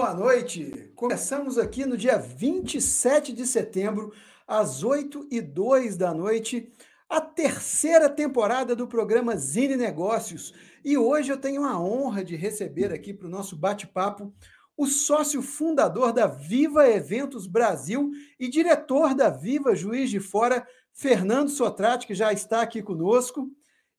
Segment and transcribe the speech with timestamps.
[0.00, 0.90] boa noite.
[0.96, 4.14] Começamos aqui no dia 27 de setembro,
[4.48, 6.72] às 8 e 2 da noite,
[7.06, 10.54] a terceira temporada do programa Zine Negócios.
[10.82, 14.32] E hoje eu tenho a honra de receber aqui para o nosso bate-papo
[14.74, 21.50] o sócio fundador da Viva Eventos Brasil e diretor da Viva Juiz de Fora, Fernando
[21.50, 23.50] Sotrate, que já está aqui conosco.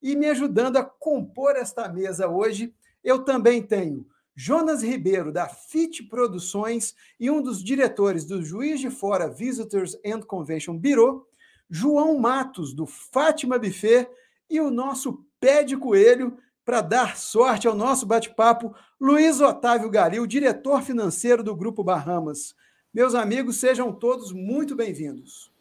[0.01, 2.73] E me ajudando a compor esta mesa hoje,
[3.03, 4.03] eu também tenho
[4.35, 10.21] Jonas Ribeiro, da FIT Produções e um dos diretores do Juiz de Fora Visitors and
[10.21, 11.27] Convention Bureau,
[11.69, 14.09] João Matos, do Fátima Buffet,
[14.49, 20.27] e o nosso pé de coelho, para dar sorte ao nosso bate-papo, Luiz Otávio Garil,
[20.27, 22.53] diretor financeiro do Grupo Bahamas.
[22.93, 25.51] Meus amigos, sejam todos muito bem-vindos.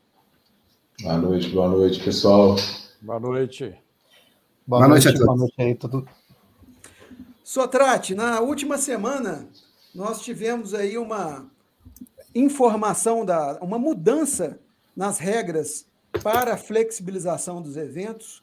[1.00, 2.56] Boa noite, boa noite, pessoal.
[3.00, 3.74] Boa noite.
[4.66, 5.26] Boa, boa noite, noite a todos.
[5.26, 6.08] Boa noite aí, tudo,
[7.50, 9.48] Sotrate, na última semana
[9.92, 11.50] nós tivemos aí uma
[12.32, 14.60] informação da uma mudança
[14.94, 15.84] nas regras
[16.22, 18.40] para a flexibilização dos eventos,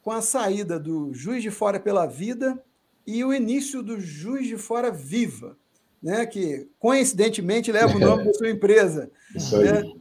[0.00, 2.62] com a saída do Juiz de Fora pela Vida
[3.04, 5.56] e o início do Juiz de Fora Viva,
[6.00, 9.10] né, que coincidentemente leva o nome da sua empresa.
[9.34, 9.78] Isso né?
[9.78, 9.96] aí.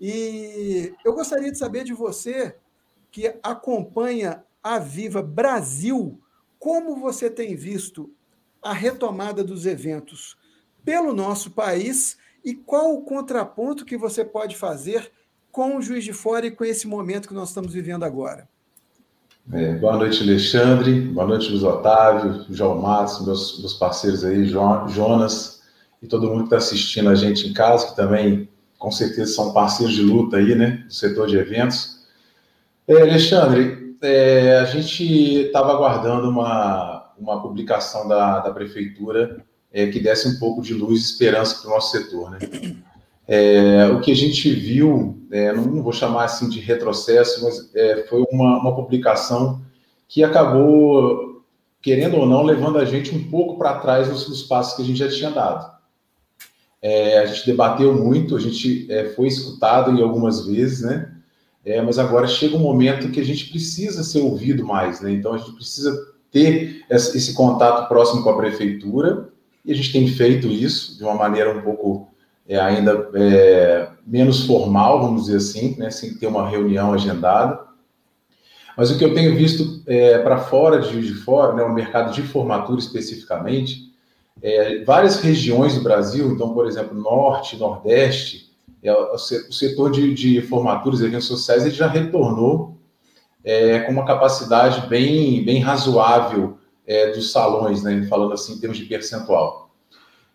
[0.00, 2.56] E eu gostaria de saber de você
[3.10, 6.18] que acompanha a Viva Brasil
[6.60, 8.12] como você tem visto
[8.62, 10.36] a retomada dos eventos
[10.84, 15.10] pelo nosso país e qual o contraponto que você pode fazer
[15.50, 18.46] com o Juiz de Fora e com esse momento que nós estamos vivendo agora?
[19.50, 21.00] É, boa noite, Alexandre.
[21.00, 25.62] Boa noite, Luiz Otávio, João Matos, meus, meus parceiros aí, Jonas
[26.02, 29.52] e todo mundo que está assistindo a gente em casa, que também com certeza são
[29.52, 32.00] parceiros de luta aí, né, do setor de eventos.
[32.86, 40.00] É, Alexandre, é, a gente estava aguardando uma, uma publicação da, da prefeitura é, que
[40.00, 42.30] desse um pouco de luz e esperança para o nosso setor.
[42.30, 42.38] Né?
[43.26, 48.04] É, o que a gente viu, é, não vou chamar assim de retrocesso, mas é,
[48.08, 49.62] foi uma, uma publicação
[50.08, 51.44] que acabou,
[51.80, 54.84] querendo ou não, levando a gente um pouco para trás dos, dos, passos que a
[54.84, 55.70] gente já tinha dado.
[56.82, 61.12] É, a gente debateu muito, a gente foi escutado em algumas vezes, né?
[61.70, 65.12] É, mas agora chega um momento que a gente precisa ser ouvido mais, né?
[65.12, 65.96] Então a gente precisa
[66.32, 69.28] ter esse contato próximo com a prefeitura
[69.64, 72.08] e a gente tem feito isso de uma maneira um pouco
[72.48, 75.90] é, ainda é, menos formal, vamos dizer assim, né?
[75.90, 77.60] Sem ter uma reunião agendada.
[78.76, 82.12] Mas o que eu tenho visto é, para fora de de Fora, né, o mercado
[82.12, 83.92] de formatura especificamente,
[84.42, 88.49] é, várias regiões do Brasil, então, por exemplo, Norte, Nordeste,
[88.82, 92.78] é, o setor de, de formaturas e eventos sociais ele já retornou
[93.44, 98.78] é, com uma capacidade bem, bem razoável é, dos salões, né, falando assim em termos
[98.78, 99.70] de percentual.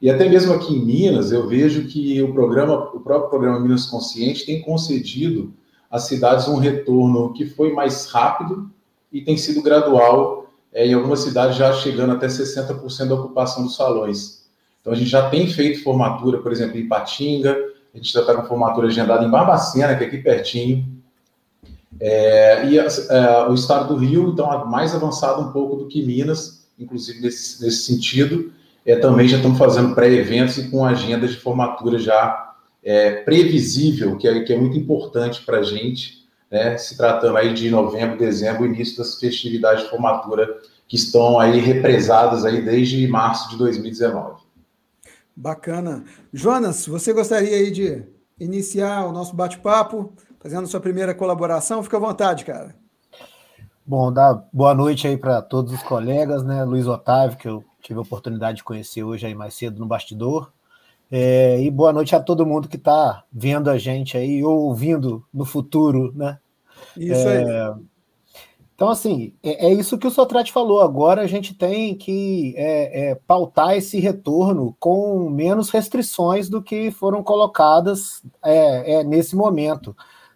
[0.01, 3.85] E até mesmo aqui em Minas, eu vejo que o programa, o próprio programa Minas
[3.85, 5.53] Consciente tem concedido
[5.89, 8.69] às cidades um retorno que foi mais rápido
[9.11, 13.75] e tem sido gradual, é, em algumas cidades já chegando até 60% da ocupação dos
[13.75, 14.45] salões.
[14.81, 17.57] Então a gente já tem feito formatura, por exemplo, em Patinga,
[17.95, 20.85] a gente está com formatura agendada em Barbacena, que é aqui pertinho.
[21.97, 22.85] É, e é,
[23.47, 27.83] o estado do Rio, então, mais avançado um pouco do que Minas, inclusive nesse, nesse
[27.83, 28.51] sentido.
[28.85, 32.53] É, também já estamos fazendo pré-eventos e com agenda de formatura já
[32.83, 37.53] é, previsível, que é, que é muito importante para a gente, né, se tratando aí
[37.53, 40.47] de novembro, dezembro, início das festividades de formatura
[40.87, 44.44] que estão aí represadas aí desde março de 2019.
[45.35, 46.03] Bacana.
[46.31, 48.03] Jonas, você gostaria aí de
[48.39, 51.83] iniciar o nosso bate-papo, fazendo sua primeira colaboração?
[51.83, 52.75] Fica à vontade, cara.
[53.85, 56.63] Bom, dá boa noite aí para todos os colegas, né?
[56.63, 60.51] Luiz Otávio, que eu tive a oportunidade de conhecer hoje aí mais cedo no bastidor.
[61.11, 65.23] É, e boa noite a todo mundo que está vendo a gente aí, ou ouvindo
[65.33, 66.39] no futuro, né?
[66.97, 67.73] Isso é, aí.
[68.75, 70.81] Então, assim, é, é, isso que o Sotrate falou.
[70.81, 76.91] Agora a gente tem que é, é, pautar esse retorno com menos restrições do que
[76.91, 79.95] foram colocadas é, é, nesse momento.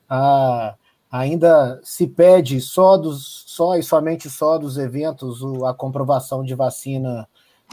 [0.09, 0.75] Ah,
[1.11, 7.27] ainda se pede só dos só e somente só dos eventos a comprovação de vacina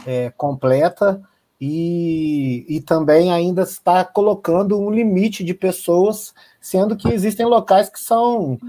[0.05, 1.21] é, completa
[1.61, 7.99] e, e também ainda está colocando um limite de pessoas, sendo que existem locais que
[7.99, 8.59] são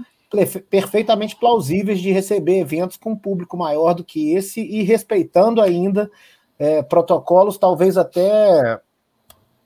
[0.69, 6.09] perfeitamente plausíveis de receber eventos com um público maior do que esse e respeitando ainda
[6.57, 8.79] é, protocolos talvez até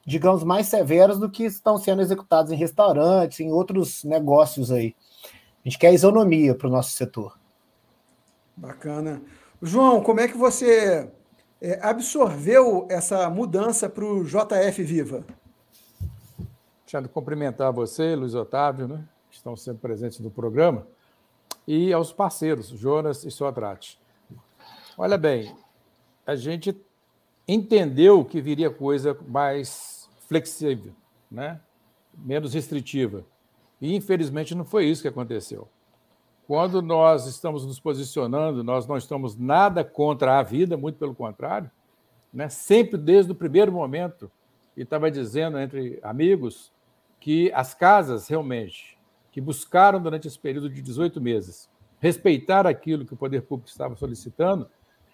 [0.06, 4.96] digamos mais severos do que estão sendo executados em restaurantes, em outros negócios aí.
[5.64, 7.38] A gente quer isonomia para o nosso setor.
[8.56, 9.22] Bacana.
[9.62, 11.10] João, como é que você
[11.62, 15.24] é, absorveu essa mudança para o JF Viva?
[16.86, 20.86] Deixando cumprimentar você, Luiz Otávio, né, que estão sempre presentes no programa,
[21.68, 24.00] e aos parceiros, Jonas e Sotrate.
[24.96, 25.56] Olha bem,
[26.24, 26.80] a gente
[27.48, 30.94] entendeu que viria coisa mais flexível,
[31.32, 31.60] né?
[32.16, 33.26] menos restritiva.
[33.82, 35.68] E, infelizmente, não foi isso que aconteceu.
[36.46, 41.72] Quando nós estamos nos posicionando, nós não estamos nada contra a vida, muito pelo contrário,
[42.32, 42.50] né?
[42.50, 44.30] sempre desde o primeiro momento,
[44.78, 46.72] e estava dizendo entre amigos
[47.20, 48.94] que as casas realmente
[49.34, 51.68] que buscaram durante esse período de 18 meses
[52.00, 54.70] respeitar aquilo que o poder público estava solicitando,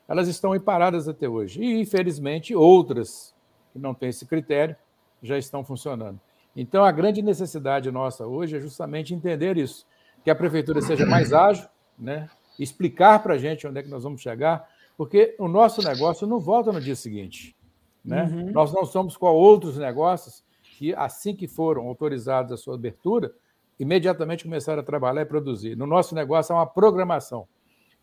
[0.08, 1.62] elas estão aí paradas até hoje.
[1.62, 3.34] E, infelizmente, outras
[3.72, 4.76] que não têm esse critério
[5.22, 6.20] já estão funcionando.
[6.56, 9.86] Então, a grande necessidade nossa hoje é justamente entender isso,
[10.24, 11.68] que a prefeitura seja mais ágil,
[11.98, 12.28] né?
[12.58, 14.68] explicar para a gente onde é que nós vamos chegar,
[14.98, 17.56] porque o nosso negócio não volta no dia seguinte.
[18.04, 18.24] Né?
[18.24, 18.52] Uhum.
[18.52, 23.32] Nós não somos com outros negócios que, assim que foram autorizados a sua abertura,
[23.80, 25.76] imediatamente começaram a trabalhar e produzir.
[25.76, 27.48] No nosso negócio, é uma programação.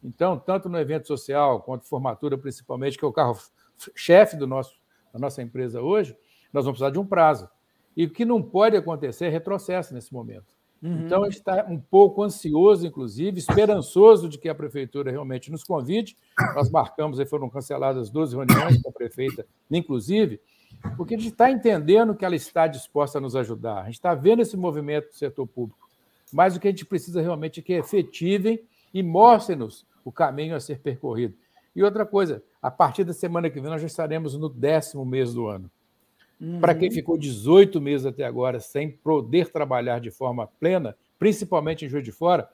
[0.03, 4.79] Então, tanto no evento social quanto formatura, principalmente, que é o carro-chefe do nosso,
[5.13, 6.17] da nossa empresa hoje,
[6.53, 7.49] nós vamos precisar de um prazo.
[7.97, 10.55] E o que não pode acontecer é retrocesso nesse momento.
[10.83, 11.05] Uhum.
[11.05, 15.65] Então, a gente está um pouco ansioso, inclusive, esperançoso de que a prefeitura realmente nos
[15.65, 16.17] convide.
[16.55, 20.41] Nós marcamos, aí foram canceladas 12 reuniões com a prefeita, inclusive,
[20.97, 23.83] porque a gente está entendendo que ela está disposta a nos ajudar.
[23.83, 25.87] A gente está vendo esse movimento do setor público.
[26.33, 28.61] Mas o que a gente precisa realmente é que efetivem
[28.93, 31.35] e mostrem-nos o caminho a ser percorrido.
[31.75, 35.35] E outra coisa, a partir da semana que vem nós já estaremos no décimo mês
[35.35, 35.71] do ano.
[36.41, 36.61] Uhum.
[36.61, 41.89] Para quem ficou 18 meses até agora sem poder trabalhar de forma plena, principalmente em
[41.89, 42.49] Juiz de Fora,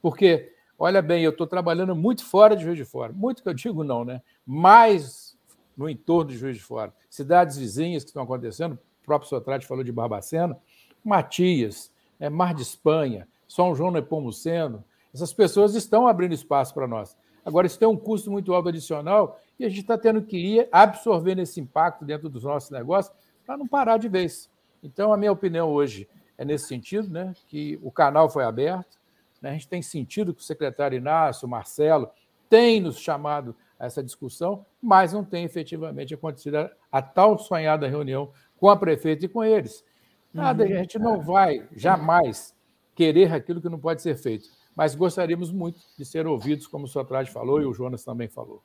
[0.00, 3.54] porque, olha bem, eu estou trabalhando muito fora de Juiz de Fora, muito que eu
[3.54, 4.22] digo não, né?
[4.44, 5.31] Mais
[5.76, 6.92] no entorno de Juiz de Fora.
[7.08, 10.58] Cidades vizinhas que estão acontecendo, o próprio Sotrate falou de Barbacena,
[11.04, 17.16] Matias, é, Mar de Espanha, São João Nepomuceno, essas pessoas estão abrindo espaço para nós.
[17.44, 20.68] Agora, isso tem um custo muito alto adicional e a gente está tendo que ir
[20.70, 23.14] absorvendo esse impacto dentro dos nossos negócios
[23.44, 24.48] para não parar de vez.
[24.82, 26.08] Então, a minha opinião hoje
[26.38, 28.98] é nesse sentido, né, que o canal foi aberto,
[29.40, 32.08] né, a gente tem sentido que o secretário Inácio, o Marcelo,
[32.48, 33.56] tem nos chamado
[33.86, 39.26] essa discussão, mas não tem efetivamente acontecido a, a tal sonhada reunião com a prefeita
[39.26, 39.84] e com eles.
[40.32, 40.70] Nada, uhum.
[40.70, 42.54] a gente não vai jamais
[42.94, 46.88] querer aquilo que não pode ser feito mas gostaríamos muito de ser ouvidos, como o
[46.88, 48.62] Sotrade falou e o Jonas também falou.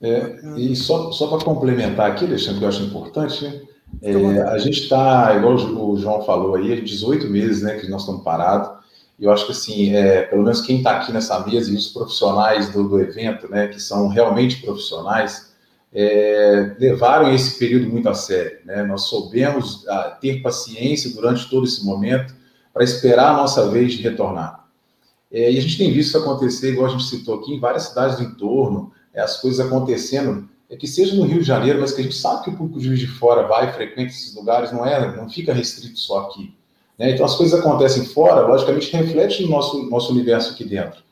[0.00, 3.60] É, e só, só para complementar aqui, Alexandre, que eu acho importante, né?
[4.02, 8.22] É, a gente está, igual o João falou aí, 18 meses né, que nós estamos
[8.22, 8.79] parados,
[9.20, 11.88] e eu acho que, assim, é, pelo menos quem está aqui nessa mesa e os
[11.88, 15.52] profissionais do, do evento, né, que são realmente profissionais,
[15.92, 18.60] é, levaram esse período muito a sério.
[18.64, 18.82] Né?
[18.82, 22.34] Nós soubemos a, ah, ter paciência durante todo esse momento
[22.72, 24.66] para esperar a nossa vez de retornar.
[25.30, 27.88] É, e a gente tem visto isso acontecer, igual a gente citou aqui, em várias
[27.88, 31.92] cidades do entorno, é, as coisas acontecendo, é que seja no Rio de Janeiro, mas
[31.92, 34.72] que a gente sabe que o público de Juiz de Fora vai frequenta esses lugares,
[34.72, 36.58] não é, não fica restrito só aqui.
[37.00, 37.12] Né?
[37.12, 41.02] Então as coisas acontecem fora, logicamente reflete no nosso, nosso universo aqui dentro.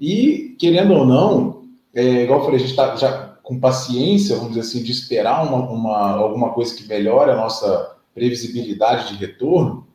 [0.00, 4.54] E, querendo ou não, é, igual eu falei, a gente está já com paciência, vamos
[4.54, 9.86] dizer assim, de esperar uma, uma, alguma coisa que melhore a nossa previsibilidade de retorno,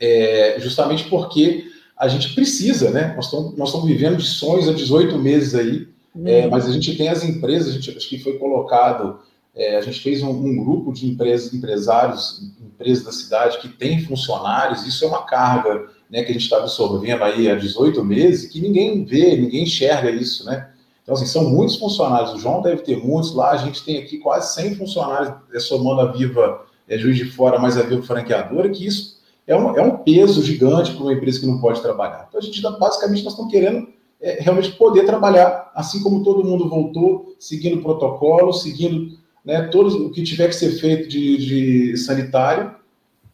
[0.00, 3.12] é, justamente porque a gente precisa, né?
[3.14, 6.26] Nós estamos, nós estamos vivendo de sonhos há 18 meses aí, uhum.
[6.26, 9.20] é, mas a gente tem as empresas, a gente acho que foi colocado,
[9.54, 14.02] é, a gente fez um, um, grupo de empresas, empresários, empresas da cidade que tem
[14.02, 18.50] funcionários, isso é uma carga né, que a gente está absorvendo aí há 18 meses,
[18.50, 20.70] que ninguém vê, ninguém enxerga isso, né?
[21.02, 24.18] Então, assim, são muitos funcionários, o João deve ter muitos, lá a gente tem aqui
[24.18, 28.70] quase 100 funcionários, é, somando a Viva é, Juiz de Fora, mais a Viva Franqueadora,
[28.70, 32.26] que isso é um, é um peso gigante para uma empresa que não pode trabalhar.
[32.28, 33.88] Então, a gente, basicamente, nós estamos querendo
[34.20, 40.06] é, realmente poder trabalhar, assim como todo mundo voltou, seguindo o protocolo, seguindo né, todo
[40.06, 41.36] o que tiver que ser feito de,
[41.92, 42.74] de sanitário,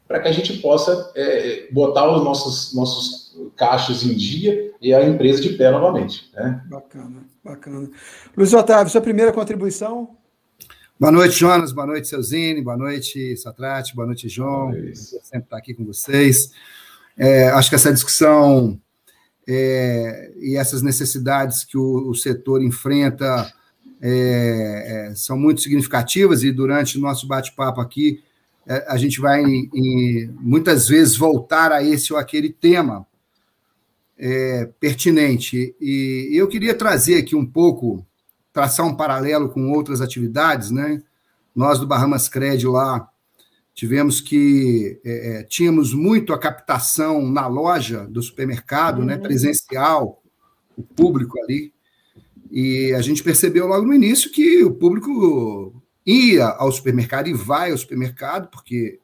[0.06, 5.06] para que a gente possa é, botar os nossos, nossos caixas em dia e a
[5.06, 6.30] empresa de pé novamente.
[6.34, 6.62] Né?
[6.66, 7.90] Bacana, bacana.
[8.36, 10.16] Luiz Otávio, sua primeira contribuição?
[10.98, 11.72] Boa noite, Jonas.
[11.72, 12.62] Boa noite, Selzine.
[12.62, 13.94] Boa noite, Satrate.
[13.94, 14.72] Boa noite, João.
[14.72, 16.50] É sempre estar aqui com vocês.
[17.16, 18.80] É, acho que essa discussão
[19.46, 23.52] é, e essas necessidades que o, o setor enfrenta
[24.00, 28.22] é, é são muito significativas e durante o nosso bate-papo aqui
[28.66, 33.06] é, a gente vai em, em, muitas vezes voltar a esse ou aquele tema
[34.80, 35.76] pertinente.
[35.80, 38.04] E eu queria trazer aqui um pouco
[38.52, 41.00] traçar um paralelo com outras atividades, né?
[41.54, 43.08] Nós do Bahamas Cred lá
[43.78, 49.20] tivemos que é, é, tínhamos muito a captação na loja do supermercado, né, uhum.
[49.20, 50.20] né, presencial,
[50.76, 51.72] o público ali,
[52.50, 57.70] e a gente percebeu logo no início que o público ia ao supermercado e vai
[57.70, 58.98] ao supermercado, porque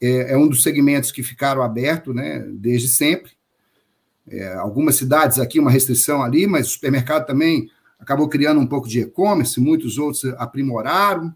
[0.00, 3.32] é, é um dos segmentos que ficaram abertos, né, desde sempre.
[4.28, 8.88] É, algumas cidades aqui uma restrição ali, mas o supermercado também acabou criando um pouco
[8.88, 11.34] de e-commerce, muitos outros aprimoraram.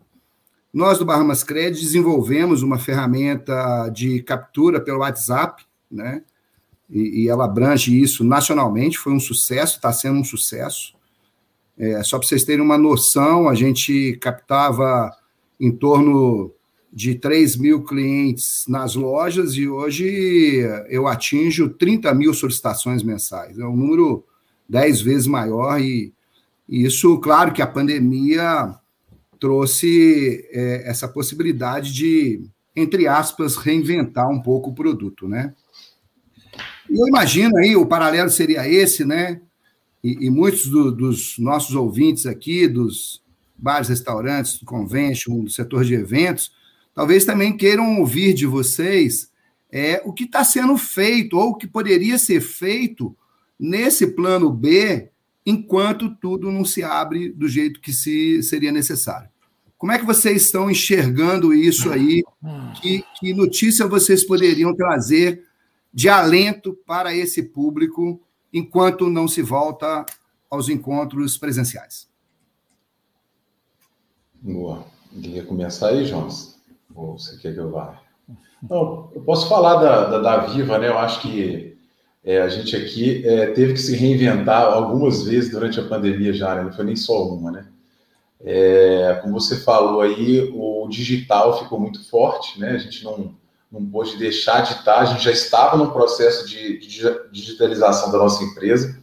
[0.73, 6.23] Nós do Bahamas Credit desenvolvemos uma ferramenta de captura pelo WhatsApp, né?
[6.91, 10.96] E, e ela abrange isso nacionalmente, foi um sucesso, está sendo um sucesso.
[11.79, 15.11] É, só para vocês terem uma noção, a gente captava
[15.61, 16.53] em torno
[16.93, 23.59] de 3 mil clientes nas lojas e hoje eu atinjo 30 mil solicitações mensais.
[23.59, 24.25] É um número
[24.69, 26.13] 10 vezes maior e,
[26.67, 28.75] e isso, claro que a pandemia
[29.39, 32.43] trouxe é, essa possibilidade de,
[32.75, 35.55] entre aspas, reinventar um pouco o produto, né?
[36.89, 39.41] Eu imagino aí, o paralelo seria esse, né?
[40.07, 43.21] E, e muitos do, dos nossos ouvintes aqui, dos
[43.59, 46.53] bares, restaurantes, do convention, do setor de eventos,
[46.95, 49.33] talvez também queiram ouvir de vocês
[49.69, 53.17] é, o que está sendo feito ou o que poderia ser feito
[53.59, 55.11] nesse plano B
[55.45, 59.29] enquanto tudo não se abre do jeito que se seria necessário.
[59.77, 62.23] Como é que vocês estão enxergando isso aí?
[62.81, 65.43] Que, que notícia vocês poderiam trazer
[65.93, 68.21] de alento para esse público
[68.53, 70.05] enquanto não se volta
[70.51, 72.09] aos encontros presenciais?
[74.35, 74.85] Boa.
[75.23, 76.61] Quer começar aí, Jones?
[76.95, 78.01] Ou você quer que eu vá?
[78.69, 80.89] Não, eu posso falar da, da, da Viva, né?
[80.89, 81.77] Eu acho que
[82.25, 86.55] é, a gente aqui é, teve que se reinventar algumas vezes durante a pandemia já,
[86.55, 86.65] né?
[86.65, 87.69] não foi nem só uma, né?
[88.41, 92.71] É, como você falou aí, o digital ficou muito forte, né?
[92.71, 93.35] A gente não,
[93.81, 98.19] não pôde deixar de estar, a gente já estava no processo de, de digitalização da
[98.19, 98.99] nossa empresa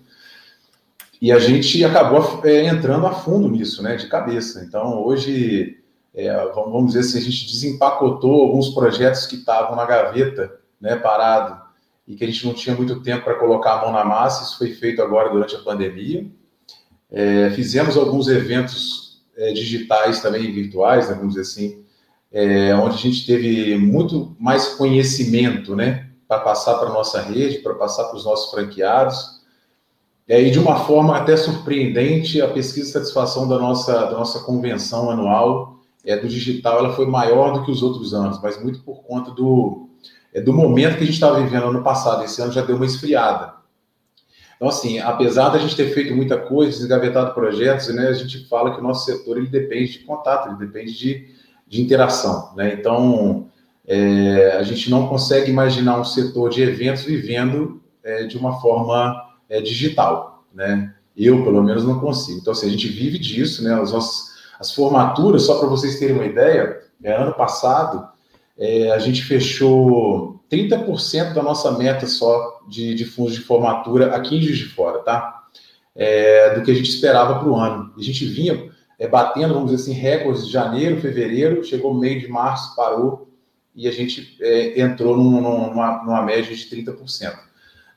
[1.21, 3.95] e a gente acabou é, entrando a fundo nisso, né?
[3.95, 4.63] De cabeça.
[4.67, 5.77] Então, hoje,
[6.13, 10.95] é, vamos dizer assim, a gente desempacotou alguns projetos que estavam na gaveta, né?
[10.97, 11.63] Parado
[12.05, 14.43] e que a gente não tinha muito tempo para colocar a mão na massa.
[14.43, 16.29] Isso foi feito agora durante a pandemia.
[17.09, 21.82] É, fizemos alguns eventos é, digitais também, virtuais, né, vamos dizer assim,
[22.33, 27.75] é, onde a gente teve muito mais conhecimento, né, para passar para nossa rede, para
[27.75, 29.41] passar para os nossos franqueados.
[30.27, 34.39] É, e de uma forma até surpreendente, a pesquisa de satisfação da nossa, da nossa
[34.39, 35.73] convenção anual
[36.03, 39.31] é, do digital ela foi maior do que os outros anos, mas muito por conta
[39.31, 39.89] do,
[40.33, 42.23] é, do momento que a gente estava vivendo ano passado.
[42.23, 43.53] Esse ano já deu uma esfriada.
[44.55, 48.73] Então, assim, apesar da gente ter feito muita coisa, desgavetado projetos, né, a gente fala
[48.73, 51.27] que o nosso setor ele depende de contato, ele depende de,
[51.67, 52.53] de interação.
[52.55, 52.73] Né?
[52.73, 53.47] Então,
[53.85, 59.15] é, a gente não consegue imaginar um setor de eventos vivendo é, de uma forma
[59.49, 60.45] é, digital.
[60.53, 60.93] Né?
[61.15, 62.39] Eu, pelo menos, não consigo.
[62.39, 63.73] Então, assim, a gente vive disso, né?
[63.79, 68.07] As, nossas, as formaturas, só para vocês terem uma ideia, é, ano passado,
[68.57, 74.37] é, a gente fechou 30% da nossa meta só de, de, fundos de formatura aqui
[74.37, 75.43] em Juiz de Fora, tá?
[75.95, 77.93] É, do que a gente esperava para o ano.
[77.97, 82.27] A gente vinha é, batendo, vamos dizer assim, recordes de janeiro, fevereiro, chegou meio de
[82.27, 83.27] março, parou
[83.75, 87.33] e a gente é, entrou num, numa, numa média de 30%.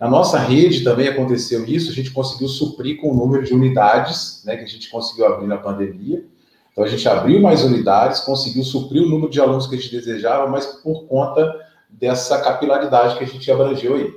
[0.00, 4.42] Na nossa rede também aconteceu isso, a gente conseguiu suprir com o número de unidades
[4.44, 6.24] né, que a gente conseguiu abrir na pandemia.
[6.70, 9.90] Então a gente abriu mais unidades, conseguiu suprir o número de alunos que a gente
[9.90, 11.50] desejava, mas por conta
[11.88, 14.12] dessa capilaridade que a gente abrangeu aí.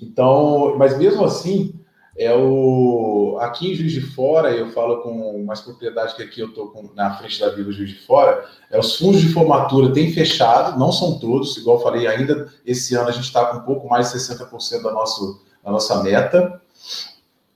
[0.00, 1.74] Então, mas mesmo assim,
[2.16, 6.48] é o aqui em Juiz de Fora, eu falo com mais propriedade que aqui eu
[6.48, 10.78] estou na frente da Vila Juiz de Fora, é os fundos de formatura têm fechado,
[10.78, 13.88] não são todos, igual eu falei, ainda esse ano a gente está com um pouco
[13.88, 16.60] mais de 60% da, nosso, da nossa meta,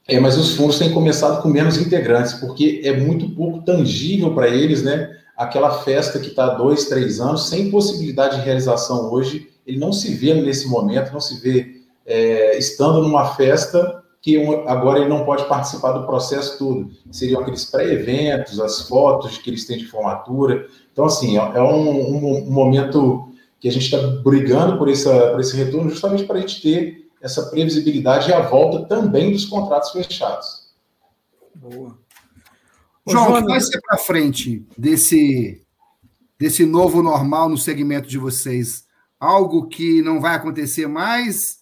[0.09, 4.49] é, mas os fundos têm começado com menos integrantes, porque é muito pouco tangível para
[4.49, 5.17] eles, né?
[5.37, 9.93] Aquela festa que está há dois, três anos, sem possibilidade de realização hoje, ele não
[9.93, 15.25] se vê nesse momento, não se vê é, estando numa festa que agora ele não
[15.25, 16.91] pode participar do processo todo.
[17.11, 20.67] Seriam aqueles pré-eventos, as fotos que eles têm de formatura.
[20.93, 23.29] Então, assim, é, é um, um, um momento
[23.61, 27.09] que a gente está brigando por, essa, por esse retorno, justamente para a gente ter
[27.21, 30.69] essa previsibilidade e a volta também dos contratos fechados.
[31.55, 31.99] Boa.
[33.07, 35.63] João, o que vai ser para frente desse,
[36.39, 38.87] desse novo normal no segmento de vocês?
[39.19, 41.58] Algo que não vai acontecer mais?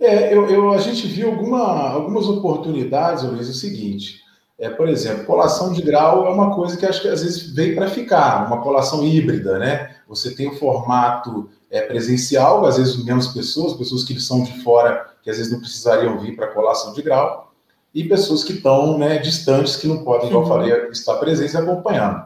[0.00, 4.22] É, eu, eu a gente viu alguma, algumas oportunidades, Luiz, é o seguinte.
[4.58, 7.74] É, por exemplo, colação de grau é uma coisa que acho que às vezes veio
[7.74, 9.96] para ficar, uma colação híbrida, né?
[10.08, 15.10] Você tem o formato é, presencial, às vezes menos pessoas, pessoas que são de fora,
[15.22, 17.52] que às vezes não precisariam vir para colação de grau,
[17.92, 21.56] e pessoas que estão né, distantes, que não podem, como eu falei, estar presentes e
[21.56, 22.24] acompanhando.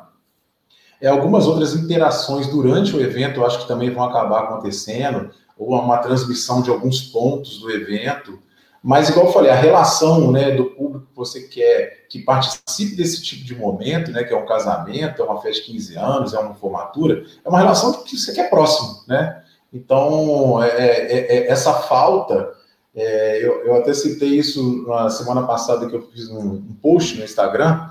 [1.01, 5.75] É, algumas outras interações durante o evento, eu acho que também vão acabar acontecendo, ou
[5.75, 8.39] uma transmissão de alguns pontos do evento,
[8.83, 13.23] mas, igual eu falei, a relação né, do público que você quer que participe desse
[13.23, 16.39] tipo de momento, né, que é um casamento, é uma festa de 15 anos, é
[16.39, 19.43] uma formatura, é uma relação que você quer próximo, né?
[19.73, 22.53] Então, é, é, é, é essa falta,
[22.95, 27.17] é, eu, eu, até citei isso na semana passada que eu fiz um, um post
[27.17, 27.91] no Instagram,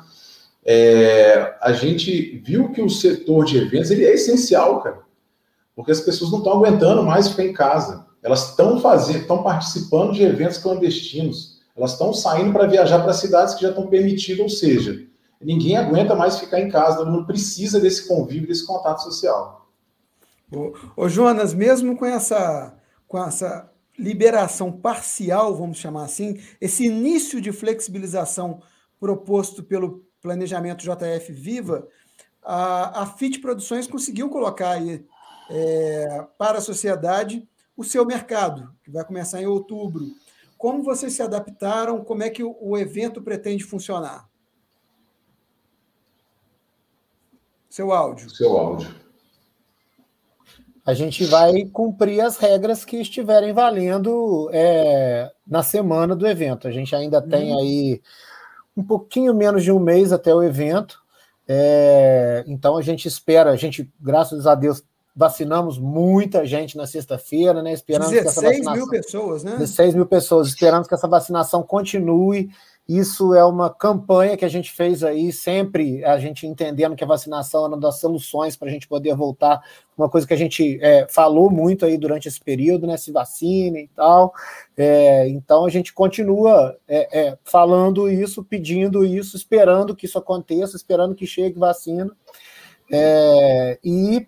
[0.65, 4.99] é, a gente viu que o setor de eventos ele é essencial, cara,
[5.77, 8.07] porque as pessoas não estão aguentando mais ficar em casa.
[8.23, 11.61] Elas estão fazendo, estão participando de eventos clandestinos.
[11.77, 15.05] Elas estão saindo para viajar para cidades que já estão permitidas, ou seja,
[15.39, 19.69] ninguém aguenta mais ficar em casa, todo mundo precisa desse convívio, desse contato social.
[20.51, 22.73] Ô, ô Jonas, mesmo com essa,
[23.07, 23.69] com essa
[23.99, 28.61] liberação parcial, vamos chamar assim, esse início de flexibilização
[28.99, 31.87] proposto pelo planejamento JF Viva,
[32.41, 35.05] a, a FIT Produções conseguiu colocar aí
[35.49, 40.05] é, para a sociedade o seu mercado, que vai começar em outubro.
[40.57, 42.03] Como vocês se adaptaram?
[42.03, 44.27] Como é que o, o evento pretende funcionar?
[47.69, 48.29] Seu áudio.
[48.31, 49.07] Seu áudio.
[50.83, 56.67] A gente vai cumprir as regras que estiverem valendo é, na semana do evento.
[56.67, 57.59] A gente ainda tem hum.
[57.59, 58.01] aí
[58.75, 60.99] um pouquinho menos de um mês até o evento.
[61.47, 64.81] É, então a gente espera, a gente, graças a Deus,
[65.17, 67.73] vacinamos muita gente na sexta-feira, né?
[67.73, 69.51] Esperamos 16 que essa vacinação, mil pessoas, né?
[69.53, 70.47] 16 mil pessoas.
[70.47, 72.51] Esperamos que essa vacinação continue.
[72.87, 77.07] Isso é uma campanha que a gente fez aí, sempre a gente entendendo que a
[77.07, 79.59] vacinação é uma das soluções para a gente poder voltar.
[79.97, 82.95] Uma coisa que a gente é, falou muito aí durante esse período, né?
[82.95, 84.31] Se vacine e tal.
[84.77, 90.77] É, então a gente continua é, é falando isso, pedindo isso, esperando que isso aconteça,
[90.77, 92.15] esperando que chegue vacina.
[92.89, 94.27] É, e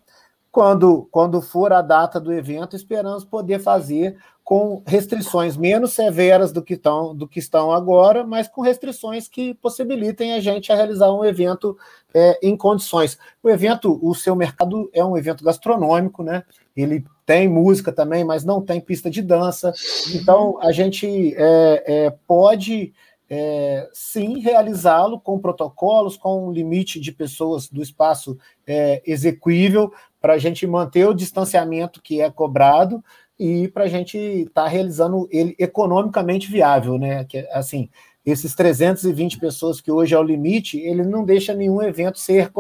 [0.52, 6.64] quando, quando for a data do evento, esperamos poder fazer com restrições menos severas do
[6.64, 11.14] que, estão, do que estão agora, mas com restrições que possibilitem a gente a realizar
[11.14, 11.78] um evento
[12.12, 13.20] é, em condições.
[13.44, 16.44] O evento, o seu mercado é um evento gastronômico, né?
[16.76, 19.72] Ele tem música também, mas não tem pista de dança.
[20.16, 22.92] Então, a gente é, é, pode
[23.30, 28.36] é, sim realizá-lo com protocolos, com um limite de pessoas do espaço
[28.66, 33.04] é, execuível, para a gente manter o distanciamento que é cobrado
[33.40, 37.24] e para a gente estar tá realizando ele economicamente viável, né?
[37.24, 37.90] Que, assim,
[38.26, 42.52] esses 320 pessoas que hoje é o limite, ele não deixa nenhum evento ser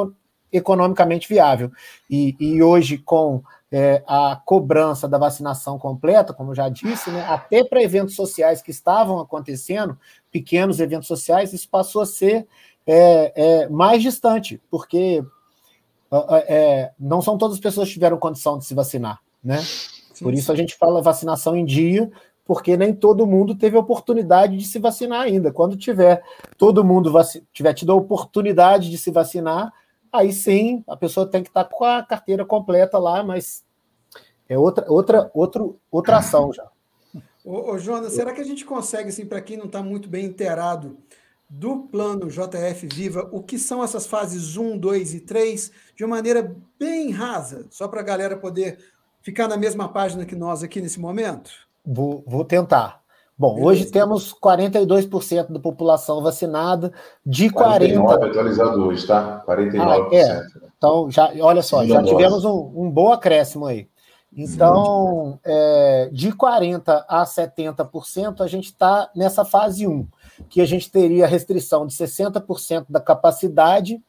[0.52, 1.72] economicamente viável.
[2.10, 7.64] E, e hoje, com é, a cobrança da vacinação completa, como já disse, né, até
[7.64, 9.98] para eventos sociais que estavam acontecendo,
[10.32, 12.48] pequenos eventos sociais, isso passou a ser
[12.88, 15.24] é, é, mais distante, porque
[16.48, 19.60] é, não são todas as pessoas que tiveram condição de se vacinar, né?
[19.60, 22.12] Sim, Por isso a gente fala vacinação em dia,
[22.46, 25.52] porque nem todo mundo teve a oportunidade de se vacinar ainda.
[25.52, 26.24] Quando tiver
[26.58, 27.12] todo mundo
[27.54, 29.72] tiver tido a oportunidade de se vacinar,
[30.12, 33.64] aí sim a pessoa tem que estar com a carteira completa lá, mas
[34.48, 36.68] é outra, outra, outro, outra ação já.
[37.46, 40.26] Ô, ô Jonas, será que a gente consegue, assim, para quem não está muito bem
[40.26, 40.98] inteirado,
[41.50, 46.18] do plano JF Viva, o que são essas fases 1, 2 e 3, de uma
[46.18, 48.78] maneira bem rasa, só para a galera poder
[49.22, 51.50] ficar na mesma página que nós aqui nesse momento?
[51.84, 53.02] Vou, vou tentar.
[53.36, 53.68] Bom, Beleza.
[53.68, 56.94] hoje temos 42% da população vacinada,
[57.26, 58.26] de 49, 40...
[58.26, 59.44] atualizado hoje, tá?
[59.48, 59.80] 49%.
[59.80, 60.46] Ah, é.
[60.78, 63.88] Então, já, olha só, já tivemos um, um bom acréscimo aí.
[64.36, 70.06] Então, é, de 40% a 70%, a gente está nessa fase 1
[70.48, 74.02] que a gente teria restrição de 60% da capacidade,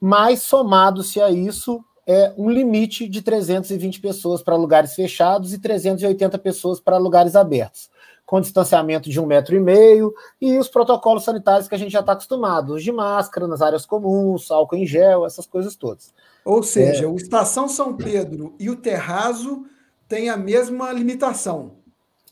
[0.00, 6.38] mas somado-se a isso é um limite de 320 pessoas para lugares fechados e 380
[6.38, 7.90] pessoas para lugares abertos,
[8.24, 12.00] com distanciamento de um metro e meio e os protocolos sanitários que a gente já
[12.00, 16.14] está acostumado, os de máscara nas áreas comuns, álcool em gel, essas coisas todas.
[16.44, 17.06] Ou seja, é...
[17.06, 19.66] o Estação São Pedro e o Terrazo
[20.08, 21.72] têm a mesma limitação.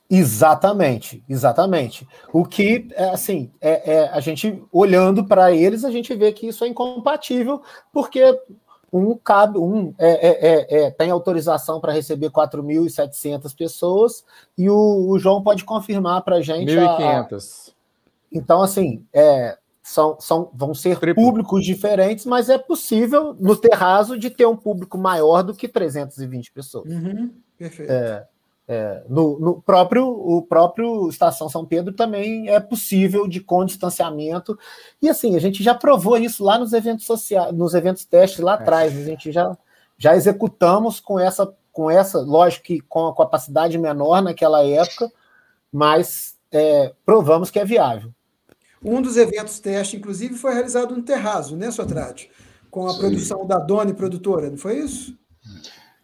[0.09, 2.07] Exatamente, exatamente.
[2.33, 6.47] O que, é, assim, é, é a gente olhando para eles, a gente vê que
[6.47, 7.61] isso é incompatível,
[7.93, 8.23] porque
[8.93, 14.25] um cabe, um é, é, é, é tem autorização para receber 4.700 pessoas
[14.57, 16.73] e o, o, João pode confirmar para a gente.
[16.73, 17.75] 1.500.
[18.33, 21.23] Então, assim, é, são, são, vão ser Triplo.
[21.23, 26.53] públicos diferentes, mas é possível, no terraço, de ter um público maior do que 320
[26.53, 26.91] pessoas.
[26.91, 27.91] Uhum, perfeito.
[27.91, 28.27] É,
[28.69, 34.59] é, no, no, próprio o próprio Estação São Pedro também é possível de com distanciamento.
[35.01, 38.53] E assim, a gente já provou isso lá nos eventos sociais, nos eventos testes lá
[38.53, 38.55] é.
[38.55, 38.97] atrás.
[38.97, 39.57] A gente já,
[39.97, 45.13] já executamos com essa, com essa, lógico que com a capacidade menor naquela época,
[45.73, 48.13] mas é, provamos que é viável.
[48.83, 52.31] Um dos eventos teste, inclusive, foi realizado no Terrazo, né, Sotrate?
[52.71, 52.99] Com a Sim.
[52.99, 55.17] produção da Doni Produtora, não foi isso?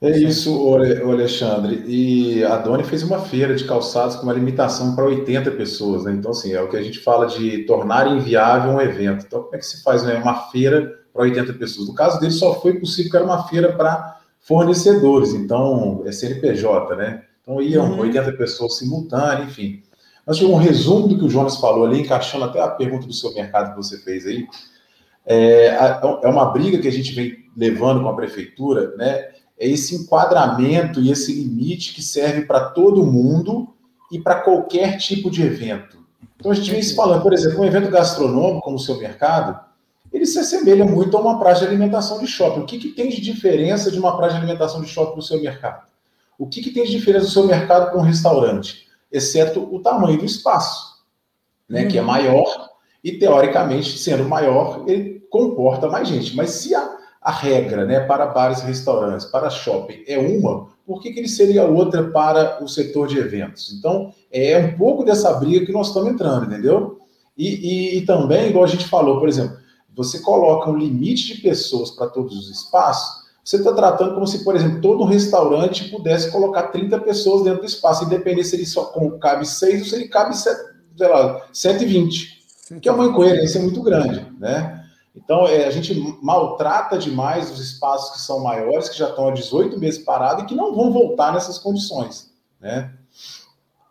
[0.03, 1.85] É isso, Alexandre.
[1.87, 6.13] E a Doni fez uma feira de calçados com uma limitação para 80 pessoas, né?
[6.13, 9.25] Então, assim, é o que a gente fala de tornar inviável um evento.
[9.25, 10.17] Então, como é que se faz né?
[10.17, 11.87] uma feira para 80 pessoas?
[11.87, 16.97] No caso dele, só foi possível que era uma feira para fornecedores, então é CNPJ,
[16.97, 17.23] né?
[17.41, 18.01] Então iam uhum.
[18.01, 19.85] 80 pessoas simultâneas, enfim.
[20.27, 23.33] Mas um resumo do que o Jonas falou ali, encaixando até a pergunta do seu
[23.35, 24.49] mercado que você fez aí.
[25.25, 25.69] É,
[26.23, 29.32] é uma briga que a gente vem levando com a prefeitura, né?
[29.63, 33.69] É esse enquadramento e esse limite que serve para todo mundo
[34.11, 35.99] e para qualquer tipo de evento.
[36.37, 39.59] Então a gente vem se falando, por exemplo, um evento gastronômico como o seu mercado,
[40.13, 42.61] ele se assemelha muito a uma praça de alimentação de shopping.
[42.61, 45.41] O que, que tem de diferença de uma praça de alimentação de shopping no seu
[45.41, 45.87] mercado?
[46.39, 48.91] O que, que tem de diferença do seu mercado com um restaurante?
[49.13, 51.03] exceto o tamanho do espaço,
[51.69, 51.89] né, uhum.
[51.89, 52.71] que é maior,
[53.05, 56.35] e teoricamente, sendo maior, ele comporta mais gente.
[56.35, 61.01] Mas se a, a regra né, para bares e restaurantes, para shopping, é uma, por
[61.01, 63.73] que, que ele seria outra para o setor de eventos?
[63.73, 66.99] Então, é um pouco dessa briga que nós estamos entrando, entendeu?
[67.39, 67.49] E,
[67.95, 69.57] e, e também, igual a gente falou, por exemplo,
[69.95, 74.45] você coloca um limite de pessoas para todos os espaços, você está tratando como se,
[74.45, 78.93] por exemplo, todo restaurante pudesse colocar 30 pessoas dentro do espaço, independente se ele só
[79.21, 80.55] cabe 6 ou se ele cabe, sei
[80.99, 82.41] lá, 120,
[82.81, 84.82] que é uma incoerência muito grande, né?
[85.15, 89.33] Então, é, a gente maltrata demais os espaços que são maiores, que já estão há
[89.33, 92.93] 18 meses parados e que não vão voltar nessas condições, né?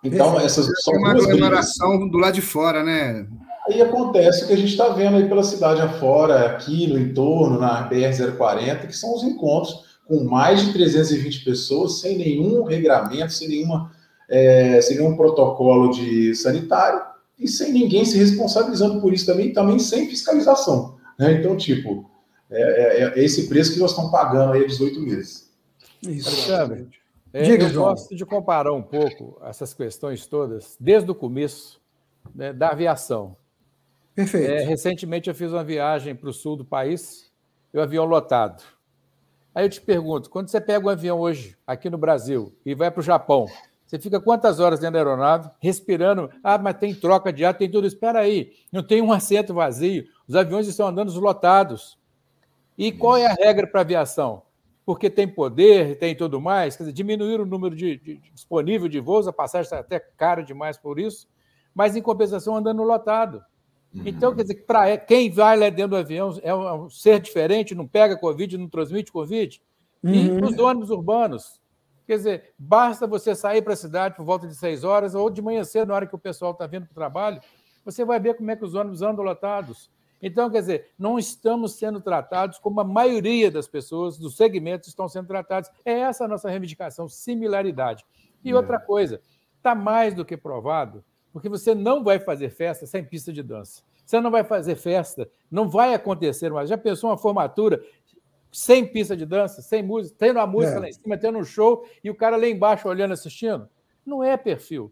[0.04, 3.28] Então, essas são uma aglomeração do lado de fora, né?
[3.68, 7.60] Aí acontece o que a gente está vendo aí pela cidade afora, aqui no entorno,
[7.60, 13.48] na BR-040, que são os encontros com mais de 320 pessoas, sem nenhum regramento, sem,
[13.48, 13.92] nenhuma,
[14.28, 17.00] é, sem nenhum protocolo de sanitário
[17.40, 20.91] e sem ninguém se responsabilizando por isso também, também sem fiscalização.
[21.22, 21.34] Né?
[21.34, 22.10] Então, tipo,
[22.50, 25.54] é, é, é, esse preço que nós estamos pagando aí há 18 meses.
[26.02, 26.90] Isso, Alexandre,
[27.32, 27.90] é, Diga, eu João.
[27.90, 31.80] gosto de comparar um pouco essas questões todas, desde o começo
[32.34, 33.38] né, da aviação.
[34.16, 34.50] Perfeito.
[34.50, 37.32] É, recentemente eu fiz uma viagem para o sul do país
[37.72, 38.64] e o avião lotado.
[39.54, 42.90] Aí eu te pergunto, quando você pega um avião hoje, aqui no Brasil, e vai
[42.90, 43.46] para o Japão,
[43.92, 46.30] você fica quantas horas dentro da aeronave, respirando?
[46.42, 47.86] Ah, mas tem troca de ar, tem tudo.
[47.86, 52.00] Espera aí, não tem um assento vazio, os aviões estão andando lotados.
[52.78, 54.44] E qual é a regra para a aviação?
[54.86, 58.88] Porque tem poder, tem tudo mais, quer dizer, diminuir o número de, de, de disponível
[58.88, 61.28] de voos, a passagem está até cara demais por isso,
[61.76, 63.44] mas em compensação andando lotado.
[63.94, 67.86] Então, quer dizer, para quem vai lá dentro do avião é um ser diferente, não
[67.86, 69.62] pega Covid, não transmite Covid.
[70.02, 70.14] Uhum.
[70.14, 71.60] E os ônibus urbanos.
[72.08, 75.42] Quer dizer, basta você sair para a cidade por volta de seis horas, ou de
[75.42, 77.42] manhã cedo, na hora que o pessoal está vindo para o trabalho,
[77.84, 79.92] você vai ver como é que os ônibus andam lotados.
[80.22, 85.08] Então, quer dizer, não estamos sendo tratados como a maioria das pessoas dos segmentos estão
[85.08, 85.70] sendo tratados.
[85.84, 88.06] É essa a nossa reivindicação, similaridade.
[88.44, 88.56] E é.
[88.56, 89.22] outra coisa,
[89.58, 93.82] está mais do que provado porque você não vai fazer festa sem pista de dança.
[94.06, 96.70] Você não vai fazer festa, não vai acontecer mais.
[96.70, 97.82] Já pensou uma formatura
[98.52, 100.80] sem pista de dança, sem música, tendo a música é.
[100.80, 103.70] lá em cima, tendo um show e o cara lá embaixo olhando, assistindo?
[104.06, 104.92] Não é perfil.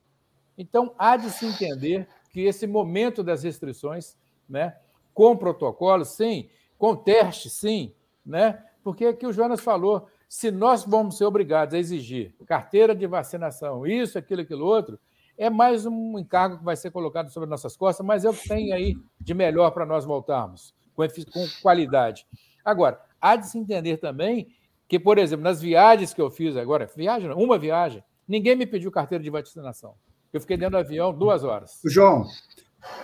[0.57, 4.15] Então, há de se entender que esse momento das restrições,
[4.47, 4.77] né,
[5.19, 7.93] com protocolo, sim, com teste, sim,
[8.25, 8.63] né?
[8.81, 13.05] Porque é que o Jonas falou, se nós vamos ser obrigados a exigir carteira de
[13.05, 14.97] vacinação, isso, aquilo, aquilo outro,
[15.37, 18.47] é mais um encargo que vai ser colocado sobre nossas costas, mas é o que
[18.47, 22.25] tem aí de melhor para nós voltarmos, com, com qualidade.
[22.63, 24.47] Agora, há de se entender também
[24.87, 28.89] que, por exemplo, nas viagens que eu fiz agora, viagem, uma viagem, ninguém me pediu
[28.89, 29.95] carteira de vacinação.
[30.31, 31.81] Eu fiquei dentro do avião duas horas.
[31.83, 32.25] João,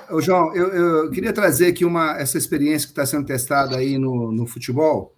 [0.10, 3.98] o João, eu, eu, queria trazer aqui uma, essa experiência que está sendo testada aí
[3.98, 5.14] no, no futebol.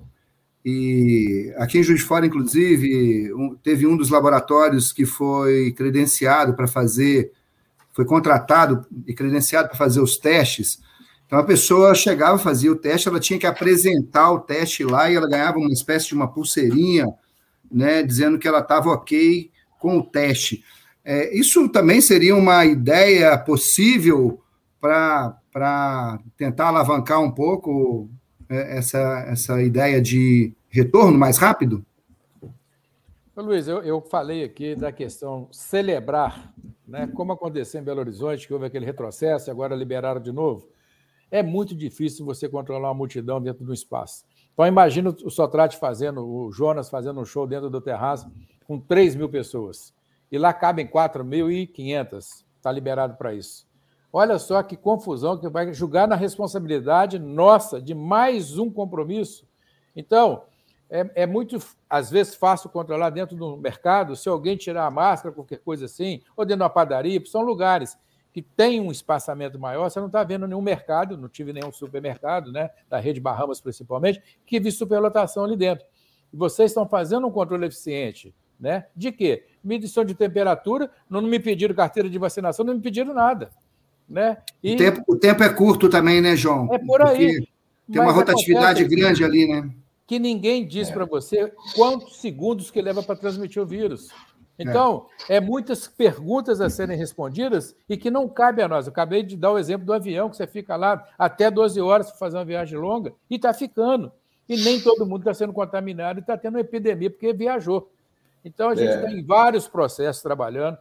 [0.63, 6.53] E aqui em Juiz de Fora, inclusive, um, teve um dos laboratórios que foi credenciado
[6.55, 7.31] para fazer,
[7.93, 10.79] foi contratado e credenciado para fazer os testes.
[11.25, 15.15] Então a pessoa chegava, fazia o teste, ela tinha que apresentar o teste lá e
[15.15, 17.05] ela ganhava uma espécie de uma pulseirinha,
[17.69, 20.63] né, dizendo que ela estava ok com o teste.
[21.03, 24.41] É, isso também seria uma ideia possível
[25.51, 28.09] para tentar alavancar um pouco
[28.49, 31.85] é, essa, essa ideia de retorno mais rápido?
[33.35, 36.51] Luiz, eu, eu falei aqui da questão celebrar,
[36.87, 40.67] né, como aconteceu em Belo Horizonte, que houve aquele retrocesso e agora liberaram de novo.
[41.29, 44.25] É muito difícil você controlar uma multidão dentro do espaço.
[44.53, 48.27] Então, imagina o Sotrate fazendo, o Jonas fazendo um show dentro do terraço
[48.65, 49.93] com 3 mil pessoas.
[50.31, 52.43] E lá cabem 4.500.
[52.55, 53.66] Está liberado para isso.
[54.11, 59.45] Olha só que confusão que vai julgar na responsabilidade nossa de mais um compromisso.
[59.95, 60.43] Então,
[60.89, 61.57] é, é, muito,
[61.89, 66.21] às vezes, fácil controlar dentro do mercado, se alguém tirar a máscara, qualquer coisa assim,
[66.35, 67.97] ou dentro de uma padaria, são lugares
[68.31, 72.51] que têm um espaçamento maior, você não está vendo nenhum mercado, não tive nenhum supermercado,
[72.51, 75.85] né, da rede Bahamas principalmente, que vi superlotação ali dentro.
[76.31, 78.85] E vocês estão fazendo um controle eficiente, né?
[78.95, 79.45] De quê?
[79.63, 83.49] Medição de temperatura, não me pediram carteira de vacinação, não me pediram nada.
[84.09, 84.37] Né?
[84.63, 84.75] E...
[84.75, 86.73] O, tempo, o tempo é curto também, né, João?
[86.73, 87.33] É por aí.
[87.35, 87.51] Porque
[87.91, 89.69] tem uma rotatividade grande ali, né?
[90.07, 90.93] que ninguém diz é.
[90.93, 94.07] para você quantos segundos que leva para transmitir o vírus.
[94.57, 95.35] Então, é.
[95.35, 95.41] é.
[95.41, 98.87] muitas perguntas a serem respondidas e que não cabe a nós.
[98.87, 102.09] Eu acabei de dar o exemplo do avião, que você fica lá até 12 horas
[102.09, 104.11] para fazer uma viagem longa e está ficando.
[104.47, 107.91] E nem todo mundo está sendo contaminado e está tendo uma epidemia porque viajou.
[108.43, 109.01] Então, a gente é.
[109.01, 110.77] tem vários processos trabalhando,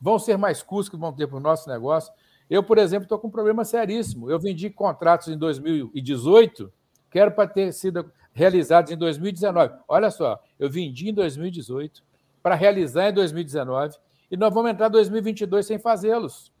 [0.00, 2.10] vão ser mais custos que vão ter para o nosso negócio.
[2.50, 4.28] Eu, por exemplo, estou com um problema seríssimo.
[4.28, 6.72] Eu vendi contratos em 2018,
[7.08, 9.74] quero para ter sido realizados em 2019.
[9.86, 12.02] Olha só, eu vendi em 2018
[12.42, 13.96] para realizar em 2019
[14.28, 16.52] e nós vamos entrar em 2022 sem fazê-los.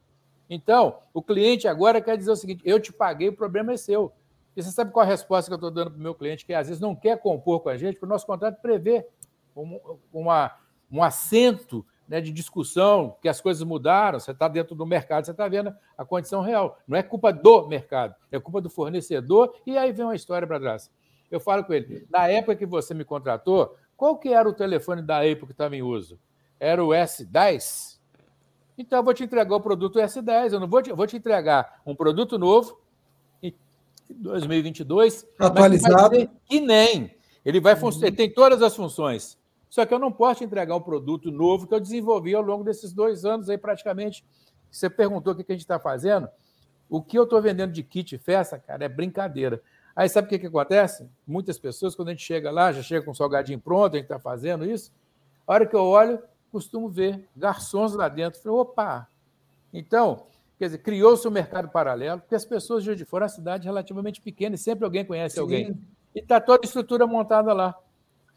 [0.48, 4.12] Então, o cliente agora quer dizer o seguinte: eu te paguei, o problema é seu.
[4.56, 6.54] E você sabe qual a resposta que eu estou dando para o meu cliente, que
[6.54, 9.06] às vezes não quer compor com a gente, porque o nosso contrato prevê
[9.56, 9.80] um,
[10.12, 10.56] uma,
[10.90, 15.30] um assento né, de discussão, que as coisas mudaram, você está dentro do mercado, você
[15.30, 16.76] está vendo a condição real.
[16.84, 20.58] Não é culpa do mercado, é culpa do fornecedor, e aí vem uma história para
[20.58, 20.90] trás.
[21.30, 25.02] Eu falo com ele, na época que você me contratou, qual que era o telefone
[25.02, 26.18] da Apple que estava em uso?
[26.58, 28.00] Era o S10?
[28.76, 30.54] Então, eu vou te entregar o produto S10.
[30.54, 32.80] Eu não vou te, vou te entregar um produto novo
[33.40, 33.54] em
[34.08, 35.26] 2022.
[35.38, 36.28] Atualizado.
[36.46, 37.14] Que nem.
[37.44, 37.90] Ele vai uhum.
[38.02, 39.38] ele tem todas as funções.
[39.70, 42.64] Só que eu não posso te entregar um produto novo que eu desenvolvi ao longo
[42.64, 44.24] desses dois anos aí, praticamente.
[44.68, 46.28] Você perguntou o que a gente está fazendo.
[46.88, 49.62] O que eu estou vendendo de kit festa, cara, é brincadeira.
[49.94, 51.08] Aí sabe o que, que acontece?
[51.24, 54.06] Muitas pessoas, quando a gente chega lá, já chega com o salgadinho pronto, a gente
[54.06, 54.92] está fazendo isso.
[55.46, 58.40] A hora que eu olho, costumo ver garçons lá dentro.
[58.40, 59.08] Falei, opa!
[59.72, 60.26] Então,
[60.58, 64.20] quer dizer, criou-se um mercado paralelo, porque as pessoas de onde foram, a cidade relativamente
[64.20, 65.40] pequena, e sempre alguém conhece Sim.
[65.40, 65.80] alguém.
[66.12, 67.76] E está toda a estrutura montada lá.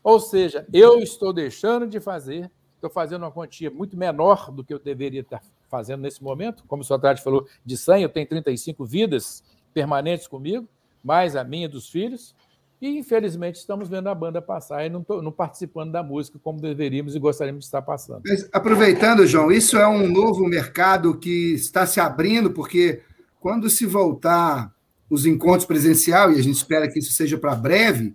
[0.04, 4.74] Ou seja, eu estou deixando de fazer, estou fazendo uma quantia muito menor do que
[4.74, 6.63] eu deveria estar fazendo nesse momento.
[6.68, 10.68] Como o Sotrate falou, de 100, eu tenho 35 vidas permanentes comigo
[11.04, 12.34] mais a minha dos filhos.
[12.82, 16.60] E, infelizmente, estamos vendo a banda passar e não, tô, não participando da música como
[16.60, 18.22] deveríamos e gostaríamos de estar passando.
[18.26, 23.02] Mas, aproveitando, João, isso é um novo mercado que está se abrindo, porque
[23.39, 24.74] quando se voltar
[25.10, 28.13] os encontros presencial, e a gente espera que isso seja para breve,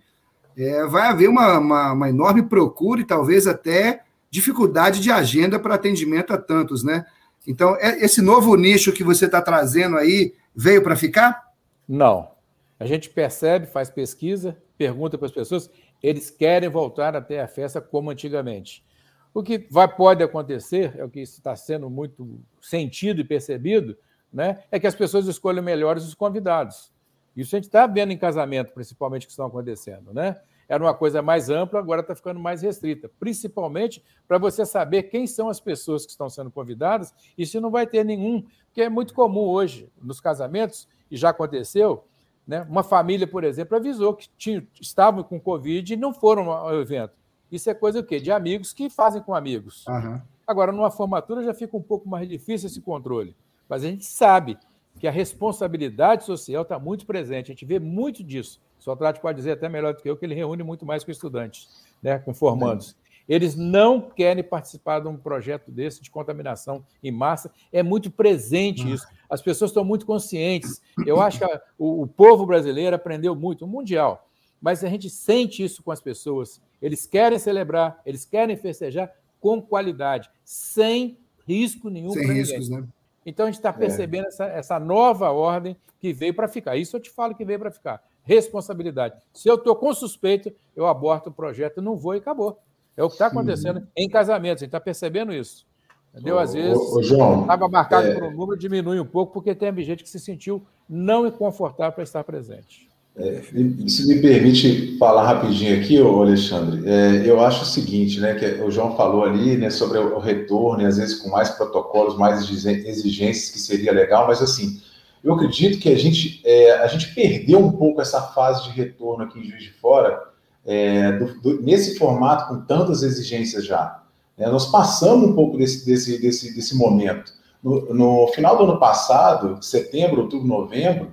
[0.59, 5.77] é, vai haver uma, uma, uma, enorme procura e talvez até dificuldade de agenda para
[5.77, 7.07] atendimento a tantos, né?
[7.47, 11.53] Então, é, esse novo nicho que você está trazendo aí veio para ficar?
[11.89, 12.33] Não,
[12.79, 15.71] a gente percebe, faz pesquisa, pergunta para as pessoas,
[16.03, 18.85] eles querem voltar até a festa como antigamente.
[19.33, 23.97] O que vai, pode acontecer, é o que está sendo muito sentido e percebido,
[24.33, 26.93] né, é que as pessoas escolham melhores os convidados.
[27.41, 30.13] Isso a gente está vendo em casamento, principalmente, que estão acontecendo.
[30.13, 30.37] Né?
[30.69, 35.27] Era uma coisa mais ampla, agora está ficando mais restrita, principalmente para você saber quem
[35.27, 38.89] são as pessoas que estão sendo convidadas e se não vai ter nenhum, porque é
[38.89, 42.05] muito comum hoje nos casamentos, e já aconteceu,
[42.47, 42.67] né?
[42.69, 47.15] Uma família, por exemplo, avisou que tinha, estavam com Covid e não foram ao evento.
[47.51, 48.21] Isso é coisa o quê?
[48.21, 49.87] De amigos que fazem com amigos.
[49.87, 50.21] Uhum.
[50.47, 53.35] Agora, numa formatura já fica um pouco mais difícil esse controle.
[53.69, 54.59] Mas a gente sabe
[54.99, 57.51] que a responsabilidade social está muito presente.
[57.51, 58.61] A gente vê muito disso.
[58.79, 61.11] O Sotrate pode dizer até melhor do que eu, que ele reúne muito mais com
[61.11, 61.69] estudantes,
[62.03, 62.97] né, com formandos.
[63.29, 67.53] Eles não querem participar de um projeto desse de contaminação em massa.
[67.71, 68.95] É muito presente hum.
[68.95, 69.07] isso.
[69.29, 70.81] As pessoas estão muito conscientes.
[71.07, 74.27] Eu acho que a, o, o povo brasileiro aprendeu muito, o mundial.
[74.61, 76.61] Mas a gente sente isso com as pessoas.
[76.81, 82.11] Eles querem celebrar, eles querem festejar com qualidade, sem risco nenhum.
[82.11, 82.85] Sem riscos, né?
[83.29, 83.73] Então a gente está é.
[83.73, 84.29] percebendo é.
[84.29, 86.77] essa, essa nova ordem que veio para ficar.
[86.77, 88.03] Isso eu te falo que veio para ficar.
[88.23, 89.17] Responsabilidade.
[89.33, 92.59] Se eu estou com suspeito, eu aborto o projeto, não vou e acabou.
[92.97, 95.67] É o que está acontecendo em casamentos, a gente está percebendo isso.
[96.13, 96.39] Entendeu?
[96.39, 98.15] Às vezes, estava marcado é...
[98.15, 102.03] por um número, diminui um pouco, porque tem gente que se sentiu não confortável para
[102.03, 102.88] estar presente.
[103.19, 103.43] É,
[103.89, 108.71] se me permite falar rapidinho aqui, Alexandre, é, eu acho o seguinte, né, que o
[108.71, 113.51] João falou ali, né, sobre o retorno, e às vezes com mais protocolos, mais exigências,
[113.51, 114.81] que seria legal, mas assim,
[115.25, 119.25] eu acredito que a gente, é, a gente perdeu um pouco essa fase de retorno
[119.25, 120.23] aqui em Juiz de Fora,
[120.65, 124.01] é, do, do, nesse formato com tantas exigências já.
[124.37, 127.33] É, nós passamos um pouco desse, desse, desse, desse momento.
[127.61, 131.13] No, no, final do ano passado, setembro, outubro, novembro,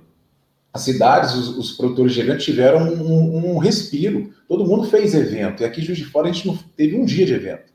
[0.76, 4.30] as cidades, os, os produtores de evento tiveram um, um, respiro.
[4.46, 5.62] Todo mundo fez evento.
[5.62, 7.72] E aqui Juiz de Fora a gente não teve um dia de evento.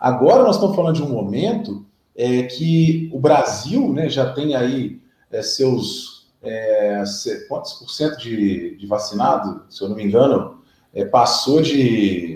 [0.00, 5.00] Agora nós estamos falando de um momento é, que o Brasil né, já tem aí
[5.30, 7.02] é, seus é,
[7.48, 10.58] quantos por cento de, de vacinado, se eu não me engano,
[10.92, 12.29] é, passou de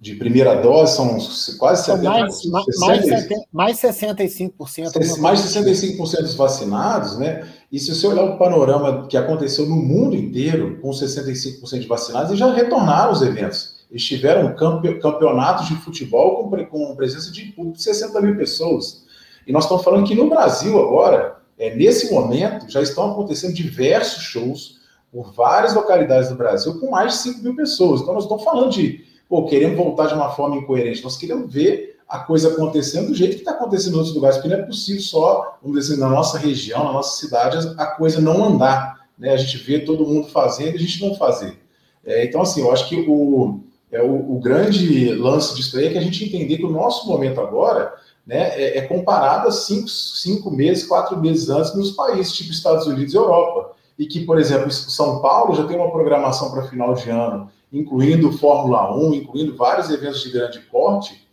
[0.00, 1.16] de primeira dose são
[1.58, 2.02] quase 70%.
[2.02, 5.18] Mais, 60, mais, mais 65%.
[5.18, 7.48] Mais de 65% dos vacinados, né?
[7.72, 12.30] E se você olhar o panorama que aconteceu no mundo inteiro, com 65% de vacinados,
[12.30, 13.76] eles já retornaram os eventos.
[13.90, 19.04] Eles tiveram campeonatos de futebol com, com presença de 60 mil pessoas.
[19.46, 24.22] E nós estamos falando que no Brasil agora, é, nesse momento, já estão acontecendo diversos
[24.22, 24.76] shows
[25.10, 28.02] por várias localidades do Brasil com mais de 5 mil pessoas.
[28.02, 31.02] Então nós estamos falando de pô, queremos voltar de uma forma incoerente.
[31.02, 34.48] Nós queremos ver a coisa acontecendo do jeito que está acontecendo em outros lugares, porque
[34.48, 38.20] não é possível só, vamos dizer assim, na nossa região, na nossa cidade, a coisa
[38.20, 39.06] não andar.
[39.18, 39.32] Né?
[39.32, 41.58] A gente vê todo mundo fazendo e a gente não fazer.
[42.04, 43.60] É, então, assim, eu acho que o,
[43.90, 47.08] é, o, o, grande lance disso aí é que a gente entender que o nosso
[47.08, 47.92] momento agora
[48.24, 52.86] né, é, é comparado a cinco, cinco meses, quatro meses antes nos países tipo Estados
[52.86, 53.74] Unidos e Europa.
[53.98, 58.32] E que, por exemplo, São Paulo já tem uma programação para final de ano incluindo
[58.32, 61.26] Fórmula 1, incluindo vários eventos de grande porte,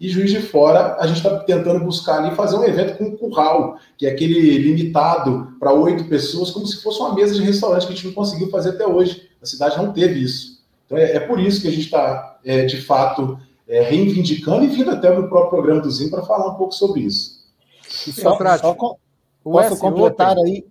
[0.00, 3.16] e Juiz de Fora, a gente está tentando buscar ali fazer um evento com um
[3.16, 7.86] curral, que é aquele limitado para oito pessoas, como se fosse uma mesa de restaurante
[7.86, 9.28] que a gente não conseguiu fazer até hoje.
[9.42, 10.64] A cidade não teve isso.
[10.86, 14.68] Então é, é por isso que a gente está, é, de fato, é, reivindicando e
[14.68, 17.44] vindo até no próprio programa do Zinho para falar um pouco sobre isso.
[17.86, 18.96] só, só com,
[19.44, 20.66] posso completar Open, aí?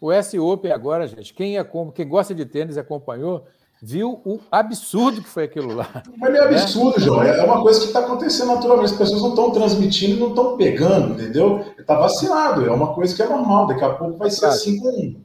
[0.00, 3.44] O S Open agora, gente, quem, é, quem gosta de tênis acompanhou,
[3.82, 6.02] viu o absurdo que foi aquilo lá.
[6.18, 7.04] Mas é absurdo, né?
[7.04, 7.22] João.
[7.22, 8.92] É uma coisa que está acontecendo naturalmente.
[8.92, 11.64] As pessoas não estão transmitindo, não estão pegando, entendeu?
[11.78, 12.66] Está vacinado.
[12.66, 13.66] É uma coisa que é normal.
[13.66, 15.16] Daqui a pouco vai ser assim com.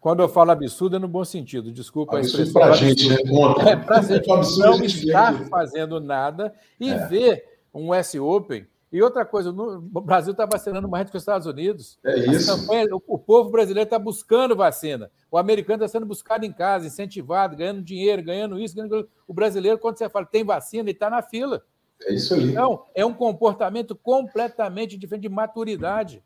[0.00, 1.70] Quando eu falo absurdo, é no bom sentido.
[1.70, 2.62] Desculpa absurdo a expressão.
[2.62, 3.16] Para a gente, né?
[3.28, 3.68] Conta.
[3.68, 4.26] É para a gente
[4.58, 7.06] não estar fazendo nada e é.
[7.06, 7.44] ver
[7.74, 11.46] um S Open e outra coisa, o Brasil está vacinando mais do que os Estados
[11.46, 11.98] Unidos.
[12.04, 12.66] É isso.
[12.90, 15.10] o, o, povo brasileiro está buscando vacina.
[15.30, 18.74] O americano está sendo buscado em casa, incentivado, ganhando dinheiro, ganhando isso.
[18.74, 19.06] Ganhando...
[19.26, 21.62] O brasileiro, quando você fala tem vacina, ele está na fila.
[22.02, 22.50] É isso aí.
[22.50, 26.22] Então, é um comportamento completamente diferente de maturidade.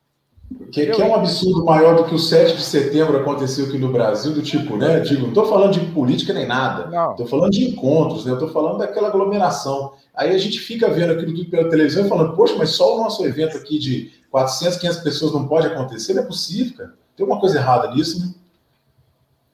[0.71, 3.91] Que, que, é um absurdo maior do que o 7 de setembro aconteceu aqui no
[3.91, 5.01] Brasil, do tipo, né?
[5.01, 7.11] Digo, não estou falando de política nem nada.
[7.11, 8.35] Estou falando de encontros, né?
[8.35, 9.95] Estou falando daquela aglomeração.
[10.15, 13.03] Aí a gente fica vendo aquilo tudo pela televisão e falando, poxa, mas só o
[13.03, 16.15] nosso evento aqui de 400, 500 pessoas não pode acontecer?
[16.15, 16.95] Não é possível, cara.
[17.17, 18.35] Tem uma coisa errada nisso, né?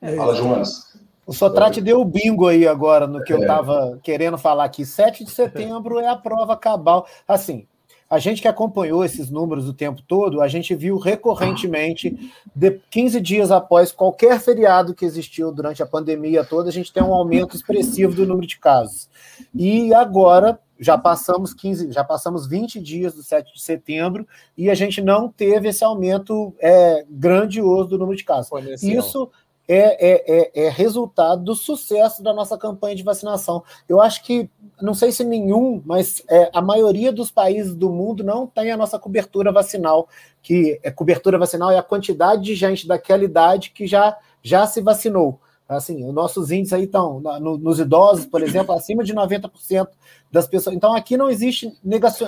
[0.01, 0.88] É, Fala, Jonas.
[1.27, 3.37] O Sotrate deu o bingo aí agora no que é.
[3.37, 4.85] eu estava querendo falar aqui.
[4.85, 7.07] 7 de setembro é a prova cabal.
[7.27, 7.66] Assim,
[8.11, 13.21] a gente que acompanhou esses números o tempo todo, a gente viu recorrentemente, de 15
[13.21, 17.55] dias após qualquer feriado que existiu durante a pandemia toda, a gente tem um aumento
[17.55, 19.11] expressivo do número de casos.
[19.55, 24.75] E agora já passamos 15, já passamos 20 dias do 7 de setembro e a
[24.75, 28.51] gente não teve esse aumento é, grandioso do número de casos.
[28.83, 29.31] Isso
[29.68, 33.62] é, é, é, é, resultado do sucesso da nossa campanha de vacinação.
[33.87, 34.48] Eu acho que,
[34.81, 38.76] não sei se nenhum, mas é, a maioria dos países do mundo não tem a
[38.78, 40.09] nossa cobertura vacinal,
[40.42, 44.81] que é cobertura vacinal é a quantidade de gente daquela idade que já, já se
[44.81, 45.38] vacinou.
[45.69, 49.88] Assim, os nossos índices aí estão, no, nos idosos, por exemplo, acima de 90%
[50.33, 50.75] das pessoas.
[50.75, 52.27] Então, aqui não existe negação,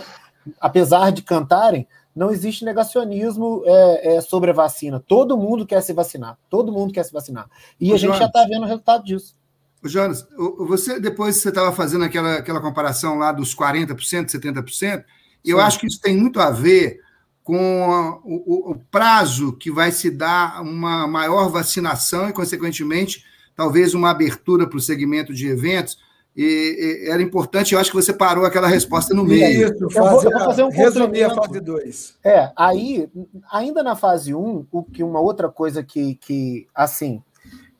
[0.61, 5.03] apesar de cantarem, não existe negacionismo é, é, sobre a vacina.
[5.07, 6.37] Todo mundo quer se vacinar.
[6.49, 7.49] Todo mundo quer se vacinar.
[7.79, 9.37] E a gente já está vendo o resultado disso.
[9.83, 10.27] Jonas,
[10.59, 15.05] você depois você estava fazendo aquela, aquela comparação lá dos 40%, 70%,
[15.45, 15.63] eu Sim.
[15.63, 17.01] acho que isso tem muito a ver
[17.43, 23.25] com a, o, o, prazo que vai se dar uma maior vacinação e, consequentemente,
[23.57, 25.99] talvez uma abertura para o segmento de eventos
[26.43, 29.75] e, e, era importante, eu acho que você parou aquela resposta no meio.
[29.75, 32.19] Isso, fase, eu, vou, eu vou fazer um resumir a fase 2.
[32.25, 33.09] É, aí,
[33.53, 37.23] ainda na fase 1, um, o que uma outra coisa que, que assim,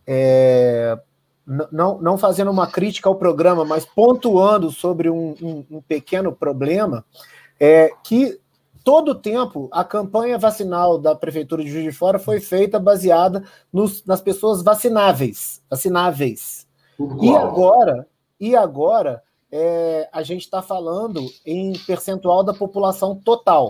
[0.07, 0.99] é,
[1.73, 7.03] não, não fazendo uma crítica ao programa, mas pontuando sobre um, um, um pequeno problema,
[7.59, 8.39] é que
[8.85, 13.43] todo o tempo, a campanha vacinal da Prefeitura de Juiz de Fora foi feita baseada
[13.73, 15.63] nos, nas pessoas vacináveis.
[15.71, 16.67] vacináveis.
[17.23, 18.07] E agora,
[18.41, 19.23] e agora
[19.53, 23.69] é, a gente está falando em percentual da população total.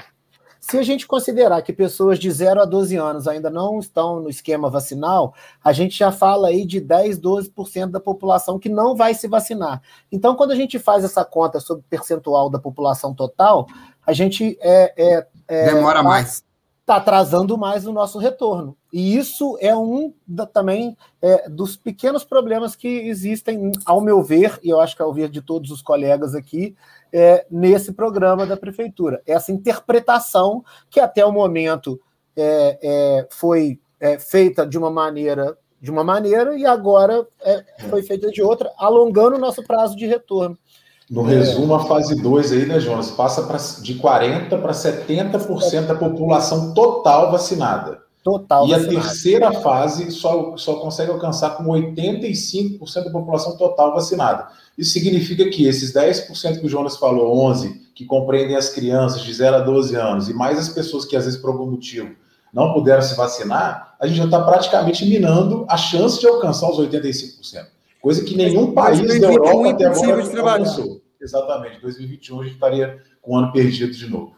[0.60, 4.28] Se a gente considerar que pessoas de 0 a 12 anos ainda não estão no
[4.28, 9.14] esquema vacinal, a gente já fala aí de 10, 12% da população que não vai
[9.14, 9.80] se vacinar.
[10.12, 13.66] Então, quando a gente faz essa conta sobre percentual da população total,
[14.06, 16.44] a gente é, é, é demora mais
[16.90, 18.76] está atrasando mais o nosso retorno.
[18.92, 24.58] E isso é um da, também é, dos pequenos problemas que existem, ao meu ver,
[24.60, 26.74] e eu acho que ao ver de todos os colegas aqui,
[27.12, 29.22] é, nesse programa da prefeitura.
[29.24, 32.00] Essa interpretação que até o momento
[32.36, 38.02] é, é foi é, feita de uma maneira de uma maneira e agora é, foi
[38.02, 40.58] feita de outra, alongando o nosso prazo de retorno.
[41.10, 43.10] No resumo, a fase 2 aí, né, Jonas?
[43.10, 47.98] Passa pra, de 40% para 70% da população total vacinada.
[48.22, 48.68] Total.
[48.68, 48.98] E vacinada.
[48.98, 54.46] a terceira fase só, só consegue alcançar com 85% da população total vacinada.
[54.78, 59.34] Isso significa que esses 10% que o Jonas falou, 11%, que compreendem as crianças de
[59.34, 62.14] 0 a 12 anos, e mais as pessoas que às vezes por algum motivo
[62.52, 66.78] não puderam se vacinar, a gente já está praticamente minando a chance de alcançar os
[66.78, 67.66] 85%.
[68.00, 71.02] Coisa que nenhum país da Europa até agora alcançou.
[71.20, 71.80] Exatamente.
[71.80, 74.34] 2021 a gente estaria com um ano perdido de novo.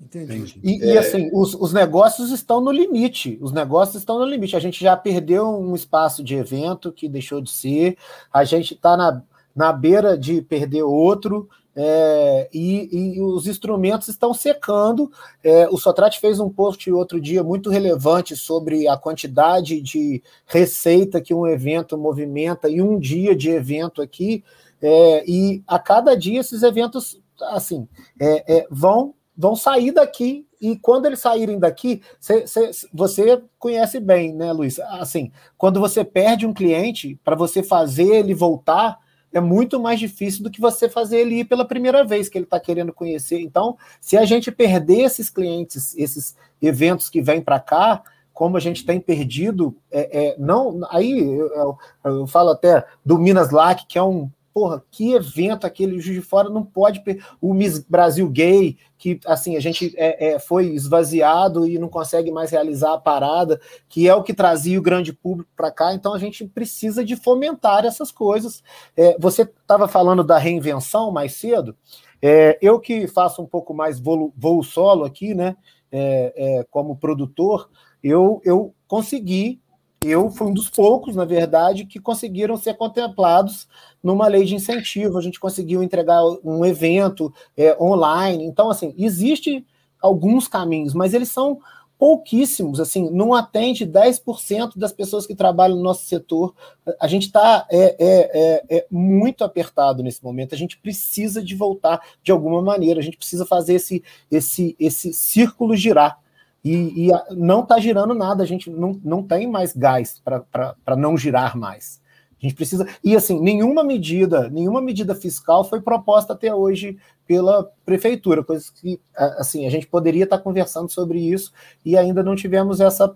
[0.00, 0.60] Entendi.
[0.62, 0.94] E, é...
[0.94, 3.38] e assim, os, os, negócios estão no limite.
[3.40, 4.54] Os negócios estão no limite.
[4.54, 7.96] A gente já perdeu um espaço de evento que deixou de ser,
[8.32, 9.22] a gente está na,
[9.56, 11.48] na beira de perder outro.
[11.76, 15.10] É, e, e, os instrumentos estão secando.
[15.42, 21.20] É, o Sotrate fez um post outro dia muito relevante sobre a quantidade de receita
[21.20, 24.44] que um evento movimenta e um dia de evento aqui.
[24.80, 27.88] É, e a cada dia esses eventos assim
[28.20, 34.00] é, é, vão vão sair daqui e quando eles saírem daqui, cê, cê, você conhece
[34.00, 34.78] bem, né, Luiz?
[34.78, 38.98] Assim, quando você perde um cliente, para você fazer ele voltar,
[39.34, 42.44] é muito mais difícil do que você fazer ele ir pela primeira vez que ele
[42.44, 43.40] está querendo conhecer.
[43.40, 48.60] Então, se a gente perder esses clientes, esses eventos que vêm para cá, como a
[48.60, 53.86] gente tem perdido, é, é, não, aí eu, eu, eu, falo até do Minas LAC,
[53.86, 57.02] que é um porra, que evento aquele Juiz de Fora não pode.
[57.40, 62.30] O Miss Brasil Gay, que assim, a gente é, é, foi esvaziado e não consegue
[62.30, 66.14] mais realizar a parada, que é o que trazia o grande público para cá, então
[66.14, 68.62] a gente precisa de fomentar essas coisas.
[68.96, 71.76] É, você estava falando da reinvenção mais cedo.
[72.22, 75.56] É, eu que faço um pouco mais voo, voo solo aqui, né?
[75.90, 77.68] É, é, como produtor,
[78.02, 79.60] eu, eu consegui
[80.08, 83.68] eu fui um dos poucos, na verdade, que conseguiram ser contemplados
[84.02, 85.18] numa lei de incentivo.
[85.18, 88.44] A gente conseguiu entregar um evento é, online.
[88.44, 89.64] Então, assim, existe
[90.00, 91.58] alguns caminhos, mas eles são
[91.98, 96.54] pouquíssimos, assim, não atende 10% das pessoas que trabalham no nosso setor.
[97.00, 100.54] A gente está é, é, é, é, muito apertado nesse momento.
[100.54, 103.00] A gente precisa de voltar de alguma maneira.
[103.00, 106.18] A gente precisa fazer esse, esse, esse círculo girar
[106.64, 111.16] e, e não está girando nada, a gente não, não tem mais gás para não
[111.16, 112.00] girar mais.
[112.40, 112.86] A gente precisa.
[113.02, 119.00] E assim, nenhuma medida, nenhuma medida fiscal foi proposta até hoje pela prefeitura, coisa que
[119.14, 121.52] assim, a gente poderia estar tá conversando sobre isso
[121.84, 123.14] e ainda não tivemos essa,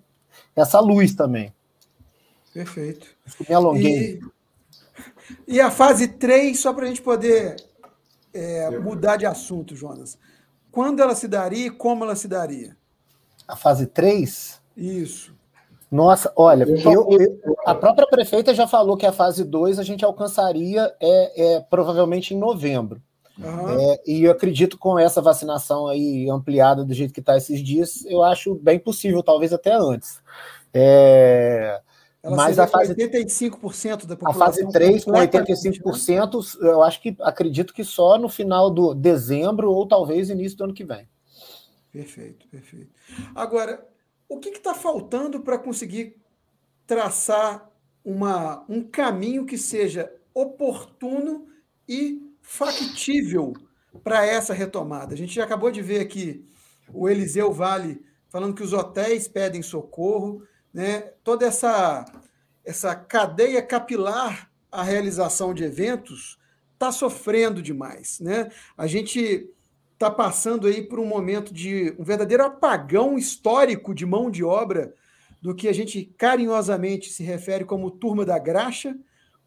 [0.54, 1.52] essa luz também.
[2.52, 3.06] Perfeito.
[3.48, 4.20] Me alonguei.
[5.46, 7.56] E, e a fase 3, só para a gente poder
[8.32, 10.18] é, mudar de assunto, Jonas.
[10.70, 12.76] Quando ela se daria e como ela se daria?
[13.48, 14.60] A fase 3?
[14.76, 15.34] Isso.
[15.90, 20.04] Nossa, olha, eu, eu, a própria prefeita já falou que a fase 2 a gente
[20.04, 23.00] alcançaria é, é provavelmente em novembro.
[23.38, 23.70] Uhum.
[23.70, 28.04] É, e eu acredito com essa vacinação aí ampliada do jeito que está esses dias,
[28.04, 30.20] eu acho bem possível, talvez até antes.
[30.74, 31.80] É,
[32.22, 34.42] Ela mas a fase 85% da população.
[34.42, 36.68] A fase 3 com 85%, né?
[36.68, 40.74] eu acho que acredito que só no final do dezembro ou talvez início do ano
[40.74, 41.08] que vem.
[41.92, 42.92] Perfeito, perfeito.
[43.34, 43.86] Agora,
[44.28, 46.16] o que está faltando para conseguir
[46.86, 47.70] traçar
[48.04, 51.48] uma, um caminho que seja oportuno
[51.88, 53.54] e factível
[54.04, 55.14] para essa retomada?
[55.14, 56.46] A gente já acabou de ver aqui
[56.92, 61.00] o Eliseu Vale falando que os hotéis pedem socorro, né?
[61.24, 62.04] toda essa,
[62.64, 66.38] essa cadeia capilar à realização de eventos
[66.74, 68.20] está sofrendo demais.
[68.20, 68.50] Né?
[68.76, 69.50] A gente
[69.98, 74.94] está passando aí por um momento de um verdadeiro apagão histórico de mão de obra
[75.42, 78.96] do que a gente carinhosamente se refere como turma da graxa,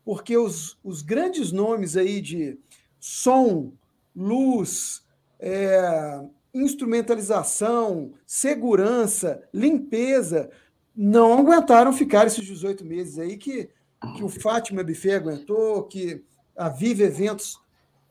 [0.04, 2.60] porque os, os grandes nomes aí de
[3.00, 3.72] som,
[4.14, 5.04] luz,
[5.40, 6.22] é,
[6.54, 10.52] instrumentalização, segurança, limpeza,
[10.94, 13.70] não aguentaram ficar esses 18 meses aí que,
[14.18, 16.26] que o Fátima Buffet aguentou, que
[16.58, 17.61] a Vive Eventos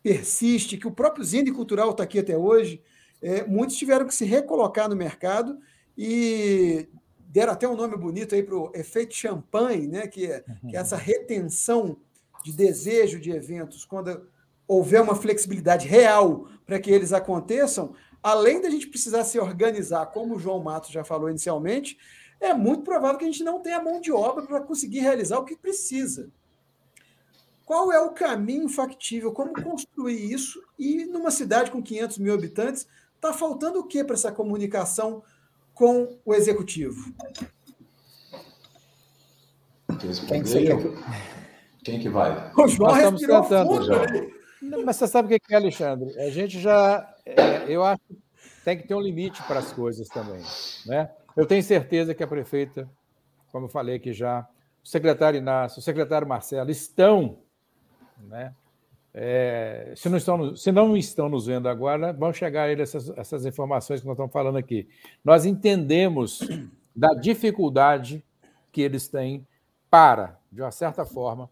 [0.03, 2.83] persiste, que o próprio Zine Cultural está aqui até hoje.
[3.23, 5.59] É, muitos tiveram que se recolocar no mercado
[5.97, 6.89] e
[7.19, 10.07] deram até um nome bonito aí para o efeito champanhe, né?
[10.07, 11.99] que, é, que é essa retenção
[12.43, 14.27] de desejo de eventos, quando
[14.67, 17.93] houver uma flexibilidade real para que eles aconteçam,
[18.23, 21.99] além da gente precisar se organizar, como o João Matos já falou inicialmente,
[22.41, 25.45] é muito provável que a gente não tenha mão de obra para conseguir realizar o
[25.45, 26.31] que precisa.
[27.71, 29.31] Qual é o caminho factível?
[29.31, 30.61] Como construir isso?
[30.77, 35.23] E numa cidade com 500 mil habitantes, está faltando o que para essa comunicação
[35.73, 37.15] com o executivo?
[40.27, 42.51] Quem que, Quem que vai?
[42.59, 46.19] O João Nós respirou fundo, Mas você sabe o que é, Alexandre?
[46.19, 47.09] A gente já.
[47.25, 48.19] É, eu acho que
[48.65, 50.43] tem que ter um limite para as coisas também.
[50.87, 51.09] Né?
[51.37, 52.91] Eu tenho certeza que a prefeita,
[53.53, 54.45] como eu falei aqui já,
[54.85, 57.39] o secretário Inácio, o secretário Marcelo estão,
[58.29, 58.55] né?
[59.13, 63.45] É, se, não estão, se não estão nos vendo agora, vão chegar a essas, essas
[63.45, 64.89] informações que nós estamos falando aqui.
[65.25, 66.41] Nós entendemos
[66.95, 68.25] da dificuldade
[68.71, 69.47] que eles têm
[69.91, 71.51] para, de uma certa forma,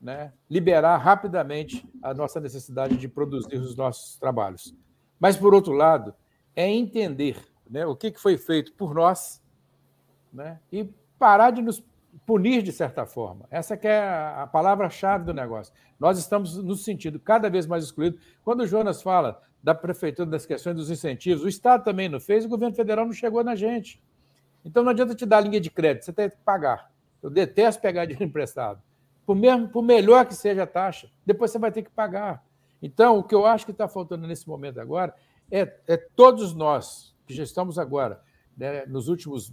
[0.00, 4.74] né, liberar rapidamente a nossa necessidade de produzir os nossos trabalhos.
[5.18, 6.14] Mas, por outro lado,
[6.54, 9.42] é entender né, o que foi feito por nós
[10.32, 10.88] né, e
[11.18, 11.82] parar de nos
[12.26, 13.46] punir de certa forma.
[13.50, 15.72] Essa que é a palavra-chave do negócio.
[15.98, 18.18] Nós estamos no sentido cada vez mais excluído.
[18.42, 22.44] Quando o Jonas fala da prefeitura, das questões dos incentivos, o Estado também não fez,
[22.44, 24.02] o governo federal não chegou na gente.
[24.64, 26.90] Então não adianta te dar linha de crédito, você tem que pagar.
[27.22, 28.82] Eu detesto pegar dinheiro emprestado.
[29.26, 32.42] Por, mesmo, por melhor que seja a taxa, depois você vai ter que pagar.
[32.80, 35.14] Então, o que eu acho que está faltando nesse momento agora
[35.50, 38.20] é, é todos nós, que já estamos agora,
[38.58, 39.52] né, nos últimos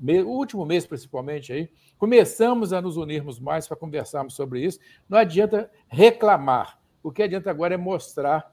[0.00, 4.80] o último mês principalmente aí, começamos a nos unirmos mais para conversarmos sobre isso.
[5.06, 6.80] Não adianta reclamar.
[7.02, 8.50] O que adianta agora é mostrar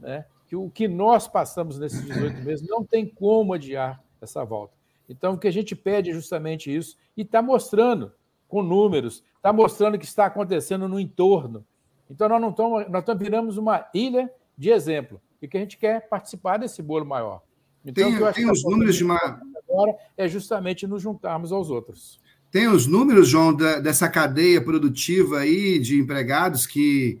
[0.00, 4.74] né, que o que nós passamos nesses 18 meses não tem como adiar essa volta.
[5.08, 8.12] Então, o que a gente pede é justamente isso, e está mostrando
[8.48, 11.66] com números, está mostrando o que está acontecendo no entorno.
[12.08, 16.08] Então, nós não estamos, nós viramos uma ilha de exemplo, e que a gente quer
[16.08, 17.42] participar desse bolo maior.
[17.84, 19.40] Então, tem, tem os números de uma.
[19.68, 22.20] Agora é justamente nos juntarmos aos outros.
[22.50, 27.18] Tem os números, João, da, dessa cadeia produtiva aí de empregados que,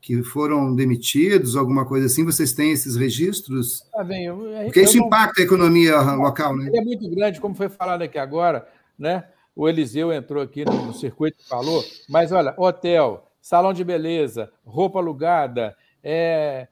[0.00, 2.24] que foram demitidos, alguma coisa assim?
[2.24, 3.86] Vocês têm esses registros?
[3.94, 5.06] Ah, bem, eu, Porque isso não...
[5.06, 6.70] impacta a economia local, né?
[6.74, 9.24] É muito grande, como foi falado aqui agora, né?
[9.54, 14.50] O Eliseu entrou aqui no, no circuito e falou, mas olha, hotel, salão de beleza,
[14.66, 16.66] roupa alugada, é,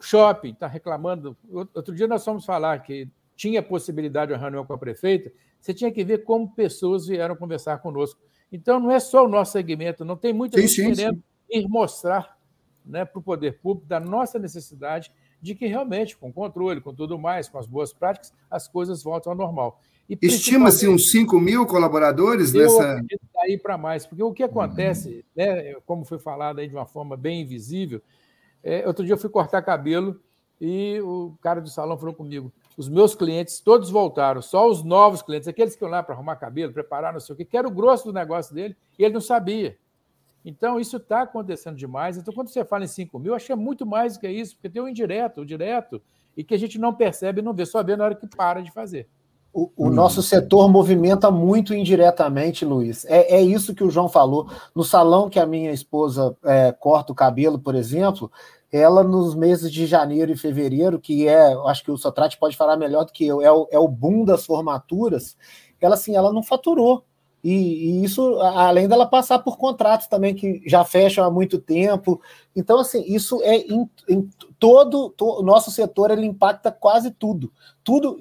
[0.00, 1.36] shopping está reclamando.
[1.74, 5.72] Outro dia nós fomos falar que tinha possibilidade de uma reunião com a prefeita, você
[5.72, 8.20] tinha que ver como pessoas vieram conversar conosco.
[8.52, 11.58] Então, não é só o nosso segmento, não tem muita sim, gente sim, querendo sim.
[11.58, 12.36] ir mostrar
[12.84, 17.18] né, para o poder público da nossa necessidade de que realmente, com controle, com tudo
[17.18, 19.80] mais, com as boas práticas, as coisas voltam ao normal.
[20.20, 23.00] Estima-se uns 5 mil colaboradores eu nessa.
[23.34, 25.22] Daí para mais, porque o que acontece, uhum.
[25.36, 28.02] né, como foi falado aí de uma forma bem invisível,
[28.62, 30.20] é, outro dia eu fui cortar cabelo
[30.60, 35.22] e o cara do salão falou comigo: os meus clientes todos voltaram, só os novos
[35.22, 37.66] clientes, aqueles que iam lá para arrumar cabelo, preparar, não sei o quê, que era
[37.66, 39.78] o grosso do negócio dele, e ele não sabia.
[40.44, 42.16] Então, isso está acontecendo demais.
[42.16, 44.54] Então, quando você fala em 5 mil, acho que é muito mais do que isso,
[44.54, 46.00] porque tem o indireto, o direto,
[46.36, 48.70] e que a gente não percebe, não vê, só vê na hora que para de
[48.70, 49.06] fazer.
[49.52, 49.90] O, o hum.
[49.90, 53.04] nosso setor movimenta muito indiretamente, Luiz.
[53.06, 54.48] É, é, isso que o João falou.
[54.74, 58.30] No salão que a minha esposa é, corta o cabelo, por exemplo,
[58.72, 62.76] ela nos meses de janeiro e fevereiro, que é, acho que o Sotrate pode falar
[62.76, 65.36] melhor do que eu, é o, é o boom das formaturas,
[65.80, 67.04] ela assim, ela não faturou.
[67.42, 72.20] E, e, isso, além dela passar por contratos também que já fecham há muito tempo.
[72.54, 74.28] Então, assim, isso é em, em
[74.58, 77.50] todo, o nosso setor, ele impacta quase tudo.
[77.82, 78.18] Tudo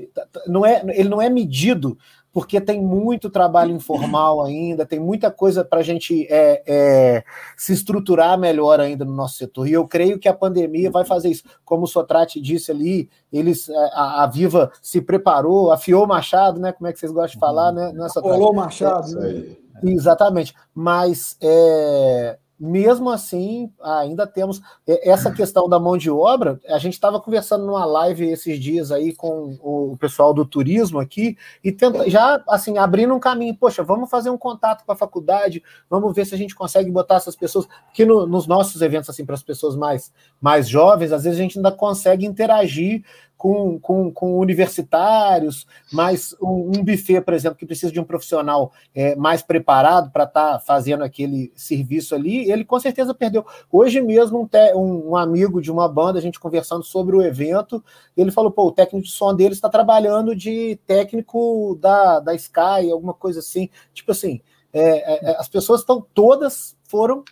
[0.48, 1.98] não é, ele não é medido
[2.32, 7.24] porque tem muito trabalho informal ainda, tem muita coisa para a gente é, é,
[7.58, 9.68] se estruturar melhor ainda no nosso setor.
[9.68, 11.44] E eu creio que a pandemia vai fazer isso.
[11.66, 16.60] Como o Sotrate disse ali, eles, é, a, a Viva se preparou, afiou o machado,
[16.60, 16.72] né?
[16.72, 17.92] Como é que vocês gostam de falar, né?
[17.94, 18.10] Não é
[18.52, 19.12] o machado.
[19.16, 19.56] Né?
[19.84, 20.54] Exatamente.
[20.74, 26.60] Mas é, mesmo assim, ainda temos essa questão da mão de obra.
[26.68, 31.38] A gente estava conversando numa live esses dias aí com o pessoal do turismo aqui
[31.64, 33.56] e tenta, já assim abrindo um caminho.
[33.56, 37.16] Poxa, vamos fazer um contato com a faculdade, vamos ver se a gente consegue botar
[37.16, 37.66] essas pessoas.
[37.86, 41.42] Porque no, nos nossos eventos assim para as pessoas mais mais jovens, às vezes a
[41.42, 43.04] gente ainda consegue interagir
[43.40, 48.74] com, com, com universitários, mais um, um, buffet, por exemplo, que precisa de um profissional
[48.94, 53.46] é, mais preparado para estar tá fazendo aquele serviço ali, ele com certeza perdeu.
[53.72, 57.22] Hoje mesmo, um, te, um, um, amigo de uma banda, a gente conversando sobre o
[57.22, 57.82] evento,
[58.18, 62.92] ele falou: pô, o técnico de som dele está trabalhando de técnico da, da Sky,
[62.92, 63.70] alguma coisa assim.
[63.94, 64.42] Tipo assim,
[64.74, 67.24] é, é, as pessoas estão todas foram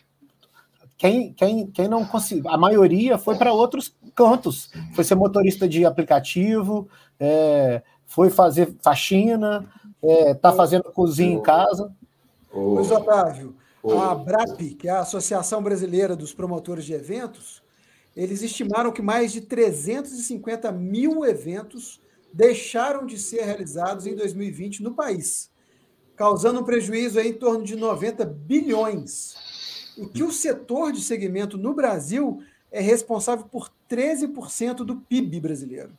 [0.98, 4.72] quem, quem, quem não conseguiu, a maioria foi para outros cantos.
[4.95, 6.89] Foi ser motorista de aplicativo,
[7.20, 9.72] é, foi fazer faxina,
[10.02, 11.93] está é, fazendo cozinha em casa.
[12.52, 17.62] Luiz Otávio, a ABRAP, que é a Associação Brasileira dos Promotores de Eventos,
[18.16, 22.02] eles estimaram que mais de 350 mil eventos
[22.34, 25.52] deixaram de ser realizados em 2020 no país,
[26.16, 29.36] causando um prejuízo em torno de 90 bilhões
[29.98, 32.41] e que o setor de segmento no Brasil
[32.72, 35.91] é responsável por 13% do PIB brasileiro.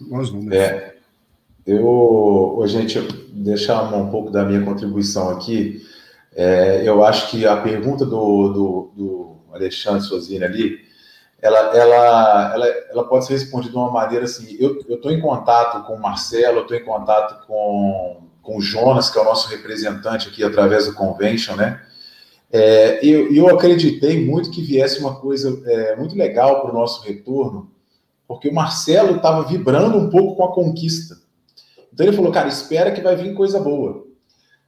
[0.00, 0.58] Bons números.
[0.58, 0.96] É,
[1.66, 3.00] eu, gente,
[3.32, 5.84] deixar um pouco da minha contribuição aqui.
[6.34, 10.78] É, eu acho que a pergunta do, do, do Alexandre Sozini ali,
[11.40, 15.86] ela, ela, ela, ela pode ser respondida de uma maneira assim: eu estou em contato
[15.86, 19.48] com o Marcelo, eu estou em contato com, com o Jonas, que é o nosso
[19.48, 21.80] representante aqui através do Convention, né?
[22.56, 27.02] É, eu, eu acreditei muito que viesse uma coisa é, muito legal para o nosso
[27.02, 27.70] retorno,
[28.26, 31.18] porque o Marcelo estava vibrando um pouco com a conquista.
[31.92, 34.06] Então ele falou, cara, espera que vai vir coisa boa.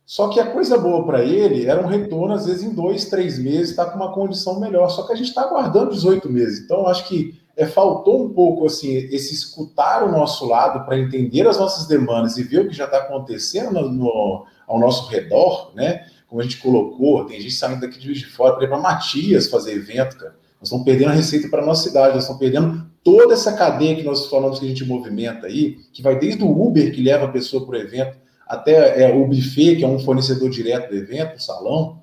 [0.05, 3.39] Só que a coisa boa para ele era um retorno, às vezes, em dois, três
[3.39, 4.91] meses, está com uma condição melhor.
[4.91, 6.61] Só que a gente está aguardando 18 meses.
[6.61, 11.49] Então, acho que é, faltou um pouco assim esse escutar o nosso lado para entender
[11.49, 15.73] as nossas demandas e ver o que já está acontecendo no, no, ao nosso redor,
[15.75, 16.07] né?
[16.29, 18.79] Como a gente colocou, tem gente saindo daqui de Juiz de Fora para ir para
[18.79, 20.37] Matias fazer evento, cara.
[20.61, 23.97] Nós estamos perdendo a receita para a nossa cidade, nós estamos perdendo toda essa cadeia
[23.97, 27.25] que nós falamos que a gente movimenta aí, que vai desde o Uber, que leva
[27.25, 30.97] a pessoa para o evento, até é, o buffet, que é um fornecedor direto do
[30.97, 32.03] evento, o salão.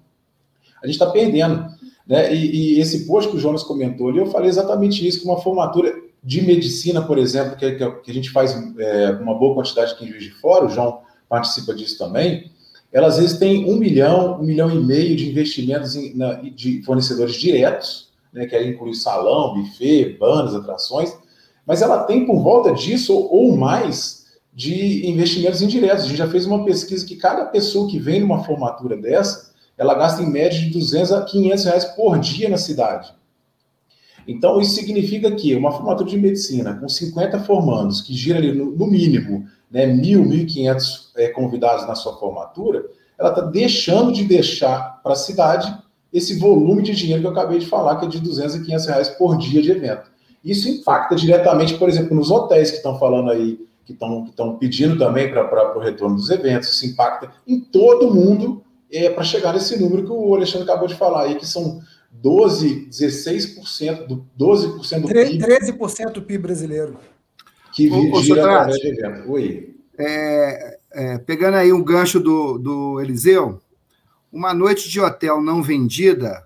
[0.81, 1.67] A gente está perdendo.
[2.07, 2.33] Né?
[2.33, 5.41] E, e, esse post que o Jonas comentou ali, eu falei exatamente isso, que uma
[5.41, 10.05] formatura de medicina, por exemplo, que, que a gente faz é, uma boa quantidade aqui
[10.05, 12.51] em Juiz de Fora, o João participa disso também,
[12.95, 16.81] ela às vezes tem um milhão, um milhão e meio de investimentos em, na, de
[16.83, 21.13] fornecedores diretos, né, que aí inclui salão, buffet, bandas, atrações,
[21.67, 26.05] mas ela tem por volta disso ou, mais de investimentos indiretos.
[26.05, 29.93] A gente já fez uma pesquisa que cada pessoa que vem numa formatura dessa, ela
[29.93, 33.13] gasta em média de 200 a 500 reais por dia na cidade.
[34.25, 38.71] Então, isso significa que uma formatura de medicina com 50 formandos, que gira ali no,
[38.71, 39.45] no mínimo
[39.75, 42.85] né, mil, mil e quinhentos é, convidados na sua formatura,
[43.19, 45.77] ela está deixando de deixar para a cidade
[46.13, 48.85] esse volume de dinheiro que eu acabei de falar, que é de 200 e 500
[48.85, 50.09] reais por dia de evento.
[50.41, 55.29] Isso impacta diretamente, por exemplo, nos hotéis que estão falando aí, que estão pedindo também
[55.29, 60.05] para o retorno dos eventos, isso impacta em todo mundo é, para chegar nesse número
[60.05, 61.81] que o Alexandre acabou de falar aí, que são
[62.13, 65.37] 12, 16% do 12% do PIB.
[65.37, 66.97] 13% do PIB brasileiro
[67.75, 69.29] que ô, gira através de evento.
[69.29, 69.75] Oi.
[69.99, 73.61] É, é, pegando aí um gancho do, do Eliseu,
[74.31, 76.45] uma noite de hotel não vendida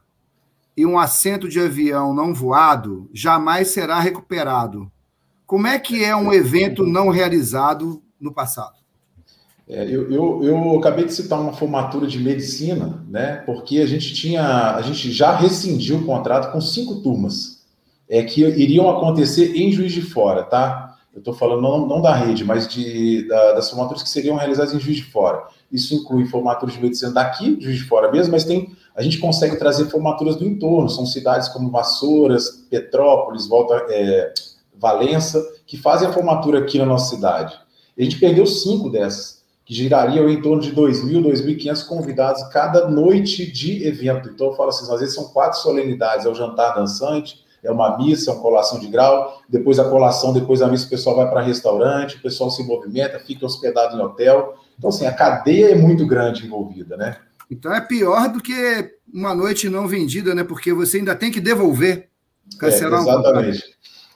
[0.76, 4.92] e um assento de avião não voado jamais será recuperado.
[5.46, 8.80] Como é que é um evento não realizado no passado?
[9.68, 13.44] É, eu, eu, eu, acabei de citar uma formatura de medicina, né?
[13.46, 17.64] Porque a gente tinha, a gente já rescindiu o contrato com cinco turmas,
[18.10, 20.89] é que iriam acontecer em Juiz de Fora, tá?
[21.14, 24.74] Eu estou falando não, não, da rede, mas de, da, das formaturas que seriam realizadas
[24.74, 25.44] em Juiz de Fora.
[25.72, 29.18] Isso inclui formaturas de medicina daqui, de Juiz de Fora mesmo, mas tem, a gente
[29.18, 30.88] consegue trazer formaturas do entorno.
[30.88, 34.34] São cidades como Vassouras, Petrópolis, Volta, é,
[34.78, 37.60] Valença, que fazem a formatura aqui na nossa cidade.
[37.98, 43.52] A gente perdeu cinco dessas, que girariam em torno de 2.000, 2.500 convidados cada noite
[43.52, 44.30] de evento.
[44.30, 47.98] Então eu falo assim, às vezes são quatro solenidades, é o jantar dançante, é uma
[47.98, 51.30] missa, é uma colação de grau, depois a colação, depois a missa o pessoal vai
[51.30, 54.56] para restaurante, o pessoal se movimenta, fica hospedado em hotel.
[54.78, 57.18] Então, assim, a cadeia é muito grande envolvida, né?
[57.52, 60.44] Então é pior do que uma noite não vendida, né?
[60.44, 62.10] Porque você ainda tem que devolver,
[62.60, 63.64] cancelar é, exatamente.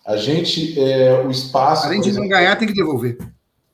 [0.08, 1.88] um A gente, é, o espaço...
[1.88, 3.18] Além de exemplo, não ganhar, tem que devolver.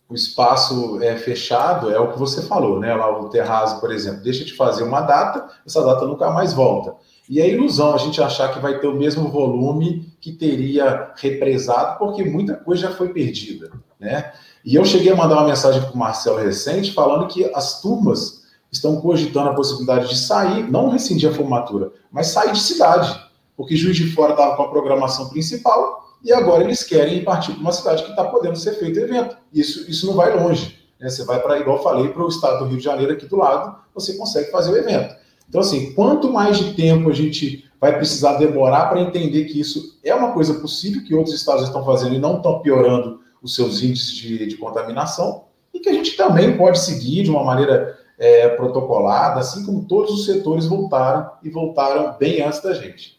[0.07, 2.95] O espaço é fechado, é o que você falou, né?
[2.95, 6.95] Lá o terraço, por exemplo, deixa de fazer uma data, essa data nunca mais volta.
[7.29, 11.99] E é ilusão a gente achar que vai ter o mesmo volume que teria represado,
[11.99, 14.33] porque muita coisa já foi perdida, né?
[14.65, 18.45] E eu cheguei a mandar uma mensagem para o Marcelo recente falando que as turmas
[18.71, 23.15] estão cogitando a possibilidade de sair, não rescindir a formatura, mas sair de cidade,
[23.55, 27.61] porque Juiz de Fora estava com a programação principal e agora eles querem partir para
[27.61, 29.37] uma cidade que está podendo ser feito evento.
[29.53, 30.79] Isso, isso não vai longe.
[30.99, 31.09] Né?
[31.09, 33.77] Você vai para, igual falei, para o estado do Rio de Janeiro aqui do lado,
[33.93, 35.15] você consegue fazer o evento.
[35.49, 39.99] Então, assim, quanto mais de tempo a gente vai precisar demorar para entender que isso
[40.03, 43.81] é uma coisa possível, que outros estados estão fazendo e não estão piorando os seus
[43.81, 48.49] índices de, de contaminação, e que a gente também pode seguir de uma maneira é,
[48.49, 53.17] protocolada, assim como todos os setores voltaram e voltaram bem antes da gente.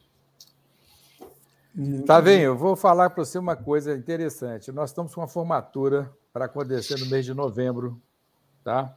[2.05, 4.70] Tá bem, eu vou falar para você uma coisa interessante.
[4.70, 8.01] Nós estamos com uma formatura para acontecer no mês de novembro,
[8.62, 8.95] tá?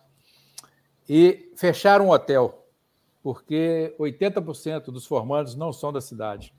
[1.07, 2.62] E fecharam um hotel,
[3.23, 6.53] porque 80% dos formandos não são da cidade.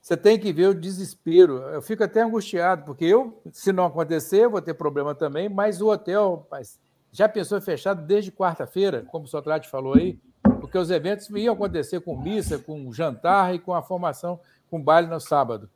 [0.00, 1.58] Você tem que ver o desespero.
[1.58, 5.88] Eu fico até angustiado, porque eu, se não acontecer, vou ter problema também, mas o
[5.88, 6.78] hotel mas
[7.10, 10.20] já pensou fechado desde quarta-feira, como o Sotrate falou aí,
[10.60, 14.38] porque os eventos iam acontecer com missa, com jantar e com a formação
[14.70, 15.68] com baile no sábado.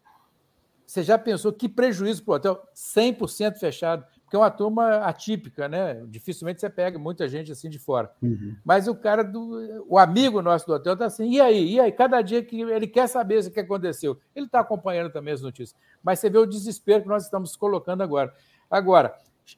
[0.86, 2.62] Você já pensou que prejuízo para o hotel?
[2.74, 6.04] 100% fechado, porque é uma turma atípica, né?
[6.06, 8.12] Dificilmente você pega muita gente assim de fora.
[8.22, 8.54] Uhum.
[8.64, 9.84] Mas o cara do.
[9.88, 11.72] O amigo nosso do hotel está assim, e aí?
[11.72, 11.90] E aí?
[11.90, 14.20] Cada dia que ele quer saber o que aconteceu.
[14.32, 15.76] Ele está acompanhando também as notícias.
[16.00, 18.32] Mas você vê o desespero que nós estamos colocando agora.
[18.70, 19.16] Agora,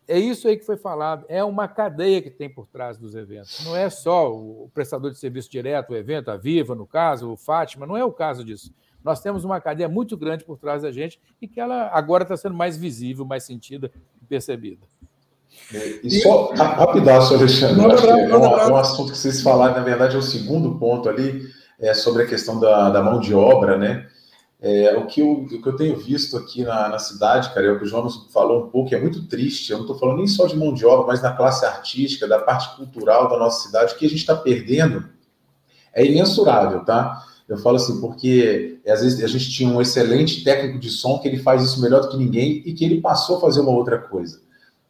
[0.09, 3.63] é isso aí que foi falado, é uma cadeia que tem por trás dos eventos.
[3.67, 7.37] Não é só o prestador de serviço direto, o evento, a Viva, no caso, o
[7.37, 8.73] Fátima, não é o caso disso.
[9.05, 12.37] Nós temos uma cadeia muito grande por trás da gente e que ela agora está
[12.37, 13.93] sendo mais visível, mais sentida
[14.33, 14.87] e percebida.
[15.75, 19.75] É, e só rapidaço, Alexandre, não, que é um, é um, assunto que vocês falaram,
[19.75, 21.43] na verdade, é o segundo ponto ali,
[21.79, 24.09] é sobre a questão da, da mão de obra, né?
[24.61, 27.71] É, o, que eu, o que eu tenho visto aqui na, na cidade, cara, é
[27.73, 29.73] o que o Jonas falou um pouco, é muito triste.
[29.73, 32.39] Eu não estou falando nem só de mão de obra, mas da classe artística, da
[32.39, 35.09] parte cultural da nossa cidade, que a gente está perdendo
[35.93, 37.25] é imensurável, tá?
[37.53, 41.29] Eu falo assim, porque às vezes a gente tinha um excelente técnico de som que
[41.29, 43.99] ele faz isso melhor do que ninguém e que ele passou a fazer uma outra
[43.99, 44.41] coisa.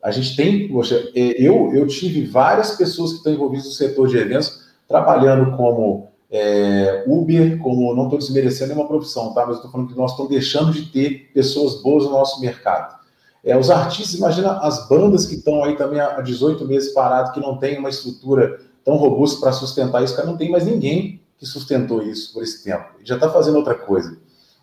[0.01, 4.07] A gente tem, poxa, é, eu, eu tive várias pessoas que estão envolvidas no setor
[4.07, 9.45] de eventos trabalhando como é, Uber, como não estou desmerecendo nenhuma profissão, tá?
[9.45, 12.97] Mas estou falando que nós estamos deixando de ter pessoas boas no nosso mercado.
[13.43, 17.41] É, os artistas, imagina as bandas que estão aí também há 18 meses parados, que
[17.41, 21.47] não tem uma estrutura tão robusta para sustentar isso, cara, não tem mais ninguém que
[21.47, 22.85] sustentou isso por esse tempo.
[23.03, 24.17] Já está fazendo outra coisa.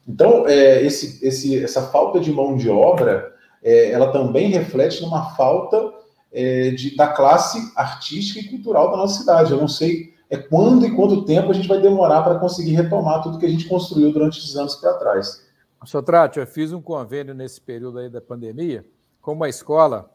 [0.08, 5.36] Então, é, esse, esse, essa falta de mão de obra, é, ela também reflete numa
[5.36, 5.94] falta
[6.32, 9.52] é, de, da classe artística e cultural da nossa cidade.
[9.52, 13.22] Eu não sei é quando e quanto tempo a gente vai demorar para conseguir retomar
[13.24, 15.46] tudo que a gente construiu durante esses anos para trás.
[15.84, 18.86] Sotrate, eu fiz um convênio nesse período aí da pandemia
[19.22, 20.10] com uma escola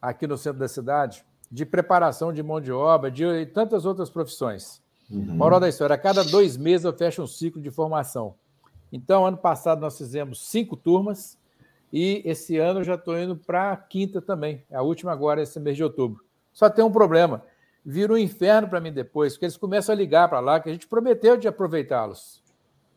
[0.00, 4.80] aqui no centro da cidade de preparação de mão de obra, de tantas outras profissões.
[5.10, 5.36] Uhum.
[5.36, 8.34] Moral da história, a cada dois meses eu fecho um ciclo de formação.
[8.92, 11.38] Então, ano passado nós fizemos cinco turmas
[11.92, 14.64] e esse ano eu já estou indo para a quinta também.
[14.72, 16.24] A última agora, esse mês de outubro.
[16.52, 17.42] Só tem um problema
[17.88, 20.72] vira um inferno para mim depois, porque eles começam a ligar para lá, que a
[20.72, 22.42] gente prometeu de aproveitá-los.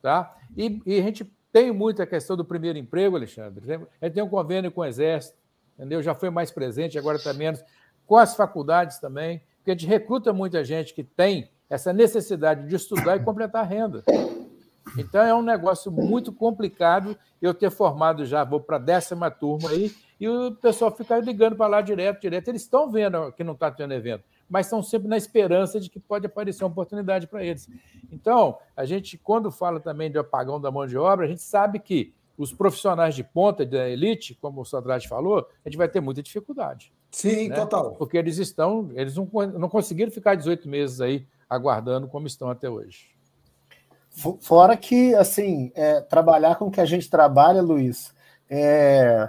[0.01, 0.35] Tá?
[0.57, 3.63] E, e, a gente tem muita questão do primeiro emprego, Alexandre.
[4.01, 5.37] A gente tem um convênio com o Exército,
[5.75, 6.01] entendeu?
[6.01, 7.63] Já foi mais presente, agora está menos.
[8.07, 12.75] Com as faculdades também, porque a gente recruta muita gente que tem essa necessidade de
[12.75, 14.03] estudar e completar a renda.
[14.97, 19.69] Então é um negócio muito complicado eu ter formado já, vou para a décima turma
[19.69, 22.47] aí, e o pessoal fica ligando para lá direto, direto.
[22.47, 25.99] Eles estão vendo que não está tendo evento mas estão sempre na esperança de que
[25.99, 27.69] pode aparecer uma oportunidade para eles.
[28.11, 31.79] Então, a gente, quando fala também de apagão da mão de obra, a gente sabe
[31.79, 36.01] que os profissionais de ponta, da elite, como o Sodrade falou, a gente vai ter
[36.01, 36.91] muita dificuldade.
[37.11, 37.55] Sim, né?
[37.55, 37.93] total.
[37.95, 42.69] Porque eles estão, eles não, não conseguiram ficar 18 meses aí aguardando como estão até
[42.69, 43.09] hoje.
[44.41, 48.13] Fora que, assim, é, trabalhar com o que a gente trabalha, Luiz,
[48.49, 49.27] é,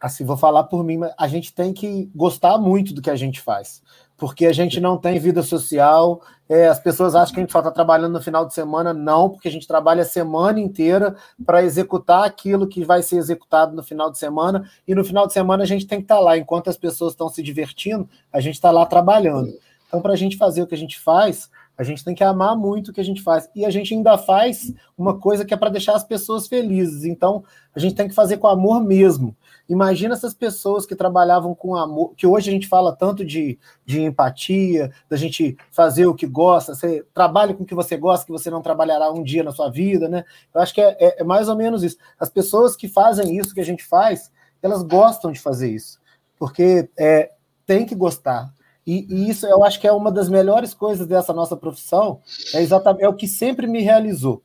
[0.00, 3.16] assim, vou falar por mim, mas a gente tem que gostar muito do que a
[3.16, 3.82] gente faz
[4.16, 6.22] porque a gente não tem vida social.
[6.48, 8.92] É, as pessoas acham que a gente só está trabalhando no final de semana.
[8.92, 13.74] Não, porque a gente trabalha a semana inteira para executar aquilo que vai ser executado
[13.74, 14.68] no final de semana.
[14.86, 16.38] E no final de semana a gente tem que estar tá lá.
[16.38, 19.52] Enquanto as pessoas estão se divertindo, a gente está lá trabalhando.
[19.88, 22.56] Então, para a gente fazer o que a gente faz, a gente tem que amar
[22.56, 23.48] muito o que a gente faz.
[23.54, 27.04] E a gente ainda faz uma coisa que é para deixar as pessoas felizes.
[27.04, 27.42] Então,
[27.74, 29.36] a gente tem que fazer com amor mesmo.
[29.68, 34.02] Imagina essas pessoas que trabalhavam com amor, que hoje a gente fala tanto de, de
[34.02, 38.32] empatia, da gente fazer o que gosta, você trabalha com o que você gosta, que
[38.32, 40.24] você não trabalhará um dia na sua vida, né?
[40.54, 41.96] Eu acho que é, é, é mais ou menos isso.
[42.20, 44.30] As pessoas que fazem isso que a gente faz,
[44.62, 45.98] elas gostam de fazer isso,
[46.38, 47.30] porque é,
[47.66, 48.52] tem que gostar.
[48.86, 52.20] E, e, isso eu acho que é uma das melhores coisas dessa nossa profissão,
[52.54, 54.42] é exatamente é o que sempre me realizou.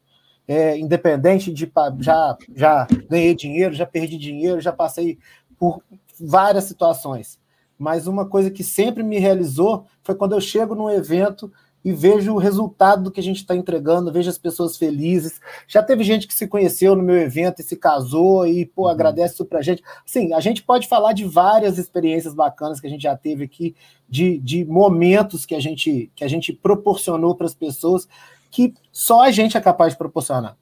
[0.47, 5.19] é, independente de já, já ganhei dinheiro, já perdi dinheiro, já passei
[5.59, 5.83] por
[6.19, 7.39] várias situações.
[7.77, 11.51] Mas uma coisa que sempre me realizou foi quando eu chego num evento
[11.83, 15.39] e vejo o resultado do que a gente está entregando, vejo as pessoas felizes.
[15.67, 18.89] Já teve gente que se conheceu no meu evento e se casou e, pô, uhum.
[18.89, 19.81] agradece isso pra gente.
[20.05, 23.75] Sim, a gente pode falar de várias experiências bacanas que a gente já teve aqui,
[24.09, 28.07] de, de momentos que a gente, que a gente proporcionou para as pessoas
[28.51, 30.57] que só a gente é capaz de proporcionar.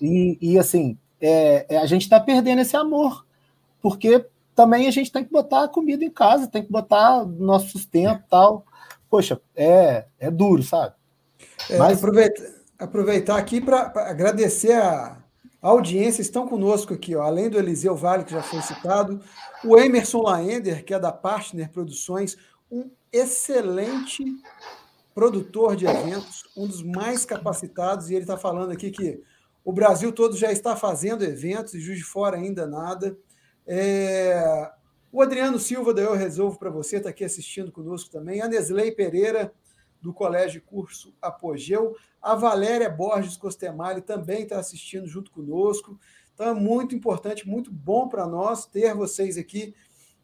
[0.00, 3.26] E, e assim, é, é a gente está perdendo esse amor,
[3.82, 4.24] porque
[4.54, 8.22] também a gente tem que botar a comida em casa, tem que botar nosso sustento
[8.30, 8.64] tal
[9.10, 10.94] poxa, é, é duro, sabe?
[11.70, 12.44] É, Mas aproveitar,
[12.78, 15.18] aproveitar aqui para agradecer a,
[15.60, 19.20] a audiência, estão conosco aqui, ó, além do Eliseu Vale, que já foi citado,
[19.64, 22.36] o Emerson Laender, que é da Partner Produções,
[22.70, 24.24] um excelente
[25.14, 29.20] produtor de eventos, um dos mais capacitados, e ele está falando aqui que
[29.64, 33.18] o Brasil todo já está fazendo eventos e Juiz de Fora ainda nada.
[33.66, 34.70] É,
[35.18, 38.40] o Adriano Silva, da Eu Resolvo para você, está aqui assistindo conosco também.
[38.40, 39.52] A Nesley Pereira,
[40.00, 41.96] do Colégio Curso Apogeu.
[42.22, 45.98] A Valéria Borges Costemali também está assistindo junto conosco.
[46.32, 49.74] Então é muito importante, muito bom para nós ter vocês aqui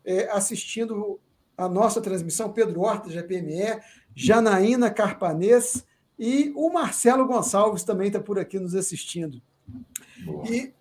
[0.05, 1.19] é, assistindo
[1.57, 2.53] a nossa transmissão.
[2.53, 3.81] Pedro Horta, GPME,
[4.15, 5.85] Janaína Carpanês
[6.17, 9.43] e o Marcelo Gonçalves também está por aqui nos assistindo.
[10.25, 10.49] Boa.
[10.49, 10.73] E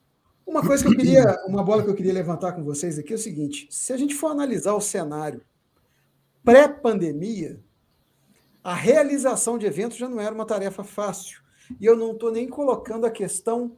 [0.46, 3.16] uma coisa que eu queria, uma bola que eu queria levantar com vocês aqui é
[3.16, 5.42] o seguinte: se a gente for analisar o cenário
[6.44, 7.60] pré-pandemia,
[8.64, 11.42] a realização de eventos já não era uma tarefa fácil.
[11.80, 13.76] E eu não estou nem colocando a questão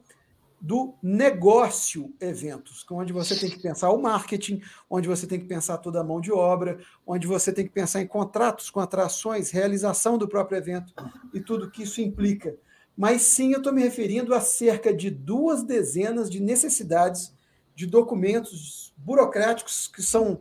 [0.60, 5.78] do negócio eventos, onde você tem que pensar o marketing, onde você tem que pensar
[5.78, 10.16] toda a mão de obra, onde você tem que pensar em contratos com atrações, realização
[10.18, 10.92] do próprio evento
[11.32, 12.56] e tudo que isso implica
[12.96, 17.32] mas sim eu estou me referindo a cerca de duas dezenas de necessidades
[17.74, 20.40] de documentos burocráticos que são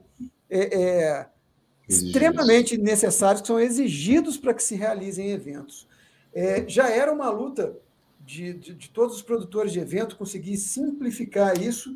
[0.50, 1.28] é, é,
[1.88, 5.88] extremamente necessários, que são exigidos para que se realizem eventos.
[6.34, 7.76] É, já era uma luta
[8.26, 11.96] de, de, de, todos os produtores de evento conseguir simplificar isso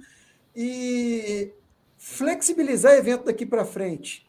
[0.55, 1.51] e
[1.97, 4.28] flexibilizar evento daqui para frente.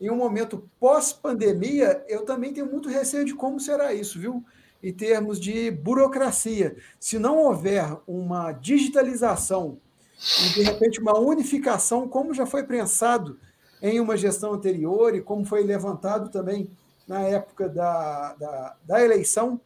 [0.00, 4.44] Em um momento pós-pandemia, eu também tenho muito receio de como será isso, viu?
[4.82, 6.76] Em termos de burocracia.
[6.98, 9.78] Se não houver uma digitalização
[10.44, 13.38] e, de repente, uma unificação, como já foi pensado
[13.82, 16.70] em uma gestão anterior e como foi levantado também
[17.08, 19.60] na época da, da, da eleição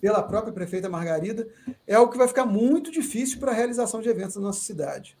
[0.00, 1.48] pela própria prefeita Margarida,
[1.86, 5.16] é o que vai ficar muito difícil para a realização de eventos na nossa cidade.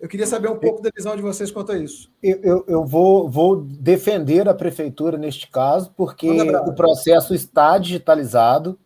[0.00, 2.10] Eu queria saber um pouco da visão de vocês quanto a isso.
[2.22, 8.78] Eu, eu, eu vou, vou, defender a prefeitura neste caso, porque o processo está digitalizado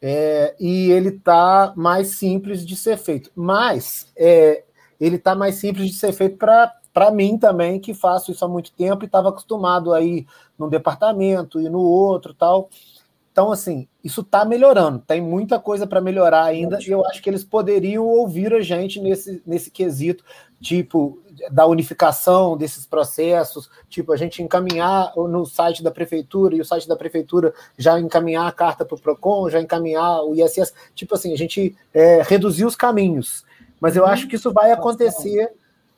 [0.00, 3.30] é, e ele está mais simples de ser feito.
[3.34, 4.64] Mas é,
[4.98, 8.72] ele está mais simples de ser feito para mim também, que faço isso há muito
[8.72, 10.26] tempo e estava acostumado aí
[10.58, 12.70] num departamento e no outro tal.
[13.40, 17.30] Então, assim, isso está melhorando, tem muita coisa para melhorar ainda, e eu acho que
[17.30, 20.22] eles poderiam ouvir a gente nesse, nesse quesito,
[20.60, 21.18] tipo,
[21.50, 26.86] da unificação desses processos, tipo, a gente encaminhar no site da prefeitura e o site
[26.86, 31.32] da prefeitura já encaminhar a carta para o PROCON, já encaminhar o ISS, tipo assim,
[31.32, 33.46] a gente é, reduzir os caminhos.
[33.80, 35.50] Mas eu acho que isso vai acontecer.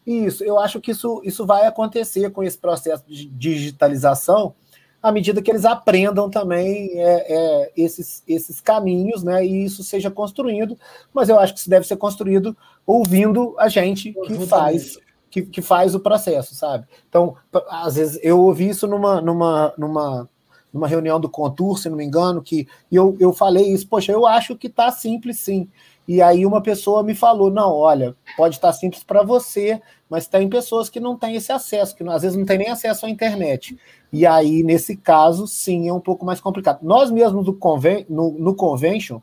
[0.07, 4.55] Isso, eu acho que isso, isso vai acontecer com esse processo de digitalização
[5.03, 9.45] à medida que eles aprendam também é, é, esses, esses caminhos, né?
[9.45, 10.79] E isso seja construído,
[11.13, 14.99] mas eu acho que isso deve ser construído ouvindo a gente que faz
[15.33, 16.87] que, que faz o processo, sabe?
[17.09, 17.35] Então,
[17.71, 20.29] às vezes eu ouvi isso numa, numa, numa,
[20.71, 24.27] numa reunião do Contour, se não me engano, que eu, eu falei isso, poxa, eu
[24.27, 25.71] acho que tá simples sim.
[26.07, 30.49] E aí uma pessoa me falou: não, olha, pode estar simples para você, mas tem
[30.49, 33.79] pessoas que não têm esse acesso, que às vezes não tem nem acesso à internet.
[34.13, 36.81] E aí, nesse caso, sim, é um pouco mais complicado.
[36.83, 39.21] Nós mesmos do conven no, no Convention,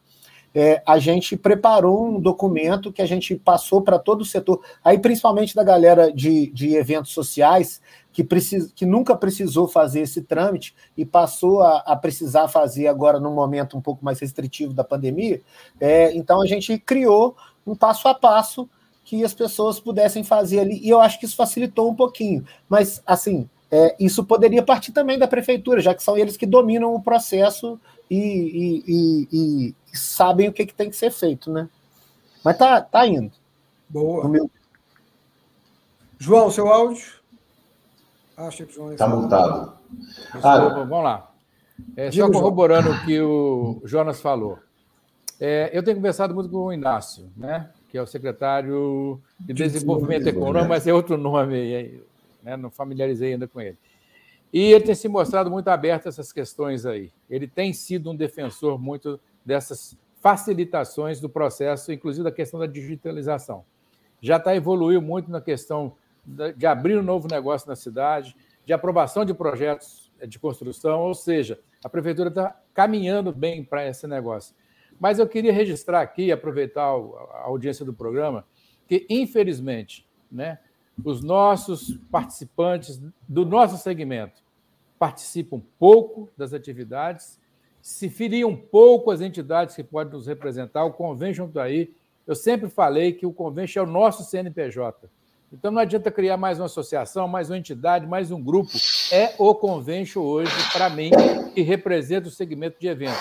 [0.54, 4.98] é, a gente preparou um documento que a gente passou para todo o setor, aí
[4.98, 7.80] principalmente da galera de, de eventos sociais,
[8.12, 13.20] que, precis, que nunca precisou fazer esse trâmite e passou a, a, precisar fazer agora
[13.20, 15.42] num momento um pouco mais restritivo da pandemia.
[15.80, 17.36] É, então a gente criou
[17.66, 18.70] um passo a passo
[19.04, 22.46] que as pessoas pudessem fazer ali, e eu acho que isso facilitou um pouquinho.
[22.68, 26.94] Mas, assim, é, isso poderia partir também da prefeitura, já que são eles que dominam
[26.94, 27.80] o processo
[28.10, 31.70] e, e, e, e sabem o que, que, tem que ser feito, né?
[32.44, 33.32] Mas tá, tá indo.
[33.88, 34.28] Boa.
[34.28, 34.50] Meu...
[36.18, 37.19] João, seu áudio?
[38.40, 39.74] Acho que João Está mutado.
[40.42, 41.32] Ah, vamos lá.
[41.96, 44.58] É, só corroborando o que o Jonas falou.
[45.40, 47.70] É, eu tenho conversado muito com o Inácio, né?
[47.90, 52.02] que é o secretário de Desenvolvimento Econômico, mas é outro nome,
[52.44, 52.56] né?
[52.56, 53.78] não familiarizei ainda com ele.
[54.54, 57.12] E ele tem se mostrado muito aberto a essas questões aí.
[57.30, 63.64] Ele tem sido um defensor muito dessas facilitações do processo, inclusive da questão da digitalização.
[64.22, 65.94] Já está evoluindo muito na questão
[66.56, 71.60] de abrir um novo negócio na cidade, de aprovação de projetos de construção, ou seja,
[71.84, 74.56] a prefeitura está caminhando bem para esse negócio.
[75.00, 78.46] Mas eu queria registrar aqui, aproveitar a audiência do programa,
[78.88, 80.60] que, infelizmente, né,
[81.04, 84.44] os nossos participantes do nosso segmento
[84.98, 87.40] participam pouco das atividades,
[87.82, 90.84] se filiam pouco às entidades que podem nos representar.
[90.84, 91.96] O Convention está aí.
[92.28, 95.10] Eu sempre falei que o Convention é o nosso CNPJ.
[95.52, 98.72] Então não adianta criar mais uma associação, mais uma entidade, mais um grupo.
[99.12, 101.10] É o Convention hoje, para mim,
[101.56, 103.20] que representa o segmento de eventos.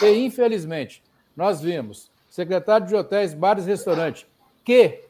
[0.00, 1.02] E, infelizmente,
[1.36, 4.26] nós vimos secretário de hotéis, bares e restaurantes,
[4.64, 5.04] que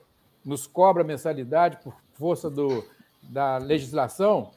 [0.44, 2.84] nos cobra mensalidade por força do,
[3.22, 4.52] da legislação,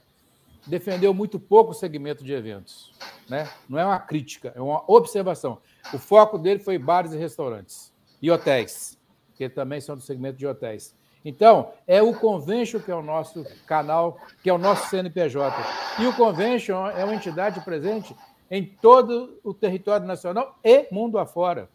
[0.65, 2.93] defendeu muito pouco o segmento de eventos.
[3.27, 3.49] Né?
[3.67, 5.57] Não é uma crítica, é uma observação.
[5.93, 7.91] O foco dele foi bares e restaurantes
[8.21, 8.97] e hotéis,
[9.35, 10.95] que também são do segmento de hotéis.
[11.23, 15.55] Então, é o Convention que é o nosso canal, que é o nosso CNPJ.
[15.99, 18.15] E o Convention é uma entidade presente
[18.49, 21.69] em todo o território nacional e mundo afora.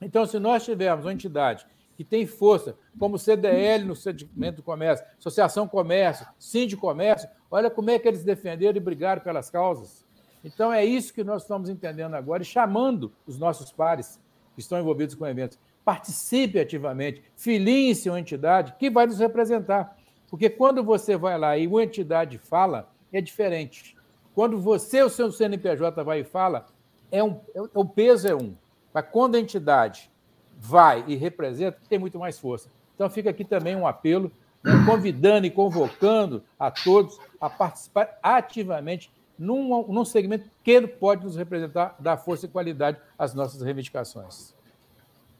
[0.00, 1.66] Então, se nós tivermos uma entidade
[1.96, 7.70] que tem força, como o CDL no segmento do comércio, Associação Comércio, Síndico Comércio, olha
[7.70, 10.04] como é que eles defenderam e brigaram pelas causas.
[10.42, 14.18] Então, é isso que nós estamos entendendo agora e chamando os nossos pares
[14.54, 15.58] que estão envolvidos com eventos.
[15.84, 19.96] Participe ativamente, filie-se uma entidade que vai nos representar.
[20.28, 23.96] Porque quando você vai lá e uma entidade fala, é diferente.
[24.34, 26.66] Quando você, o seu CNPJ, vai e fala,
[27.10, 28.54] é um, é, o peso é um.
[28.92, 30.10] Mas quando a entidade
[30.56, 32.70] vai e representa, tem muito mais força.
[32.94, 34.30] Então fica aqui também um apelo,
[34.62, 41.34] né, convidando e convocando a todos a participar ativamente num, num segmento que pode nos
[41.34, 44.54] representar, dar força e qualidade às nossas reivindicações.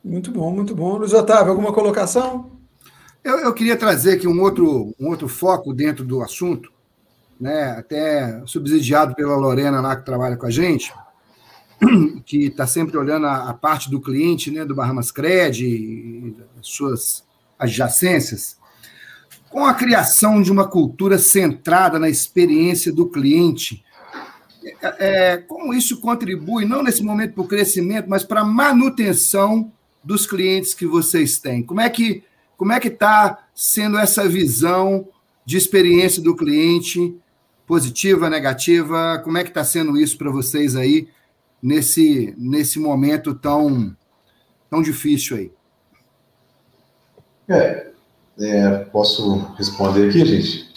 [0.02, 0.96] Muito bom, muito bom.
[0.96, 2.50] Luiz Otávio, alguma colocação?
[3.22, 6.72] Eu, eu queria trazer aqui um outro, um outro foco dentro do assunto,
[7.38, 10.90] né, até subsidiado pela Lorena lá que trabalha com a gente,
[12.24, 16.66] que está sempre olhando a, a, parte do cliente, né, do Bahamas Cred e das
[16.66, 17.22] suas
[17.58, 18.56] adjacências,
[19.50, 23.84] com a criação de uma cultura centrada na experiência do cliente,
[24.80, 29.70] é, é como isso contribui, não nesse momento para o crescimento, mas para a manutenção
[30.02, 31.62] dos clientes que vocês têm?
[31.62, 32.24] Como é que
[32.60, 35.08] como é que está sendo essa visão
[35.46, 37.16] de experiência do cliente
[37.66, 39.18] positiva, negativa?
[39.24, 41.08] Como é que está sendo isso para vocês aí
[41.62, 43.96] nesse, nesse momento tão,
[44.68, 45.52] tão difícil aí?
[47.48, 47.86] É,
[48.38, 50.74] é posso responder aqui, gente?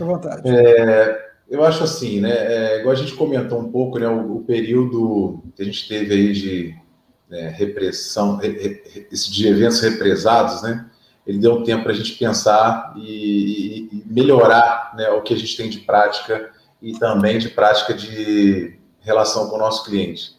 [0.00, 0.42] À vontade.
[0.48, 2.30] É, eu acho assim, né?
[2.30, 4.06] É, igual a gente comentou um pouco, né?
[4.06, 6.87] O, o período que a gente teve aí de
[7.28, 10.88] né, repressão, re, re, de eventos represados, né?
[11.26, 15.36] ele deu um tempo para a gente pensar e, e, melhorar né, o que a
[15.36, 16.50] gente tem de prática
[16.80, 20.38] e também de prática de relação com o nosso cliente.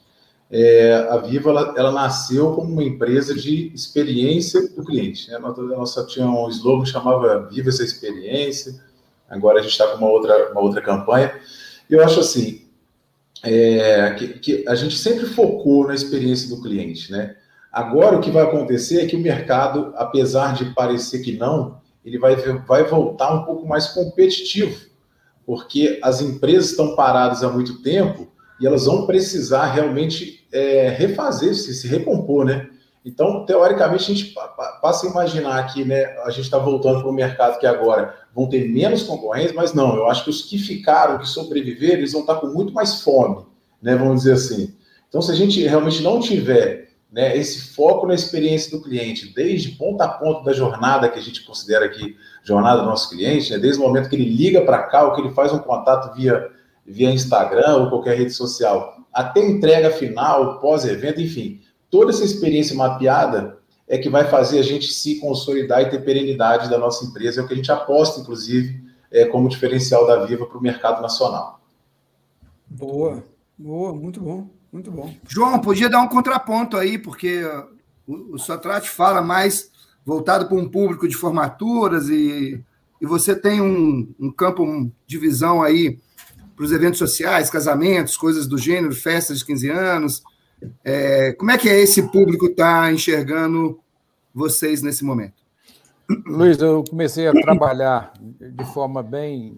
[0.52, 5.30] É, a Viva ela, ela, nasceu como uma empresa de experiência do cliente.
[5.30, 5.36] Né?
[5.36, 8.74] A nossa tinha um slogan que chamava Viva essa experiência.
[9.30, 11.40] Agora a gente está com uma outra, uma outra campanha.
[11.88, 12.68] E eu acho assim
[13.44, 17.36] é, que, que a gente sempre focou na experiência do cliente, né?
[17.72, 22.18] Agora, o que vai acontecer é que o mercado, apesar de parecer que não, ele
[22.18, 24.90] vai, vai voltar um pouco mais competitivo,
[25.46, 28.28] porque as empresas estão paradas há muito tempo
[28.60, 32.69] e elas vão precisar realmente é, refazer, se, se recompor, né?
[33.04, 34.36] Então, teoricamente, a gente
[34.82, 38.48] passa a imaginar que né, a gente está voltando para o mercado que agora vão
[38.48, 42.22] ter menos concorrentes, mas não, eu acho que os que ficaram, que sobreviveram, eles vão
[42.22, 43.46] estar com muito mais fome,
[43.82, 43.96] né?
[43.96, 44.76] Vamos dizer assim.
[45.08, 49.72] Então, se a gente realmente não tiver né, esse foco na experiência do cliente, desde
[49.72, 53.58] ponta a ponta da jornada que a gente considera aqui, jornada do nosso cliente, né,
[53.58, 56.50] desde o momento que ele liga para cá, ou que ele faz um contato via,
[56.86, 63.58] via Instagram ou qualquer rede social, até entrega final, pós-evento, enfim, toda essa experiência mapeada
[63.88, 67.44] é que vai fazer a gente se consolidar e ter perenidade da nossa empresa, é
[67.44, 71.60] o que a gente aposta, inclusive, é, como diferencial da Viva para o mercado nacional.
[72.68, 73.24] Boa,
[73.58, 74.48] boa, muito bom.
[74.72, 75.14] Muito bom.
[75.28, 77.44] João, podia dar um contraponto aí, porque
[78.08, 79.72] o, o Sotrate fala mais
[80.06, 82.64] voltado para um público de formaturas e,
[83.02, 86.00] e você tem um, um campo de visão aí
[86.56, 90.24] para os eventos sociais, casamentos, coisas do gênero, festas de 15 anos.
[90.84, 93.80] É, como é que é esse público está enxergando
[94.34, 95.40] vocês nesse momento?
[96.26, 99.58] Luiz, eu comecei a trabalhar de forma bem.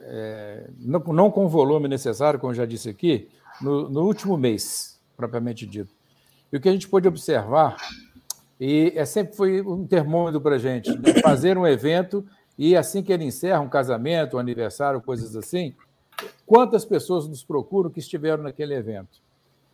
[0.00, 3.28] É, não, não, com o volume necessário, como já disse aqui,
[3.60, 5.92] no, no, último mês, propriamente dito.
[6.52, 7.76] E o que a gente pôde observar,
[8.60, 11.14] e é sempre foi um termômetro para a gente, né?
[11.22, 12.24] fazer um evento
[12.56, 15.74] e assim que ele encerra um casamento, um aniversário, coisas assim,
[16.46, 19.20] quantas pessoas nos procuram que estiveram naquele evento,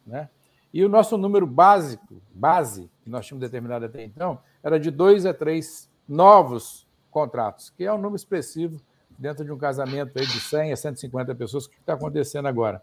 [0.07, 0.28] né?
[0.73, 5.27] E o nosso número básico, base, que nós tínhamos determinado até então, era de dois
[5.27, 8.81] a três novos contratos, que é um número expressivo
[9.18, 12.83] dentro de um casamento aí de 100 a 150 pessoas, que está acontecendo agora.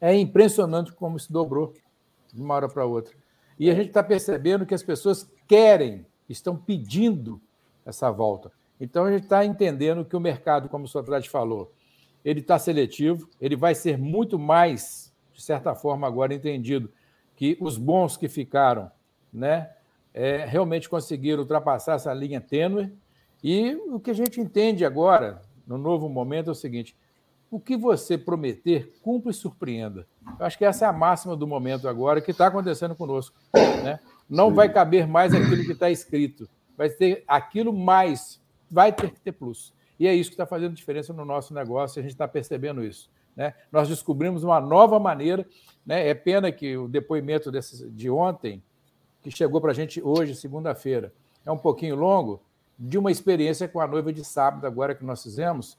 [0.00, 1.74] É impressionante como se dobrou
[2.32, 3.14] de uma hora para outra.
[3.58, 7.40] E a gente está percebendo que as pessoas querem, estão pedindo
[7.84, 8.50] essa volta.
[8.80, 11.72] Então a gente está entendendo que o mercado, como o Socrates falou,
[12.24, 16.90] ele está seletivo, ele vai ser muito mais, de certa forma, agora entendido,
[17.36, 18.90] que os bons que ficaram,
[19.32, 19.70] né,
[20.12, 22.92] é, realmente conseguiram ultrapassar essa linha tênue.
[23.42, 26.96] E o que a gente entende agora, no novo momento, é o seguinte:
[27.50, 30.06] o que você prometer, cumpra e surpreenda.
[30.38, 33.36] Eu acho que essa é a máxima do momento agora que está acontecendo conosco.
[33.82, 34.00] Né?
[34.28, 34.54] Não Sim.
[34.54, 39.32] vai caber mais aquilo que está escrito, vai ter aquilo mais, vai ter que ter
[39.32, 39.74] plus.
[39.98, 42.84] E é isso que está fazendo diferença no nosso negócio, e a gente está percebendo
[42.84, 43.10] isso.
[43.36, 43.54] Né?
[43.70, 45.46] Nós descobrimos uma nova maneira.
[45.84, 46.08] Né?
[46.08, 48.62] É pena que o depoimento desse, de ontem
[49.22, 51.12] que chegou para a gente hoje, segunda-feira.
[51.44, 52.42] É um pouquinho longo,
[52.78, 55.78] de uma experiência com a noiva de sábado, agora que nós fizemos,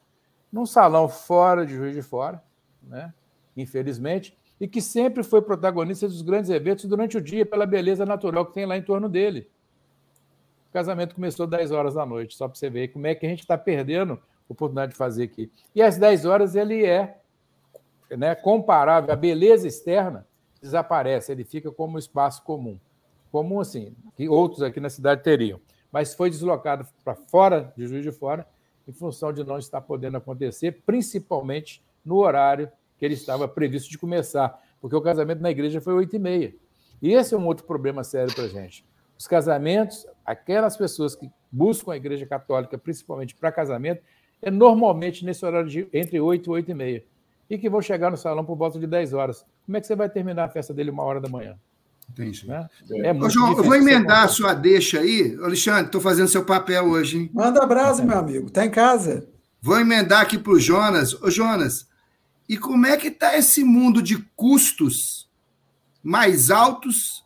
[0.51, 2.41] num salão fora de Juiz de Fora,
[2.81, 3.13] né?
[3.55, 8.45] infelizmente, e que sempre foi protagonista dos grandes eventos durante o dia, pela beleza natural
[8.45, 9.49] que tem lá em torno dele.
[10.69, 13.25] O casamento começou às 10 horas da noite, só para você ver como é que
[13.25, 14.19] a gente está perdendo a
[14.53, 15.51] oportunidade de fazer aqui.
[15.73, 17.19] E às 10 horas ele é
[18.09, 20.27] né, comparável, a beleza externa
[20.61, 22.79] desaparece, ele fica como um espaço comum
[23.35, 25.59] comum assim, que outros aqui na cidade teriam.
[25.91, 28.47] Mas foi deslocado para fora de Juiz de Fora
[28.87, 33.97] em função de não estar podendo acontecer, principalmente no horário que ele estava previsto de
[33.97, 36.55] começar, porque o casamento na igreja foi oito e meia.
[37.01, 38.85] E esse é um outro problema sério para a gente.
[39.19, 44.01] Os casamentos, aquelas pessoas que buscam a igreja católica, principalmente para casamento,
[44.41, 47.03] é normalmente nesse horário de entre 8 e 8 e meia.
[47.49, 49.45] E que vão chegar no salão por volta de 10 horas.
[49.65, 51.55] Como é que você vai terminar a festa dele uma hora da manhã?
[52.09, 52.47] Entendi.
[52.47, 52.67] Né?
[53.03, 55.37] É Ô, João, eu vou emendar a sua deixa aí.
[55.43, 57.29] Alexandre, estou fazendo seu papel hoje, hein?
[57.33, 58.47] Manda abraço, meu amigo.
[58.47, 59.27] Está em casa.
[59.61, 61.13] Vou emendar aqui para o Jonas.
[61.21, 61.87] Ô, Jonas,
[62.47, 65.27] e como é que está esse mundo de custos
[66.03, 67.23] mais altos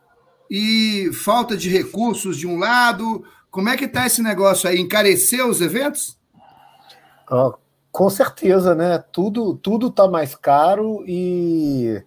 [0.49, 3.23] e falta de recursos de um lado?
[3.51, 4.79] Como é que está esse negócio aí?
[4.79, 6.17] Encareceu os eventos?
[7.29, 7.53] Ah,
[7.99, 9.03] com certeza, né?
[9.11, 12.01] Tudo tudo está mais caro e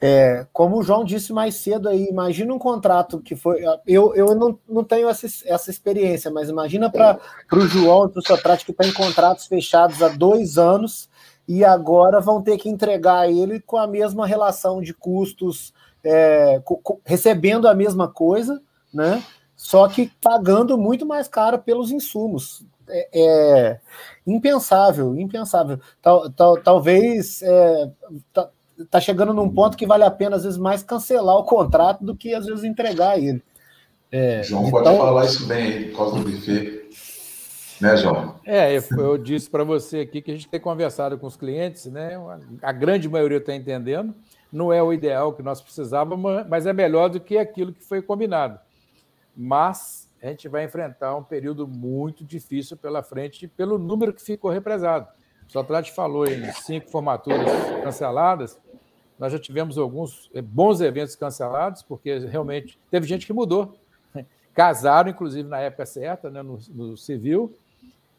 [0.00, 3.64] é, como o João disse mais cedo aí, imagina um contrato que foi.
[3.84, 7.18] Eu, eu não, não tenho essa, essa experiência, mas imagina para
[7.52, 11.10] o João e para o Socrates que tem contratos fechados há dois anos
[11.48, 15.74] e agora vão ter que entregar ele com a mesma relação de custos,
[16.04, 16.62] é,
[17.04, 18.62] recebendo a mesma coisa,
[18.92, 19.20] né?
[19.56, 22.64] Só que pagando muito mais caro pelos insumos.
[22.88, 23.80] É, é
[24.26, 25.78] impensável, impensável.
[26.02, 27.90] Tal, tal, talvez é,
[28.90, 32.16] tá chegando num ponto que vale a pena, às vezes, mais cancelar o contrato do
[32.16, 33.42] que, às vezes, entregar ele.
[34.10, 34.82] É, João então...
[34.82, 36.84] pode falar isso bem aí, por causa do buffet.
[37.80, 38.36] Né, João?
[38.44, 41.86] É, eu, eu disse para você aqui que a gente tem conversado com os clientes,
[41.86, 42.12] né?
[42.62, 44.14] A grande maioria está entendendo.
[44.52, 48.00] Não é o ideal que nós precisávamos, mas é melhor do que aquilo que foi
[48.00, 48.58] combinado.
[49.36, 54.50] Mas a gente vai enfrentar um período muito difícil pela frente, pelo número que ficou
[54.50, 55.06] represado.
[55.46, 57.46] O Sotrate falou em cinco formaturas
[57.82, 58.58] canceladas.
[59.18, 63.76] Nós já tivemos alguns eh, bons eventos cancelados, porque realmente teve gente que mudou.
[64.54, 67.54] Casaram, inclusive, na época certa, né, no, no civil,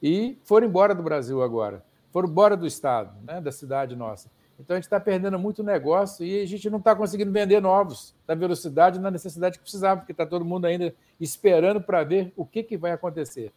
[0.02, 1.84] e foram embora do Brasil agora.
[2.11, 4.30] Foram embora do estado, né, da cidade nossa.
[4.60, 8.15] Então a gente está perdendo muito negócio e a gente não está conseguindo vender novos
[8.27, 12.45] na velocidade na necessidade que precisava, porque está todo mundo ainda esperando para ver o
[12.45, 13.52] que, que vai acontecer.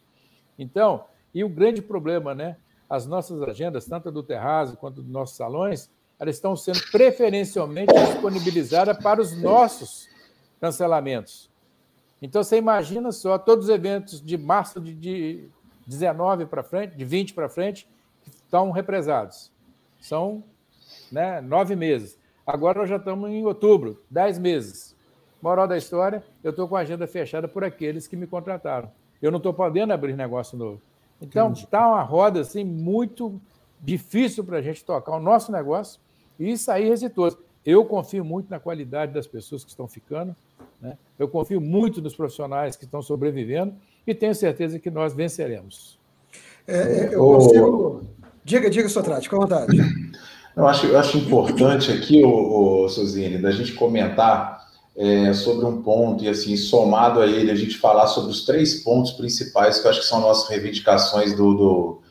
[0.57, 2.57] Então, e o grande problema, né?
[2.89, 8.97] as nossas agendas, tanto do terraço quanto dos nossos salões, elas estão sendo preferencialmente disponibilizadas
[8.97, 10.09] para os nossos
[10.59, 11.49] cancelamentos.
[12.21, 15.49] Então, você imagina só, todos os eventos de março de, de
[15.85, 17.87] 19 para frente, de 20 para frente,
[18.25, 19.51] estão represados.
[20.01, 20.43] São
[21.11, 22.17] né, nove meses.
[22.45, 24.95] Agora nós já estamos em outubro, dez meses.
[25.41, 28.91] Moral da história, eu estou com a agenda fechada por aqueles que me contrataram.
[29.21, 30.81] Eu não estou podendo abrir negócio novo.
[31.21, 33.39] Então, está uma roda assim muito
[33.81, 35.99] difícil para a gente tocar o nosso negócio
[36.39, 37.37] e sair exitoso.
[37.65, 40.35] Eu confio muito na qualidade das pessoas que estão ficando,
[40.81, 40.97] né?
[41.17, 43.75] eu confio muito nos profissionais que estão sobrevivendo
[44.07, 45.99] e tenho certeza que nós venceremos.
[46.65, 48.01] É, é eu consigo.
[48.43, 49.77] Diga, diga, Sotrate, com vontade.
[50.55, 54.59] Eu acho, eu acho importante aqui, o, o Suzine, da gente comentar
[54.95, 58.83] é, sobre um ponto e assim, somado a ele, a gente falar sobre os três
[58.83, 62.01] pontos principais que eu acho que são nossas reivindicações do, do,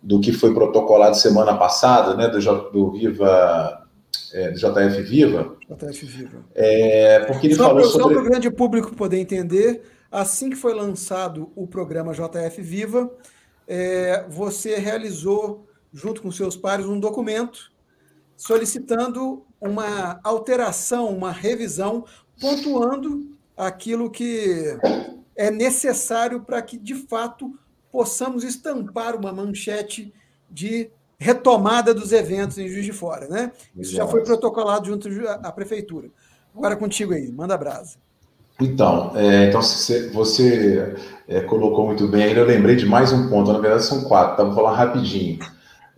[0.00, 2.38] do que foi protocolado semana passada, né, do,
[2.70, 3.88] do Viva
[4.32, 5.56] é, do JF Viva.
[5.68, 6.44] JF Viva.
[6.54, 8.02] É, porque ele só falou para, sobre.
[8.02, 13.10] Só para o grande público poder entender, assim que foi lançado o programa JF Viva,
[13.66, 17.70] é, você realizou, junto com seus pares, um documento
[18.38, 22.04] solicitando uma alteração, uma revisão,
[22.40, 24.78] pontuando aquilo que
[25.36, 27.52] é necessário para que, de fato,
[27.90, 30.14] possamos estampar uma manchete
[30.48, 30.88] de
[31.18, 33.50] retomada dos eventos em Juiz de Fora, né?
[33.76, 35.08] Isso já foi protocolado junto
[35.42, 36.08] à prefeitura.
[36.54, 37.96] Agora contigo aí, manda brasa.
[38.60, 39.60] Então, é, então
[40.12, 40.96] você,
[41.26, 44.44] é, colocou muito bem eu lembrei de mais um ponto, na verdade são quatro, tá?
[44.44, 45.38] vou falar rapidinho.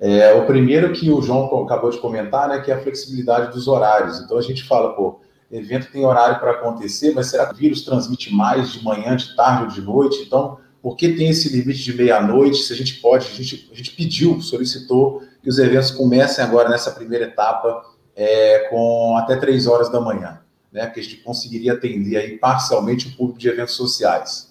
[0.00, 3.68] É, o primeiro que o João acabou de comentar, né, que é a flexibilidade dos
[3.68, 4.18] horários.
[4.20, 5.20] Então a gente fala, pô,
[5.50, 9.36] evento tem horário para acontecer, mas será que o vírus transmite mais de manhã, de
[9.36, 10.22] tarde ou de noite?
[10.22, 12.62] Então, por que tem esse limite de meia-noite?
[12.62, 16.70] Se a gente pode, a gente, a gente pediu, solicitou que os eventos comecem agora
[16.70, 17.84] nessa primeira etapa
[18.16, 20.40] é, com até três horas da manhã,
[20.72, 20.86] né?
[20.86, 24.50] Que a gente conseguiria atender aí parcialmente o público de eventos sociais.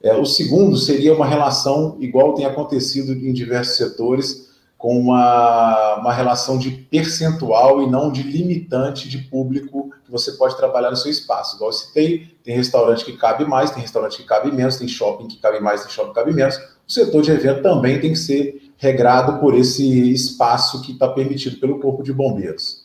[0.00, 4.46] É, o segundo seria uma relação igual tem acontecido em diversos setores
[4.78, 10.56] com uma, uma relação de percentual e não de limitante de público que você pode
[10.56, 11.56] trabalhar no seu espaço.
[11.56, 15.28] Igual eu citei, tem restaurante que cabe mais, tem restaurante que cabe menos, tem shopping
[15.28, 16.56] que cabe mais, tem shopping que cabe menos.
[16.86, 21.58] O setor de evento também tem que ser regrado por esse espaço que está permitido
[21.58, 22.84] pelo Corpo de Bombeiros.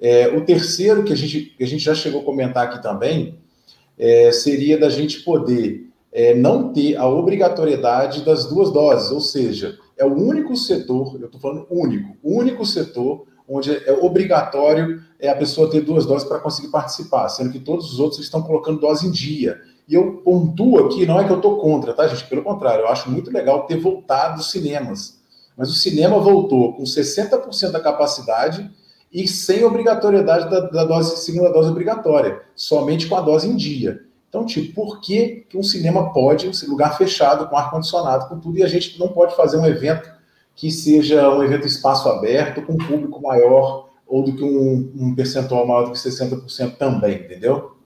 [0.00, 3.38] É, o terceiro, que a, gente, que a gente já chegou a comentar aqui também,
[3.98, 9.78] é, seria da gente poder é, não ter a obrigatoriedade das duas doses, ou seja,
[9.96, 15.28] é o único setor, eu estou falando único, o único setor onde é obrigatório é
[15.28, 18.80] a pessoa ter duas doses para conseguir participar, sendo que todos os outros estão colocando
[18.80, 19.60] dose em dia.
[19.88, 22.28] E eu pontuo aqui, não é que eu estou contra, tá, gente?
[22.28, 25.20] Pelo contrário, eu acho muito legal ter voltado os cinemas.
[25.56, 28.68] Mas o cinema voltou com 60% da capacidade
[29.12, 34.02] e sem obrigatoriedade da, da dose, segunda dose obrigatória, somente com a dose em dia.
[34.36, 38.58] Então, tipo, por que, que um cinema pode, um lugar fechado, com ar-condicionado, com tudo,
[38.58, 40.10] e a gente não pode fazer um evento
[40.54, 45.66] que seja um evento espaço aberto, com público maior, ou do que um, um percentual
[45.66, 47.76] maior do que 60% também, entendeu?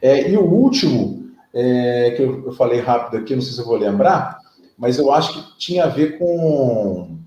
[0.00, 3.66] É, e o último, é, que eu, eu, falei rápido aqui, não sei se eu
[3.66, 4.38] vou lembrar,
[4.78, 7.18] mas eu acho que tinha a ver com,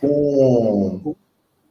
[0.00, 1.14] com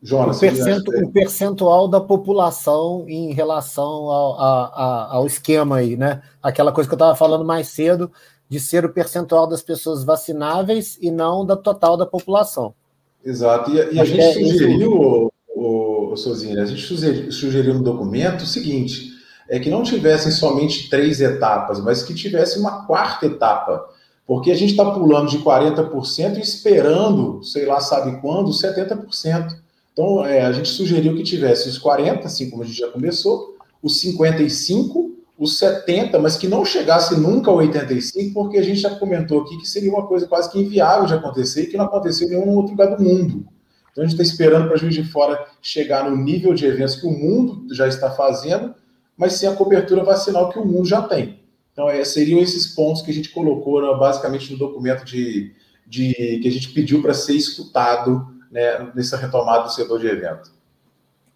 [0.05, 6.21] Jonas, o, percento, o, percentual da população em relação ao, a, ao esquema aí, né?
[6.43, 8.11] Aquela coisa que eu estava falando mais cedo,
[8.47, 12.75] de ser o percentual das pessoas vacináveis e não da total da população.
[13.23, 13.71] Exato.
[13.71, 17.83] E, e a gente é sugeriu, o, o, o Sozinha, a gente sugeriu, sugeriu no
[17.83, 19.09] documento o seguinte:
[19.49, 23.83] é que não tivessem somente três etapas, mas que tivesse uma quarta etapa.
[24.27, 29.64] Porque a gente está pulando de 40% e esperando, sei lá, sabe quando, 70%.
[29.95, 33.55] Então, é, a gente sugeriu que tivesse os 40, assim como a gente já começou,
[33.81, 38.89] os 55, os 70, mas que não chegasse nunca ao 85, porque a gente já
[38.89, 42.27] comentou aqui que seria uma coisa quase que inviável de acontecer e que não aconteceu
[42.27, 43.47] em nenhum outro lugar do mundo.
[43.89, 47.07] Então, a gente está esperando para Juiz de Fora chegar no nível de eventos que
[47.07, 48.75] o mundo já está fazendo,
[49.17, 51.39] mas sem a cobertura vacinal que o mundo já tem.
[51.71, 55.53] Então, é, seriam esses pontos que a gente colocou né, basicamente no documento de,
[55.87, 60.49] de que a gente pediu para ser escutado né, nessa retomada do setor de evento.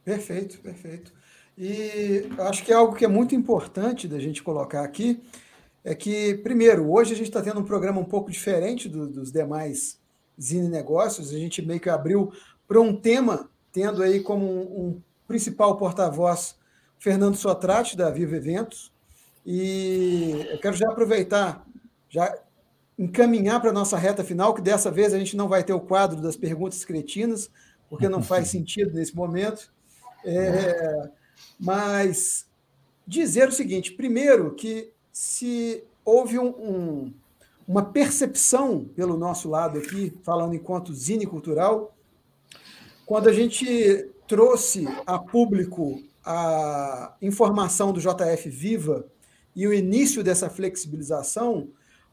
[0.05, 1.11] Perfeito, perfeito.
[1.57, 5.21] E acho que é algo que é muito importante da gente colocar aqui
[5.83, 9.33] é que, primeiro, hoje a gente está tendo um programa um pouco diferente do, dos
[9.33, 9.99] demais
[10.41, 11.33] Zine Negócios.
[11.33, 12.31] A gente meio que abriu
[12.65, 16.55] para um tema, tendo aí como um, um principal porta-voz
[16.97, 18.93] Fernando Sotrate, da Viva Eventos.
[19.45, 21.65] E eu quero já aproveitar,
[22.09, 22.33] já
[22.99, 25.79] encaminhar para a nossa reta final, que dessa vez a gente não vai ter o
[25.79, 27.49] quadro das perguntas cretinas,
[27.89, 29.71] porque não faz sentido nesse momento.
[30.25, 31.09] É,
[31.57, 32.45] mas
[33.07, 37.13] dizer o seguinte: primeiro, que se houve um, um,
[37.65, 41.95] uma percepção pelo nosso lado aqui, falando enquanto zine cultural,
[43.05, 49.05] quando a gente trouxe a público a informação do JF Viva
[49.55, 51.69] e o início dessa flexibilização,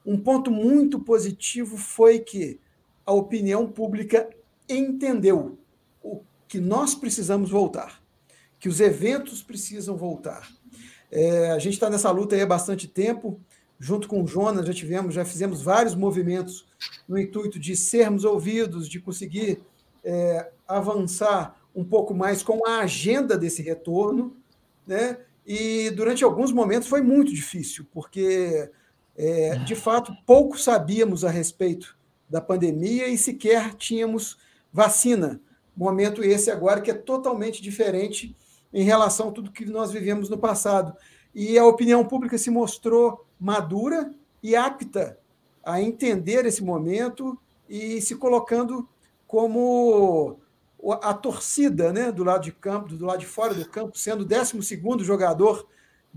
[0.06, 2.60] um ponto muito positivo foi que
[3.04, 4.30] a opinião pública
[4.68, 5.58] entendeu
[6.00, 8.00] o que nós precisamos voltar,
[8.60, 10.48] que os eventos precisam voltar.
[11.10, 13.40] É, a gente está nessa luta há bastante tempo,
[13.80, 16.66] junto com o Jonas, já tivemos, já fizemos vários movimentos
[17.08, 19.60] no intuito de sermos ouvidos, de conseguir
[20.04, 24.36] é, avançar um pouco mais com a agenda desse retorno,
[24.86, 25.18] né?
[25.44, 28.70] E durante alguns momentos foi muito difícil, porque
[29.16, 31.96] é, de fato pouco sabíamos a respeito
[32.28, 34.36] da pandemia e sequer tínhamos
[34.72, 35.40] vacina.
[35.76, 38.36] Momento esse agora que é totalmente diferente
[38.72, 40.94] em relação a tudo que nós vivemos no passado.
[41.34, 44.10] E a opinião pública se mostrou madura
[44.42, 45.18] e apta
[45.64, 47.38] a entender esse momento
[47.68, 48.88] e se colocando
[49.26, 50.38] como
[51.02, 54.24] a torcida né, do lado de campo, do lado de fora do campo, sendo o
[54.24, 55.66] 12 jogador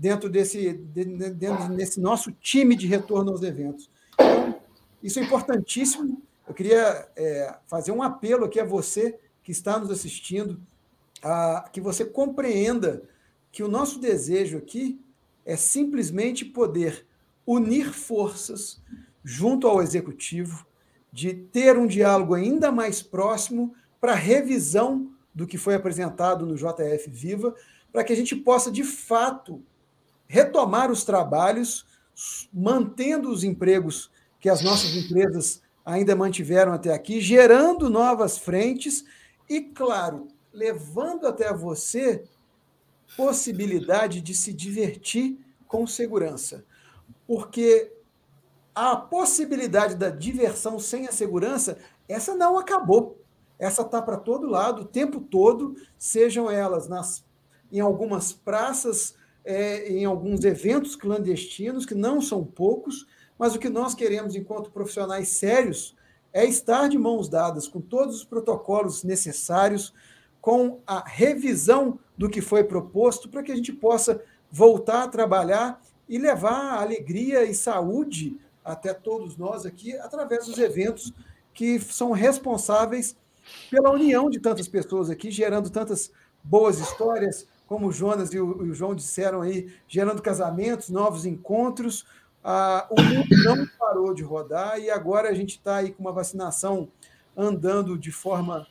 [0.00, 3.90] dentro desse, dentro desse nosso time de retorno aos eventos.
[4.14, 4.58] Então,
[5.02, 6.22] isso é importantíssimo.
[6.48, 10.58] Eu queria é, fazer um apelo aqui a você que está nos assistindo,
[11.22, 13.02] a, que você compreenda
[13.52, 14.98] que o nosso desejo aqui
[15.44, 17.06] é simplesmente poder
[17.46, 18.80] unir forças
[19.22, 20.66] junto ao executivo,
[21.12, 27.10] de ter um diálogo ainda mais próximo para revisão do que foi apresentado no JF
[27.10, 27.54] Viva,
[27.92, 29.62] para que a gente possa, de fato,
[30.30, 31.84] retomar os trabalhos,
[32.54, 39.04] mantendo os empregos que as nossas empresas ainda mantiveram até aqui, gerando novas frentes
[39.48, 42.22] e, claro, levando até você
[43.16, 45.36] possibilidade de se divertir
[45.66, 46.64] com segurança.
[47.26, 47.92] Porque
[48.72, 51.76] a possibilidade da diversão sem a segurança,
[52.08, 53.18] essa não acabou.
[53.58, 57.24] Essa está para todo lado, o tempo todo, sejam elas nas,
[57.72, 63.06] em algumas praças, é, em alguns eventos clandestinos, que não são poucos,
[63.38, 65.96] mas o que nós queremos, enquanto profissionais sérios,
[66.32, 69.92] é estar de mãos dadas com todos os protocolos necessários,
[70.40, 75.80] com a revisão do que foi proposto, para que a gente possa voltar a trabalhar
[76.08, 81.12] e levar alegria e saúde até todos nós aqui, através dos eventos
[81.52, 83.16] que são responsáveis
[83.70, 86.10] pela união de tantas pessoas aqui, gerando tantas
[86.42, 91.24] boas histórias, como o Jonas e o, e o João disseram aí, gerando casamentos, novos
[91.24, 92.04] encontros.
[92.42, 96.10] Ah, o mundo não parou de rodar e agora a gente está aí com uma
[96.10, 96.88] vacinação
[97.36, 98.66] andando de forma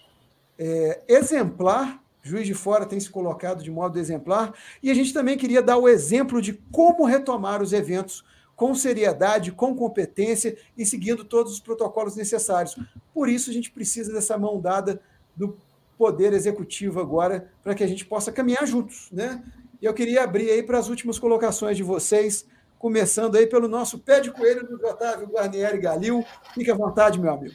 [0.57, 2.03] é, exemplar.
[2.21, 4.53] Juiz de Fora tem se colocado de modo exemplar.
[4.83, 9.53] E a gente também queria dar o exemplo de como retomar os eventos com seriedade,
[9.53, 12.77] com competência e seguindo todos os protocolos necessários.
[13.13, 15.01] Por isso, a gente precisa dessa mão dada
[15.33, 15.57] do
[15.99, 19.09] Poder Executivo agora, para que a gente possa caminhar juntos.
[19.11, 19.43] Né?
[19.81, 22.47] E eu queria abrir aí para as últimas colocações de vocês,
[22.77, 26.25] começando aí pelo nosso pé de coelho do Otávio Guarnieri Galil.
[26.53, 27.53] Fique à vontade, meu amigo.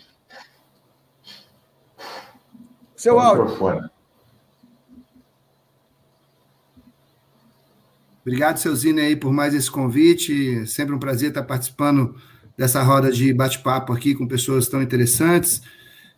[2.94, 3.44] Seu áudio.
[3.44, 3.88] Microfone.
[8.20, 10.66] Obrigado, seu Zine, aí, por mais esse convite.
[10.66, 12.14] Sempre um prazer estar participando
[12.58, 15.62] dessa roda de bate-papo aqui com pessoas tão interessantes.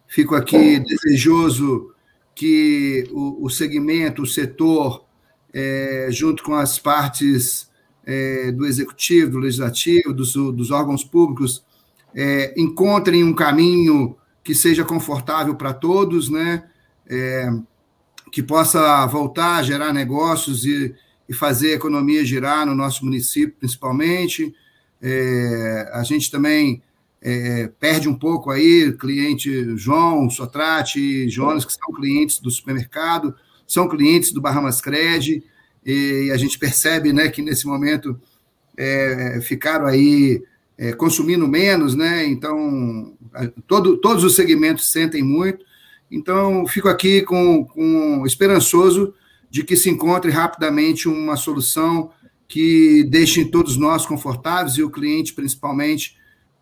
[0.09, 1.95] Fico aqui desejoso
[2.37, 5.05] que o, o segmento, o setor,
[5.53, 7.69] é, junto com as partes
[8.05, 11.65] é, do executivo, do legislativo, dos, dos órgãos públicos,
[12.15, 16.63] é, encontrem um caminho que seja confortável para todos, né?
[17.09, 17.51] É,
[18.31, 20.95] que possa voltar a gerar negócios e
[21.29, 24.55] e fazer a economia girar no nosso município, principalmente.
[25.03, 26.83] É, a gente também
[27.29, 33.35] é, perde um pouco aí, cliente João, Sotrate Jonas, que são clientes do supermercado,
[33.67, 35.43] são clientes do Bahamas Cred,
[35.85, 38.17] e a gente percebe né, que nesse momento
[38.79, 40.41] é, ficaram aí
[40.79, 42.25] é, consumindo menos, né?
[42.27, 43.17] Então,
[43.67, 45.65] todo, todos os segmentos sentem muito.
[46.09, 49.13] Então, fico aqui com, com esperançoso
[49.51, 52.13] de que se encontre rapidamente uma solução
[52.47, 56.17] que deixe todos nós confortáveis e o cliente, principalmente,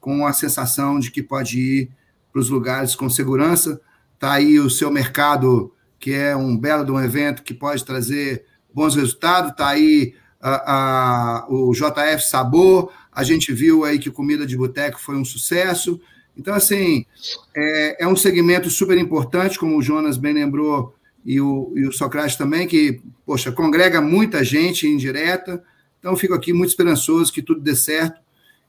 [0.04, 1.90] com a sensação de que pode ir
[2.30, 3.80] para os lugares com segurança.
[4.12, 8.44] Está aí o seu mercado, que é um belo de um evento que pode trazer
[8.74, 9.52] bons resultados.
[9.52, 12.92] Está aí a, a, o JF Sabor.
[13.10, 15.98] A gente viu aí que comida de boteco foi um sucesso.
[16.36, 17.06] Então, assim,
[17.56, 20.94] é, é um segmento super importante, como o Jonas bem lembrou,
[21.24, 25.64] e o, e o Socrates também, que, poxa, congrega muita gente indireta.
[25.98, 28.23] Então, fico aqui muito esperançoso que tudo dê certo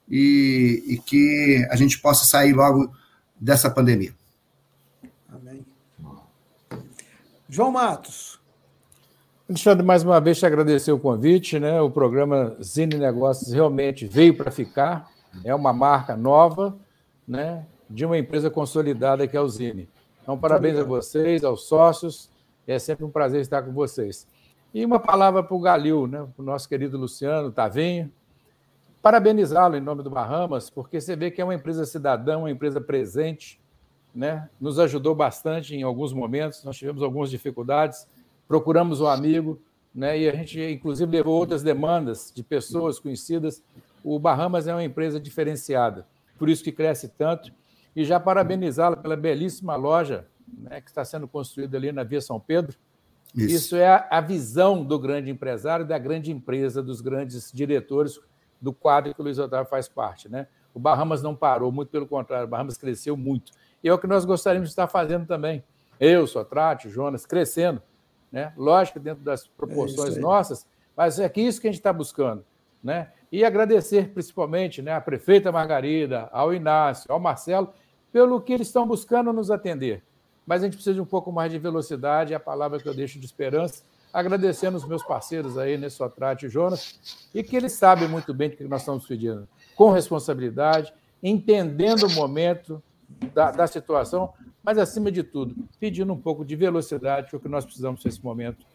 [0.09, 2.91] e, e que a gente possa sair logo
[3.39, 4.13] dessa pandemia.
[5.29, 5.65] Amém.
[7.49, 8.39] João Matos.
[9.47, 11.79] Alexandre, mais uma vez te agradecer o convite, né?
[11.79, 15.11] O programa Zine Negócios realmente veio para ficar,
[15.43, 16.75] é uma marca nova,
[17.27, 17.65] né?
[17.87, 19.87] De uma empresa consolidada que é o Zine.
[20.23, 22.31] Então, parabéns a vocês, aos sócios,
[22.65, 24.27] é sempre um prazer estar com vocês.
[24.73, 28.11] E uma palavra para o Galil, né, para o nosso querido Luciano Tavinho.
[29.05, 32.81] Parabenizá-lo em nome do Bahamas, porque você vê que é uma empresa cidadã, uma empresa
[32.81, 33.61] presente,
[34.15, 34.49] né?
[34.59, 38.07] nos ajudou bastante em alguns momentos, nós tivemos algumas dificuldades,
[38.47, 39.61] procuramos um amigo,
[39.93, 40.17] né?
[40.17, 43.61] e a gente, inclusive, levou outras demandas de pessoas conhecidas.
[44.03, 46.07] O Bahamas é uma empresa diferenciada,
[46.39, 47.53] por isso que cresce tanto.
[47.95, 52.39] E já parabenizá-la pela belíssima loja né, que está sendo construída ali na Via São
[52.39, 52.75] Pedro.
[53.35, 58.19] Isso, isso é a, a visão do grande empresário, da grande empresa, dos grandes diretores
[58.61, 60.29] do quadro que o Luiz Otávio faz parte.
[60.29, 60.47] Né?
[60.73, 63.51] O Bahamas não parou, muito pelo contrário, o Bahamas cresceu muito.
[63.83, 65.63] E é o que nós gostaríamos de estar fazendo também.
[65.99, 67.81] Eu, Sotrate, Jonas, crescendo.
[68.31, 68.51] Né?
[68.57, 72.43] Lógico, dentro das proporções é nossas, mas é que isso que a gente está buscando.
[72.83, 73.11] Né?
[73.31, 77.73] E agradecer principalmente né, à prefeita Margarida, ao Inácio, ao Marcelo,
[78.11, 80.03] pelo que eles estão buscando nos atender
[80.45, 82.93] mas a gente precisa de um pouco mais de velocidade, é a palavra que eu
[82.93, 83.83] deixo de esperança.
[84.15, 88.49] Agradecendo os meus parceiros aí, nesse Sotrate e Jonas, e que eles sabem muito bem
[88.49, 92.81] do que nós estamos pedindo, com responsabilidade, entendendo o momento
[93.33, 94.33] da, da situação,
[94.63, 98.03] mas, acima de tudo, pedindo um pouco de velocidade, que é o que nós precisamos
[98.05, 98.65] nesse momento.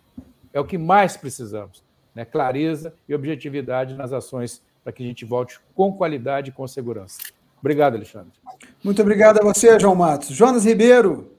[0.52, 1.82] É o que mais precisamos,
[2.14, 2.26] né?
[2.26, 7.18] clareza e objetividade nas ações para que a gente volte com qualidade e com segurança.
[7.60, 8.32] Obrigado, Alexandre.
[8.84, 10.28] Muito obrigado a você, João Matos.
[10.28, 11.32] Jonas Ribeiro.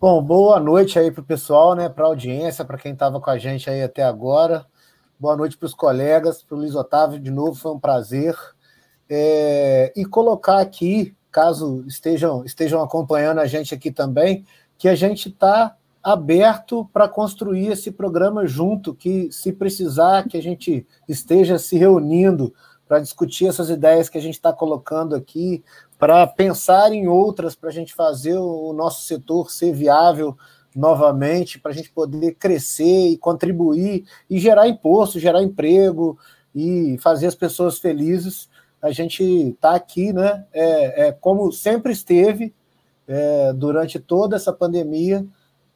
[0.00, 1.88] Bom, boa noite aí para o pessoal, né?
[1.88, 4.64] Para a audiência, para quem estava com a gente aí até agora.
[5.18, 8.36] Boa noite para os colegas, para o Luiz Otávio, de novo, foi um prazer.
[9.10, 14.46] É, e colocar aqui, caso estejam, estejam acompanhando a gente aqui também,
[14.78, 20.42] que a gente está aberto para construir esse programa junto, que se precisar que a
[20.42, 22.54] gente esteja se reunindo
[22.86, 25.62] para discutir essas ideias que a gente está colocando aqui,
[25.98, 30.36] para pensar em outras, para a gente fazer o nosso setor ser viável
[30.74, 36.16] novamente, para a gente poder crescer e contribuir e gerar imposto, gerar emprego
[36.54, 38.48] e fazer as pessoas felizes.
[38.80, 40.46] A gente está aqui, né?
[40.52, 42.54] É, é, como sempre esteve
[43.08, 45.26] é, durante toda essa pandemia,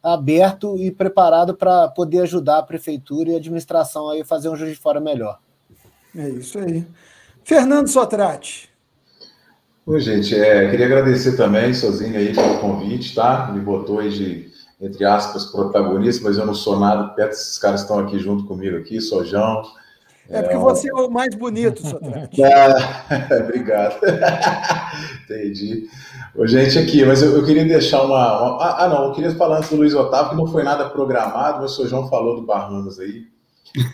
[0.01, 4.71] aberto e preparado para poder ajudar a prefeitura e a administração a fazer um juiz
[4.71, 5.39] de fora melhor.
[6.15, 6.85] É isso aí.
[7.43, 8.72] Fernando Sotrate.
[9.85, 13.51] Oi, gente, é, queria agradecer também, sozinho aí, pelo convite, tá?
[13.51, 14.47] Me botou aí de,
[14.79, 18.45] entre aspas, protagonista, mas eu não sou nada perto desses caras que estão aqui junto
[18.45, 19.61] comigo aqui, sou João.
[20.29, 22.41] É, porque é, você é o mais bonito, Sotrate.
[22.43, 23.05] Ah,
[23.43, 23.99] obrigado.
[25.25, 25.89] Entendi.
[26.33, 29.57] Ô, gente, aqui, mas eu, eu queria deixar uma, uma, ah, não, eu queria falar
[29.57, 32.45] antes do Luiz Otávio, que não foi nada programado, mas o seu João falou do
[32.47, 33.25] Barranos aí.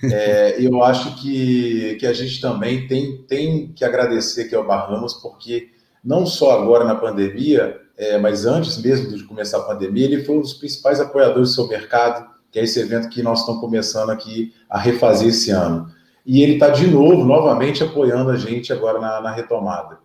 [0.04, 5.16] É, eu acho que, que a gente também tem, tem que agradecer aqui ao Barramos,
[5.16, 5.70] porque
[6.04, 10.38] não só agora na pandemia, é, mas antes mesmo de começar a pandemia, ele foi
[10.38, 14.10] um dos principais apoiadores do seu mercado, que é esse evento que nós estamos começando
[14.10, 15.92] aqui a refazer esse ano.
[16.26, 20.00] E ele está de novo, novamente, apoiando a gente agora na, na retomada.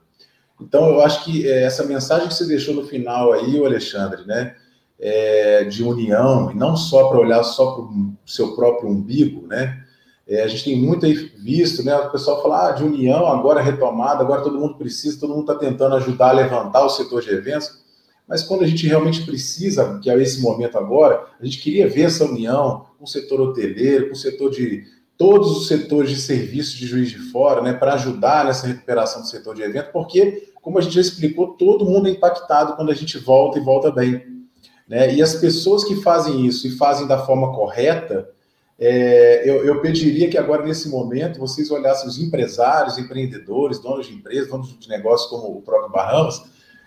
[0.60, 4.54] Então, eu acho que é, essa mensagem que você deixou no final aí, Alexandre, né,
[4.98, 9.83] é, de união, e não só para olhar só para o seu próprio umbigo, né,
[10.26, 11.94] é, a gente tem muito aí visto, né?
[11.96, 15.54] O pessoal fala ah, de união, agora retomada, agora todo mundo precisa, todo mundo está
[15.54, 17.84] tentando ajudar a levantar o setor de eventos.
[18.26, 22.02] Mas quando a gente realmente precisa, que é esse momento agora, a gente queria ver
[22.02, 24.84] essa união com o setor hoteleiro, com o setor de
[25.16, 29.28] todos os setores de serviço de juiz de fora, né, para ajudar nessa recuperação do
[29.28, 32.94] setor de evento, porque, como a gente já explicou, todo mundo é impactado quando a
[32.94, 34.22] gente volta e volta bem.
[34.88, 35.14] Né?
[35.14, 38.28] E as pessoas que fazem isso e fazem da forma correta,
[38.78, 44.14] é, eu, eu, pediria que agora, nesse momento, vocês olhassem os empresários, empreendedores, donos de
[44.14, 46.42] empresas, donos de negócios como o próprio Bahamas,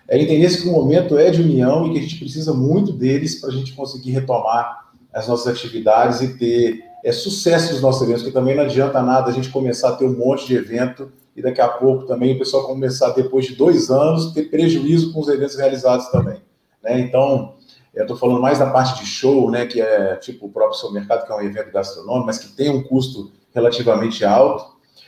[0.06, 3.40] é, entendesse que o momento é de união e que a gente precisa muito deles
[3.40, 8.22] para a gente conseguir retomar as nossas atividades e ter é, sucesso nos nossos eventos,
[8.22, 11.40] porque também não adianta nada a gente começar a ter um monte de evento e
[11.40, 15.28] daqui a pouco também o pessoal começar, depois de dois anos, ter prejuízo com os
[15.28, 16.42] eventos realizados também.
[16.82, 17.00] Né?
[17.00, 17.54] Então,
[17.98, 20.92] eu estou falando mais da parte de show, né, que é tipo o próprio seu
[20.92, 24.64] mercado, que é um evento gastronômico, mas que tem um custo relativamente alto.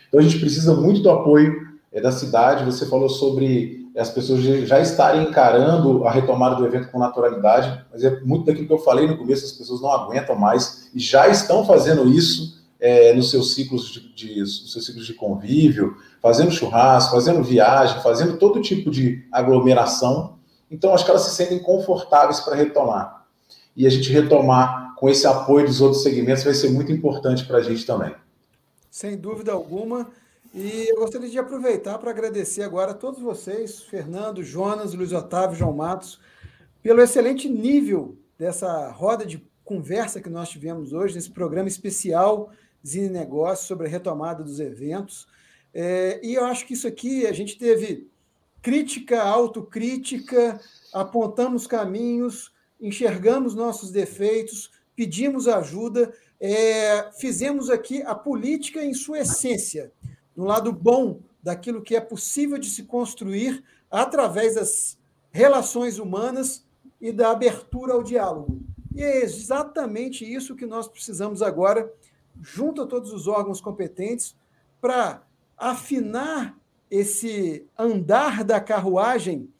[0.08, 2.64] Então a gente precisa muito do apoio é, da cidade.
[2.64, 8.02] Você falou sobre as pessoas já estarem encarando a retomada do evento com naturalidade, mas
[8.02, 11.28] é muito daquilo que eu falei no começo, as pessoas não aguentam mais e já
[11.28, 16.50] estão fazendo isso é, nos seus ciclos de, de, nos seus ciclos de convívio, fazendo
[16.50, 20.39] churrasco, fazendo viagem, fazendo todo tipo de aglomeração
[20.70, 23.26] então, acho que elas se sentem confortáveis para retomar.
[23.76, 27.58] E a gente retomar com esse apoio dos outros segmentos vai ser muito importante para
[27.58, 28.14] a gente também.
[28.90, 30.08] Sem dúvida alguma.
[30.54, 35.56] E eu gostaria de aproveitar para agradecer agora a todos vocês, Fernando, Jonas, Luiz Otávio,
[35.56, 36.20] João Matos,
[36.82, 42.50] pelo excelente nível dessa roda de conversa que nós tivemos hoje, nesse programa especial
[42.84, 45.28] Zine Negócios sobre a retomada dos eventos.
[45.72, 48.09] É, e eu acho que isso aqui a gente teve
[48.62, 50.60] crítica, autocrítica,
[50.92, 59.92] apontamos caminhos, enxergamos nossos defeitos, pedimos ajuda, é, fizemos aqui a política em sua essência,
[60.36, 64.98] no lado bom daquilo que é possível de se construir através das
[65.30, 66.64] relações humanas
[67.00, 68.60] e da abertura ao diálogo.
[68.94, 71.90] E é exatamente isso que nós precisamos agora,
[72.40, 74.36] junto a todos os órgãos competentes,
[74.80, 75.22] para
[75.56, 76.59] afinar
[76.90, 79.52] esse andar da carruagem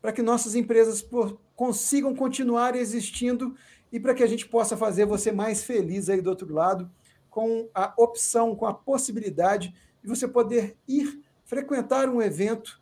[0.00, 1.06] para que nossas empresas
[1.54, 3.54] consigam continuar existindo
[3.92, 6.90] e para que a gente possa fazer você mais feliz aí do outro lado,
[7.28, 12.80] com a opção, com a possibilidade de você poder ir frequentar um evento,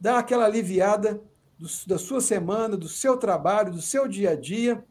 [0.00, 1.22] dar aquela aliviada
[1.58, 4.84] do, da sua semana, do seu trabalho, do seu dia a dia,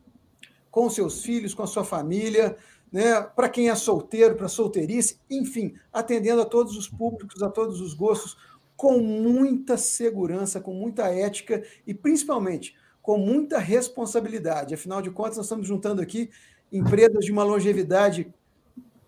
[0.70, 2.58] com seus filhos, com a sua família,
[2.92, 3.22] né?
[3.22, 7.94] para quem é solteiro, para solteirice, enfim, atendendo a todos os públicos, a todos os
[7.94, 8.38] gostos,
[8.78, 14.76] com muita segurança, com muita ética e principalmente com muita responsabilidade.
[14.76, 16.30] Afinal de contas, nós estamos juntando aqui
[16.72, 18.32] empresas de uma longevidade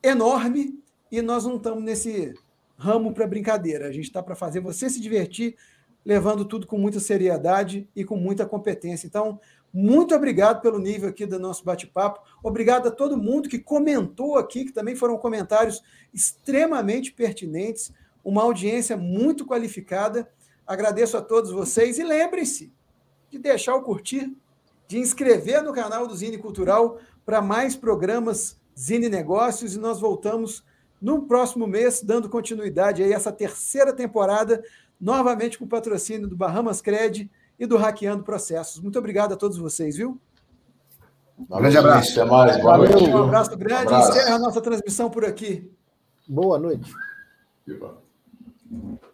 [0.02, 0.82] enorme
[1.12, 2.34] e nós não estamos nesse
[2.78, 3.88] ramo para brincadeira.
[3.88, 5.56] A gente está para fazer você se divertir,
[6.04, 9.06] levando tudo com muita seriedade e com muita competência.
[9.06, 9.40] Então,
[9.72, 12.22] muito obrigado pelo nível aqui do nosso bate-papo.
[12.41, 15.84] Obrigado a todo mundo que comentou aqui, que também foram comentários
[16.14, 17.91] extremamente pertinentes
[18.24, 20.30] uma audiência muito qualificada.
[20.66, 22.72] Agradeço a todos vocês e lembrem-se
[23.30, 24.36] de deixar o curtir,
[24.88, 30.64] de inscrever no canal do Zine Cultural para mais programas Zine Negócios e nós voltamos
[31.02, 34.64] no próximo mês, dando continuidade a essa terceira temporada,
[35.00, 38.82] novamente com o patrocínio do Bahamas Cred e do Hackeando Processos.
[38.82, 40.20] Muito obrigado a todos vocês, viu?
[41.38, 42.20] Um grande abraço.
[42.20, 42.62] Até mais.
[42.62, 43.04] Boa noite.
[43.10, 43.94] Um abraço grande.
[43.94, 44.12] Um abraço.
[44.12, 45.72] Encerra a nossa transmissão por aqui.
[46.28, 46.94] Boa noite.
[48.74, 49.09] Mm-hmm.